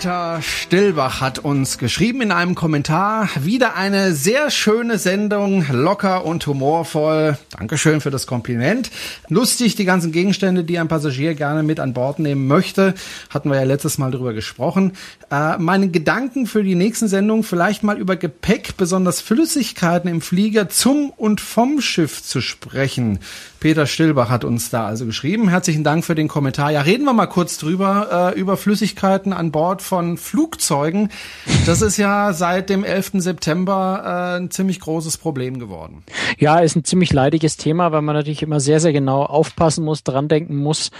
Peter 0.00 0.40
Stillbach 0.40 1.20
hat 1.20 1.40
uns 1.40 1.76
geschrieben 1.76 2.22
in 2.22 2.32
einem 2.32 2.54
Kommentar, 2.54 3.28
wieder 3.38 3.76
eine 3.76 4.14
sehr 4.14 4.50
schöne 4.50 4.96
Sendung, 4.96 5.66
locker 5.70 6.24
und 6.24 6.46
humorvoll. 6.46 7.36
Dankeschön 7.58 8.00
für 8.00 8.10
das 8.10 8.26
Kompliment. 8.26 8.90
Lustig, 9.28 9.74
die 9.74 9.84
ganzen 9.84 10.10
Gegenstände, 10.10 10.64
die 10.64 10.78
ein 10.78 10.88
Passagier 10.88 11.34
gerne 11.34 11.62
mit 11.62 11.80
an 11.80 11.92
Bord 11.92 12.18
nehmen 12.18 12.46
möchte. 12.46 12.94
Hatten 13.28 13.50
wir 13.50 13.58
ja 13.58 13.64
letztes 13.64 13.98
Mal 13.98 14.10
drüber 14.10 14.32
gesprochen. 14.32 14.92
Äh, 15.30 15.58
meine 15.58 15.90
Gedanken 15.90 16.46
für 16.46 16.64
die 16.64 16.76
nächsten 16.76 17.06
Sendungen 17.06 17.44
vielleicht 17.44 17.82
mal 17.82 17.98
über 17.98 18.16
Gepäck, 18.16 18.78
besonders 18.78 19.20
Flüssigkeiten 19.20 20.08
im 20.08 20.22
Flieger 20.22 20.70
zum 20.70 21.10
und 21.10 21.42
vom 21.42 21.82
Schiff 21.82 22.22
zu 22.22 22.40
sprechen. 22.40 23.18
Peter 23.60 23.86
Stillbach 23.86 24.30
hat 24.30 24.44
uns 24.44 24.70
da 24.70 24.86
also 24.86 25.04
geschrieben. 25.04 25.50
Herzlichen 25.50 25.84
Dank 25.84 26.06
für 26.06 26.14
den 26.14 26.28
Kommentar. 26.28 26.70
Ja, 26.70 26.80
reden 26.80 27.04
wir 27.04 27.12
mal 27.12 27.26
kurz 27.26 27.58
drüber, 27.58 28.32
äh, 28.34 28.40
über 28.40 28.56
Flüssigkeiten 28.56 29.34
an 29.34 29.52
Bord 29.52 29.82
von 29.90 30.16
Flugzeugen. 30.18 31.08
Das 31.66 31.82
ist 31.82 31.96
ja 31.96 32.32
seit 32.32 32.70
dem 32.70 32.84
11. 32.84 33.10
September 33.14 34.36
äh, 34.36 34.40
ein 34.40 34.52
ziemlich 34.52 34.78
großes 34.78 35.18
Problem 35.18 35.58
geworden. 35.58 36.04
Ja, 36.38 36.60
ist 36.60 36.76
ein 36.76 36.84
ziemlich 36.84 37.12
leidiges 37.12 37.56
Thema, 37.56 37.90
weil 37.90 38.00
man 38.00 38.14
natürlich 38.14 38.44
immer 38.44 38.60
sehr, 38.60 38.78
sehr 38.78 38.92
genau 38.92 39.24
aufpassen 39.24 39.84
muss, 39.84 40.04
dran 40.04 40.28
denken 40.28 40.56
muss, 40.58 40.92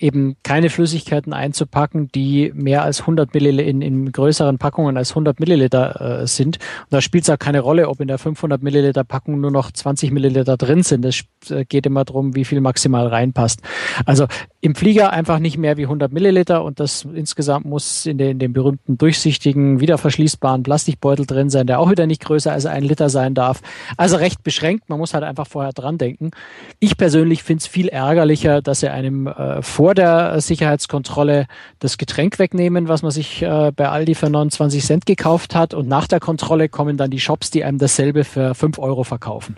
eben 0.00 0.36
keine 0.42 0.70
Flüssigkeiten 0.70 1.34
einzupacken, 1.34 2.08
die 2.14 2.50
mehr 2.54 2.84
als 2.84 3.02
100 3.02 3.34
Milliliter 3.34 3.68
in, 3.68 3.82
in 3.82 4.12
größeren 4.12 4.56
Packungen 4.56 4.96
als 4.96 5.10
100 5.10 5.40
Milliliter 5.40 6.22
äh, 6.22 6.26
sind. 6.26 6.56
Und 6.56 6.92
da 6.92 7.02
spielt 7.02 7.24
es 7.24 7.30
auch 7.30 7.38
keine 7.38 7.60
Rolle, 7.60 7.90
ob 7.90 8.00
in 8.00 8.08
der 8.08 8.16
500 8.16 8.62
Milliliter 8.62 9.04
Packung 9.04 9.42
nur 9.42 9.50
noch 9.50 9.70
20 9.70 10.10
Milliliter 10.10 10.56
drin 10.56 10.82
sind. 10.82 11.04
Das 11.04 11.22
äh, 11.50 11.66
geht 11.66 11.84
immer 11.84 12.06
darum, 12.06 12.34
wie 12.34 12.46
viel 12.46 12.62
maximal 12.62 13.08
reinpasst. 13.08 13.60
Also 14.06 14.26
im 14.62 14.74
Flieger 14.74 15.12
einfach 15.12 15.38
nicht 15.38 15.58
mehr 15.58 15.76
wie 15.76 15.84
100 15.84 16.12
Milliliter 16.12 16.64
und 16.64 16.80
das 16.80 17.06
insgesamt 17.14 17.66
muss 17.66 18.06
in, 18.06 18.18
den, 18.18 18.27
in 18.28 18.38
dem 18.38 18.52
berühmten 18.52 18.98
durchsichtigen, 18.98 19.80
wiederverschließbaren 19.80 20.62
Plastikbeutel 20.62 21.26
drin 21.26 21.50
sein, 21.50 21.66
der 21.66 21.80
auch 21.80 21.90
wieder 21.90 22.06
nicht 22.06 22.22
größer 22.24 22.52
als 22.52 22.66
ein 22.66 22.82
Liter 22.82 23.10
sein 23.10 23.34
darf. 23.34 23.60
Also 23.96 24.16
recht 24.16 24.42
beschränkt, 24.42 24.88
man 24.88 24.98
muss 24.98 25.14
halt 25.14 25.24
einfach 25.24 25.46
vorher 25.46 25.72
dran 25.72 25.98
denken. 25.98 26.30
Ich 26.78 26.96
persönlich 26.96 27.42
finde 27.42 27.62
es 27.62 27.66
viel 27.66 27.88
ärgerlicher, 27.88 28.62
dass 28.62 28.82
er 28.82 28.92
einem 28.92 29.26
äh, 29.26 29.62
vor 29.62 29.94
der 29.94 30.40
Sicherheitskontrolle 30.40 31.46
das 31.78 31.98
Getränk 31.98 32.38
wegnehmen, 32.38 32.88
was 32.88 33.02
man 33.02 33.10
sich 33.10 33.42
äh, 33.42 33.72
bei 33.74 33.88
Aldi 33.88 34.14
für 34.14 34.30
29 34.30 34.84
Cent 34.84 35.06
gekauft 35.06 35.54
hat 35.54 35.74
und 35.74 35.88
nach 35.88 36.06
der 36.06 36.20
Kontrolle 36.20 36.68
kommen 36.68 36.96
dann 36.96 37.10
die 37.10 37.20
Shops, 37.20 37.50
die 37.50 37.64
einem 37.64 37.78
dasselbe 37.78 38.24
für 38.24 38.54
5 38.54 38.78
Euro 38.78 39.04
verkaufen. 39.04 39.56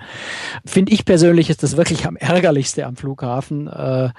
Finde 0.65 0.93
ich 0.93 1.05
persönlich 1.05 1.51
ist 1.51 1.63
das 1.63 1.77
wirklich 1.77 2.07
am 2.07 2.17
ärgerlichste 2.17 2.87
am 2.87 2.97
Flughafen. 2.97 3.67
Äh, 3.67 4.11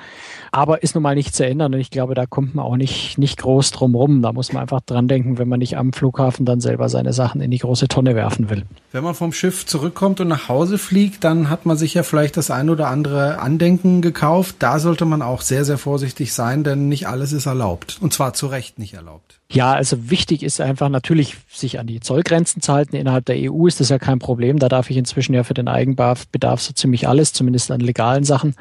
aber 0.51 0.83
ist 0.83 0.95
nun 0.95 1.03
mal 1.03 1.15
nicht 1.15 1.35
zu 1.35 1.45
ändern 1.45 1.73
und 1.73 1.79
ich 1.79 1.91
glaube, 1.91 2.13
da 2.13 2.25
kommt 2.25 2.55
man 2.55 2.65
auch 2.65 2.75
nicht, 2.75 3.17
nicht 3.17 3.37
groß 3.37 3.71
drum 3.71 3.95
rum. 3.95 4.21
Da 4.21 4.33
muss 4.33 4.40
man 4.53 4.61
einfach 4.61 4.81
dran 4.81 5.07
denken, 5.07 5.37
wenn 5.37 5.47
man 5.47 5.59
nicht 5.59 5.77
am 5.77 5.93
Flughafen 5.93 6.45
dann 6.45 6.61
selber 6.61 6.89
seine 6.89 7.13
Sachen 7.13 7.41
in 7.41 7.51
die 7.51 7.57
große 7.57 7.87
Tonne 7.87 8.15
werfen 8.15 8.49
will. 8.49 8.63
Wenn 8.91 9.03
man 9.03 9.15
vom 9.15 9.33
Schiff 9.33 9.65
zurückkommt 9.65 10.19
und 10.19 10.27
nach 10.27 10.49
Hause 10.49 10.77
fliegt, 10.77 11.23
dann 11.23 11.49
hat 11.49 11.65
man 11.65 11.77
sich 11.77 11.93
ja 11.93 12.03
vielleicht 12.03 12.37
das 12.37 12.51
ein 12.51 12.69
oder 12.69 12.87
andere 12.87 13.39
Andenken 13.39 14.01
gekauft. 14.01 14.57
Da 14.59 14.79
sollte 14.79 15.05
man 15.05 15.21
auch 15.21 15.41
sehr, 15.41 15.65
sehr 15.65 15.77
vorsichtig 15.77 16.33
sein, 16.33 16.63
denn 16.63 16.89
nicht 16.89 17.07
alles 17.07 17.33
ist 17.33 17.45
erlaubt. 17.45 17.97
Und 18.01 18.13
zwar 18.13 18.33
zu 18.33 18.47
Recht 18.47 18.79
nicht 18.79 18.93
erlaubt. 18.93 19.40
Ja, 19.53 19.73
also 19.73 20.09
wichtig 20.09 20.43
ist 20.43 20.61
einfach 20.61 20.87
natürlich, 20.87 21.35
sich 21.49 21.77
an 21.77 21.85
die 21.85 21.99
Zollgrenzen 21.99 22.61
zu 22.61 22.71
halten. 22.71 22.95
Innerhalb 22.95 23.25
der 23.25 23.35
EU 23.51 23.67
ist 23.67 23.81
das 23.81 23.89
ja 23.89 23.99
kein 23.99 24.17
Problem. 24.17 24.59
Da 24.59 24.69
darf 24.69 24.89
ich 24.89 24.95
inzwischen 24.95 25.33
ja 25.33 25.43
für 25.43 25.53
den 25.53 25.67
Eigenbedarf 25.67 26.61
so 26.61 26.71
ziemlich 26.71 27.09
alles, 27.09 27.33
zumindest 27.33 27.69
an 27.69 27.81
legalen 27.81 28.23
Sachen, 28.23 28.55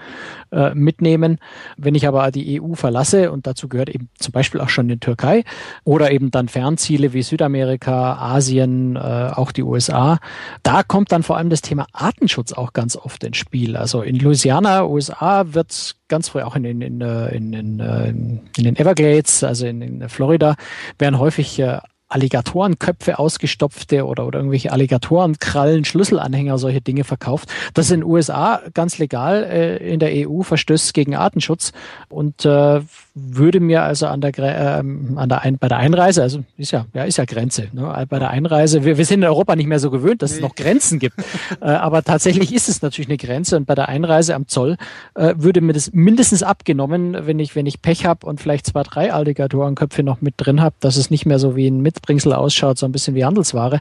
äh, 0.51 0.75
mitnehmen. 0.75 1.39
Wenn 1.77 1.95
ich 1.95 2.09
aber 2.09 2.33
die 2.33 2.61
EU 2.61 2.75
verlasse, 2.75 3.31
und 3.31 3.47
dazu 3.47 3.69
gehört 3.69 3.89
eben 3.89 4.09
zum 4.19 4.33
Beispiel 4.33 4.61
auch 4.61 4.69
schon 4.69 4.89
die 4.89 4.99
Türkei, 4.99 5.45
oder 5.85 6.11
eben 6.11 6.33
dann 6.33 6.49
Fernziele 6.49 7.13
wie 7.13 7.23
Südamerika, 7.23 8.15
Asien, 8.15 8.97
äh, 8.97 8.99
auch 8.99 9.53
die 9.53 9.63
USA, 9.63 10.19
da 10.65 10.83
kommt 10.83 11.13
dann 11.13 11.23
vor 11.23 11.37
allem 11.37 11.51
das 11.51 11.63
Thema 11.63 11.87
Artenschutz 11.93 12.53
auch 12.53 12.73
ganz 12.73 12.97
oft 12.97 13.23
ins 13.23 13.37
Spiel. 13.37 13.77
Also 13.77 14.03
in 14.03 14.17
Louisiana, 14.17 14.85
USA, 14.87 15.55
wird 15.55 15.95
ganz 16.11 16.29
früh 16.29 16.43
auch 16.43 16.57
in, 16.57 16.65
in, 16.65 16.83
in, 16.83 17.01
äh, 17.01 17.35
in, 17.35 17.53
in, 17.55 17.81
äh, 17.81 18.09
in 18.09 18.65
den 18.65 18.77
Everglades, 18.77 19.43
also 19.43 19.67
in, 19.67 19.81
in 19.81 20.09
Florida, 20.11 20.57
werden 20.99 21.19
häufig 21.19 21.59
äh, 21.59 21.79
Alligatorenköpfe 22.11 23.19
ausgestopfte 23.19 24.05
oder, 24.05 24.27
oder 24.27 24.41
irgendwelche 24.41 24.73
Alligatorenkrallen, 24.73 25.85
Schlüsselanhänger, 25.85 26.59
solche 26.59 26.81
Dinge 26.81 27.05
verkauft. 27.05 27.49
Das 27.75 27.87
ist 27.87 27.93
in 27.93 28.01
den 28.01 28.09
USA 28.09 28.61
ganz 28.75 28.99
legal, 28.99 29.45
äh, 29.45 29.77
in 29.93 30.01
der 30.01 30.29
EU 30.29 30.43
verstößt 30.43 30.93
gegen 30.93 31.15
Artenschutz 31.15 31.73
und 32.09 32.45
äh, 32.45 32.81
würde 33.15 33.61
mir 33.61 33.83
also 33.83 34.07
an 34.07 34.21
der, 34.21 34.37
äh, 34.39 34.81
an 34.81 35.29
der 35.29 35.43
Ein 35.43 35.59
bei 35.59 35.69
der 35.69 35.79
Einreise, 35.79 36.23
also 36.23 36.43
ist 36.57 36.73
ja, 36.73 36.87
ja, 36.95 37.05
ist 37.05 37.19
ja 37.19 37.25
Grenze, 37.25 37.69
ne? 37.73 38.07
bei 38.09 38.19
der 38.19 38.31
Einreise, 38.31 38.85
wir, 38.85 38.99
wir 38.99 39.05
sind 39.05 39.21
in 39.21 39.29
Europa 39.29 39.57
nicht 39.57 39.67
mehr 39.67 39.79
so 39.79 39.91
gewöhnt, 39.91 40.23
dass 40.23 40.33
nee. 40.33 40.37
es 40.39 40.43
noch 40.43 40.55
Grenzen 40.55 40.99
gibt, 40.99 41.19
äh, 41.61 41.67
aber 41.67 42.03
tatsächlich 42.03 42.55
ist 42.55 42.69
es 42.69 42.83
natürlich 42.83 43.09
eine 43.09 43.19
Grenze 43.19 43.57
und 43.57 43.67
bei 43.67 43.75
der 43.75 43.89
Einreise 43.89 44.35
am 44.35 44.49
Zoll 44.49 44.77
äh, 45.15 45.35
würde 45.37 45.61
mir 45.61 45.73
das 45.73 45.93
mindestens 45.93 46.43
abgenommen, 46.43 47.17
wenn 47.27 47.39
ich, 47.39 47.55
wenn 47.55 47.67
ich 47.67 47.83
Pech 47.83 48.07
habe 48.07 48.27
und 48.27 48.41
vielleicht 48.41 48.67
zwei, 48.67 48.83
drei 48.83 49.13
Alligatorenköpfe 49.13 50.03
noch 50.03 50.21
mit 50.21 50.35
drin 50.37 50.61
habe, 50.61 50.75
dass 50.81 50.97
es 50.97 51.11
nicht 51.11 51.27
mehr 51.27 51.39
so 51.39 51.57
wie 51.57 51.69
ein 51.69 51.81
Mitbringsel 52.01 52.33
ausschaut, 52.33 52.79
so 52.79 52.87
ein 52.87 52.93
bisschen 52.93 53.15
wie 53.15 53.25
Handelsware, 53.25 53.81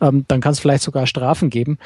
ähm, 0.00 0.24
dann 0.28 0.40
kann 0.40 0.52
es 0.52 0.60
vielleicht 0.60 0.82
sogar 0.82 1.06
Strafen 1.06 1.50
geben. 1.50 1.78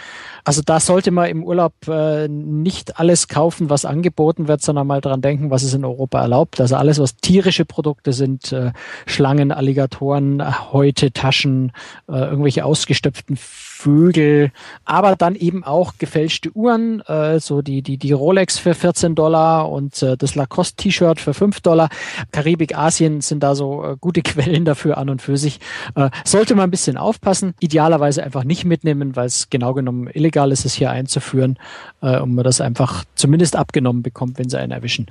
Also 0.44 0.62
da 0.64 0.80
sollte 0.80 1.10
man 1.10 1.28
im 1.28 1.44
Urlaub 1.44 1.72
äh, 1.86 2.28
nicht 2.28 2.98
alles 2.98 3.28
kaufen, 3.28 3.70
was 3.70 3.84
angeboten 3.84 4.48
wird, 4.48 4.62
sondern 4.62 4.86
mal 4.86 5.00
dran 5.00 5.20
denken, 5.20 5.50
was 5.50 5.62
es 5.62 5.74
in 5.74 5.84
Europa 5.84 6.20
erlaubt. 6.20 6.60
Also 6.60 6.76
alles, 6.76 6.98
was 6.98 7.16
tierische 7.16 7.64
Produkte 7.64 8.12
sind, 8.12 8.52
äh, 8.52 8.72
Schlangen, 9.06 9.52
Alligatoren, 9.52 10.42
Häute, 10.72 11.12
Taschen, 11.12 11.72
äh, 12.08 12.18
irgendwelche 12.18 12.64
ausgestöpften 12.64 13.38
Vögel, 13.78 14.50
aber 14.84 15.14
dann 15.14 15.36
eben 15.36 15.62
auch 15.62 15.98
gefälschte 15.98 16.50
Uhren, 16.50 17.00
äh, 17.02 17.38
so 17.38 17.62
die, 17.62 17.80
die, 17.80 17.96
die 17.96 18.10
Rolex 18.10 18.58
für 18.58 18.74
14 18.74 19.14
Dollar 19.14 19.70
und 19.70 20.02
äh, 20.02 20.16
das 20.16 20.34
Lacoste-T-Shirt 20.34 21.20
für 21.20 21.32
5 21.32 21.60
Dollar. 21.60 21.88
Karibik, 22.32 22.76
Asien 22.76 23.20
sind 23.20 23.40
da 23.40 23.54
so 23.54 23.84
äh, 23.84 23.96
gute 24.00 24.22
Quellen 24.28 24.64
dafür 24.64 24.98
an 24.98 25.08
und 25.08 25.22
für 25.22 25.36
sich. 25.36 25.60
Äh, 25.94 26.10
sollte 26.24 26.56
man 26.56 26.64
ein 26.64 26.70
bisschen 26.72 26.96
aufpassen, 26.96 27.54
idealerweise 27.60 28.24
einfach 28.24 28.42
nicht 28.42 28.64
mitnehmen, 28.64 29.14
weil 29.14 29.26
es 29.26 29.48
genau 29.48 29.74
genommen 29.74 30.08
illegal 30.12 30.50
ist, 30.50 30.64
es 30.64 30.74
hier 30.74 30.90
einzuführen 30.90 31.56
äh, 32.02 32.18
und 32.18 32.34
man 32.34 32.44
das 32.44 32.60
einfach 32.60 33.04
zumindest 33.14 33.54
abgenommen 33.54 34.02
bekommt, 34.02 34.38
wenn 34.38 34.48
sie 34.48 34.58
einen 34.58 34.72
erwischen 34.72 35.06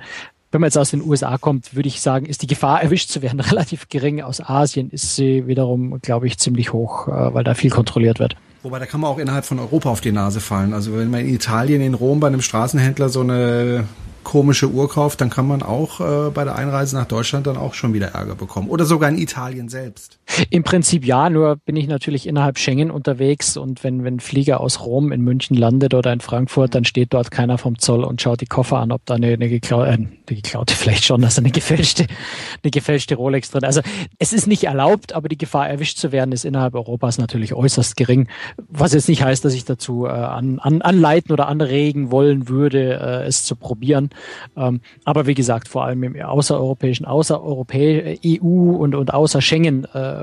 wenn 0.50 0.62
man 0.62 0.68
jetzt 0.68 0.78
aus 0.78 0.92
den 0.92 1.02
USA 1.02 1.36
kommt, 1.36 1.74
würde 1.76 1.88
ich 1.88 2.00
sagen, 2.00 2.24
ist 2.24 2.40
die 2.40 2.46
Gefahr 2.46 2.82
erwischt 2.82 3.10
zu 3.10 3.22
werden 3.22 3.40
relativ 3.40 3.88
gering. 3.88 4.22
Aus 4.22 4.40
Asien 4.40 4.90
ist 4.90 5.16
sie 5.16 5.46
wiederum, 5.46 6.00
glaube 6.00 6.26
ich, 6.26 6.38
ziemlich 6.38 6.72
hoch, 6.72 7.08
äh, 7.08 7.34
weil 7.34 7.44
da 7.44 7.54
viel 7.54 7.70
kontrolliert 7.70 8.18
wird. 8.18 8.36
Wobei, 8.62 8.78
da 8.78 8.86
kann 8.86 9.00
man 9.00 9.10
auch 9.10 9.18
innerhalb 9.18 9.44
von 9.44 9.58
Europa 9.58 9.88
auf 9.88 10.00
die 10.00 10.12
Nase 10.12 10.40
fallen. 10.40 10.72
Also 10.72 10.96
wenn 10.96 11.10
man 11.10 11.20
in 11.20 11.34
Italien, 11.34 11.80
in 11.80 11.94
Rom 11.94 12.20
bei 12.20 12.26
einem 12.26 12.42
Straßenhändler 12.42 13.08
so 13.08 13.20
eine 13.20 13.86
komische 14.24 14.68
Uhr 14.68 14.88
kauft, 14.90 15.20
dann 15.20 15.30
kann 15.30 15.46
man 15.46 15.62
auch 15.62 16.00
äh, 16.00 16.30
bei 16.30 16.44
der 16.44 16.56
Einreise 16.56 16.96
nach 16.96 17.06
Deutschland 17.06 17.46
dann 17.46 17.56
auch 17.56 17.74
schon 17.74 17.94
wieder 17.94 18.08
Ärger 18.08 18.34
bekommen. 18.34 18.68
Oder 18.68 18.84
sogar 18.84 19.08
in 19.08 19.18
Italien 19.18 19.68
selbst. 19.68 20.17
Im 20.50 20.62
Prinzip 20.62 21.04
ja, 21.04 21.30
nur 21.30 21.56
bin 21.56 21.76
ich 21.76 21.88
natürlich 21.88 22.26
innerhalb 22.26 22.58
Schengen 22.58 22.90
unterwegs 22.90 23.56
und 23.56 23.82
wenn, 23.82 24.04
wenn 24.04 24.20
Flieger 24.20 24.60
aus 24.60 24.84
Rom 24.84 25.10
in 25.10 25.22
München 25.22 25.56
landet 25.56 25.94
oder 25.94 26.12
in 26.12 26.20
Frankfurt, 26.20 26.74
dann 26.74 26.84
steht 26.84 27.14
dort 27.14 27.30
keiner 27.30 27.58
vom 27.58 27.78
Zoll 27.78 28.04
und 28.04 28.20
schaut 28.20 28.40
die 28.40 28.46
Koffer 28.46 28.78
an, 28.78 28.92
ob 28.92 29.04
da 29.06 29.14
eine, 29.14 29.28
eine, 29.28 29.48
geklau 29.48 29.82
äh, 29.82 29.88
eine 29.88 30.08
geklaute 30.26 30.74
vielleicht 30.74 31.04
schon, 31.04 31.22
dass 31.22 31.38
eine 31.38 31.50
gefälschte, 31.50 32.06
eine 32.62 32.70
gefälschte 32.70 33.14
Rolex 33.16 33.50
drin. 33.50 33.64
Also 33.64 33.80
es 34.18 34.32
ist 34.32 34.46
nicht 34.46 34.64
erlaubt, 34.64 35.14
aber 35.14 35.28
die 35.28 35.38
Gefahr 35.38 35.68
erwischt 35.68 35.98
zu 35.98 36.12
werden 36.12 36.32
ist 36.32 36.44
innerhalb 36.44 36.74
Europas 36.74 37.18
natürlich 37.18 37.54
äußerst 37.54 37.96
gering. 37.96 38.28
Was 38.68 38.92
jetzt 38.92 39.08
nicht 39.08 39.22
heißt, 39.22 39.44
dass 39.44 39.54
ich 39.54 39.64
dazu 39.64 40.06
äh, 40.06 40.10
an, 40.10 40.58
an, 40.58 40.82
anleiten 40.82 41.32
oder 41.32 41.48
anregen 41.48 42.10
wollen 42.10 42.48
würde, 42.48 43.00
äh, 43.00 43.26
es 43.26 43.44
zu 43.44 43.56
probieren. 43.56 44.10
Ähm, 44.56 44.80
aber 45.04 45.26
wie 45.26 45.34
gesagt, 45.34 45.68
vor 45.68 45.84
allem 45.84 46.02
im 46.02 46.20
außereuropäischen, 46.20 47.06
außereuropäischen 47.06 48.18
EU 48.24 48.76
und, 48.76 48.94
und 48.94 49.14
außer 49.14 49.40
Schengen-Raum 49.40 49.94
äh, 49.94 50.17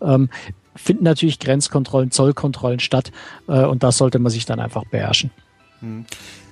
ähm, 0.00 0.28
finden 0.76 1.04
natürlich 1.04 1.38
Grenzkontrollen, 1.38 2.10
Zollkontrollen 2.10 2.80
statt 2.80 3.12
äh, 3.48 3.64
und 3.64 3.82
das 3.82 3.98
sollte 3.98 4.18
man 4.18 4.30
sich 4.30 4.46
dann 4.46 4.60
einfach 4.60 4.84
beherrschen. 4.84 5.30
Hm. 5.80 6.04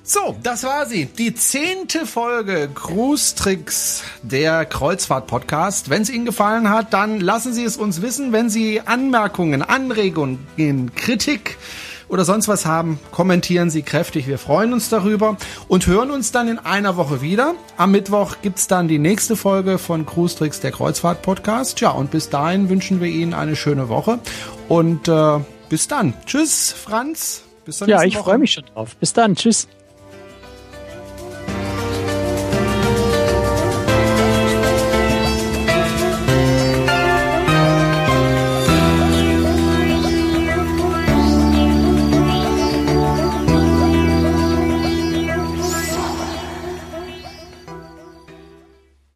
So, 0.05 0.37
das 0.43 0.65
war 0.65 0.87
sie. 0.87 1.07
Die 1.07 1.33
zehnte 1.33 2.07
Folge 2.07 2.69
Cruise 2.75 3.37
Tricks, 3.37 4.03
der 4.23 4.65
Kreuzfahrt-Podcast. 4.65 5.91
Wenn 5.91 6.03
es 6.03 6.11
Ihnen 6.11 6.25
gefallen 6.25 6.71
hat, 6.71 6.93
dann 6.93 7.21
lassen 7.21 7.53
Sie 7.53 7.63
es 7.63 7.77
uns 7.77 8.03
wissen. 8.03 8.33
Wenn 8.33 8.51
Sie 8.51 8.81
Anmerkungen, 8.81 9.63
Anregungen, 9.63 10.93
Kritik 10.97 11.57
oder 12.13 12.27
sonst 12.27 12.47
was 12.47 12.67
haben, 12.67 13.01
kommentieren 13.11 13.71
Sie 13.71 13.81
kräftig. 13.83 14.29
Wir 14.29 14.37
freuen 14.37 14.75
uns 14.75 14.91
darüber 14.91 15.39
und 15.67 15.87
hören 15.87 16.11
uns 16.11 16.31
dann 16.31 16.47
in 16.47 16.59
einer 16.59 16.99
Woche 16.99 17.23
wieder. 17.23 17.55
Am 17.79 17.91
Mittwoch 17.91 18.37
gibt's 18.43 18.69
dann 18.69 18.87
die 18.87 18.99
nächste 18.99 19.35
Folge 19.35 19.79
von 19.79 20.05
Cruise 20.05 20.37
Tricks, 20.37 20.61
der 20.61 20.73
Kreuzfahrt-Podcast. 20.73 21.81
Ja, 21.81 21.91
und 21.91 22.11
bis 22.11 22.29
dahin 22.29 22.69
wünschen 22.69 23.01
wir 23.01 23.09
Ihnen 23.09 23.33
eine 23.33 23.57
schöne 23.57 23.89
Woche 23.89 24.19
und 24.69 25.09
äh, 25.09 25.39
bis 25.71 25.89
dann. 25.89 26.13
Tschüss, 26.27 26.71
Franz. 26.73 27.45
Bis 27.65 27.79
dann. 27.79 27.89
Ja, 27.89 28.03
ich 28.03 28.19
freue 28.19 28.37
mich 28.37 28.53
schon 28.53 28.67
drauf. 28.67 28.95
Bis 28.97 29.15
dann. 29.15 29.35
Tschüss. 29.35 29.67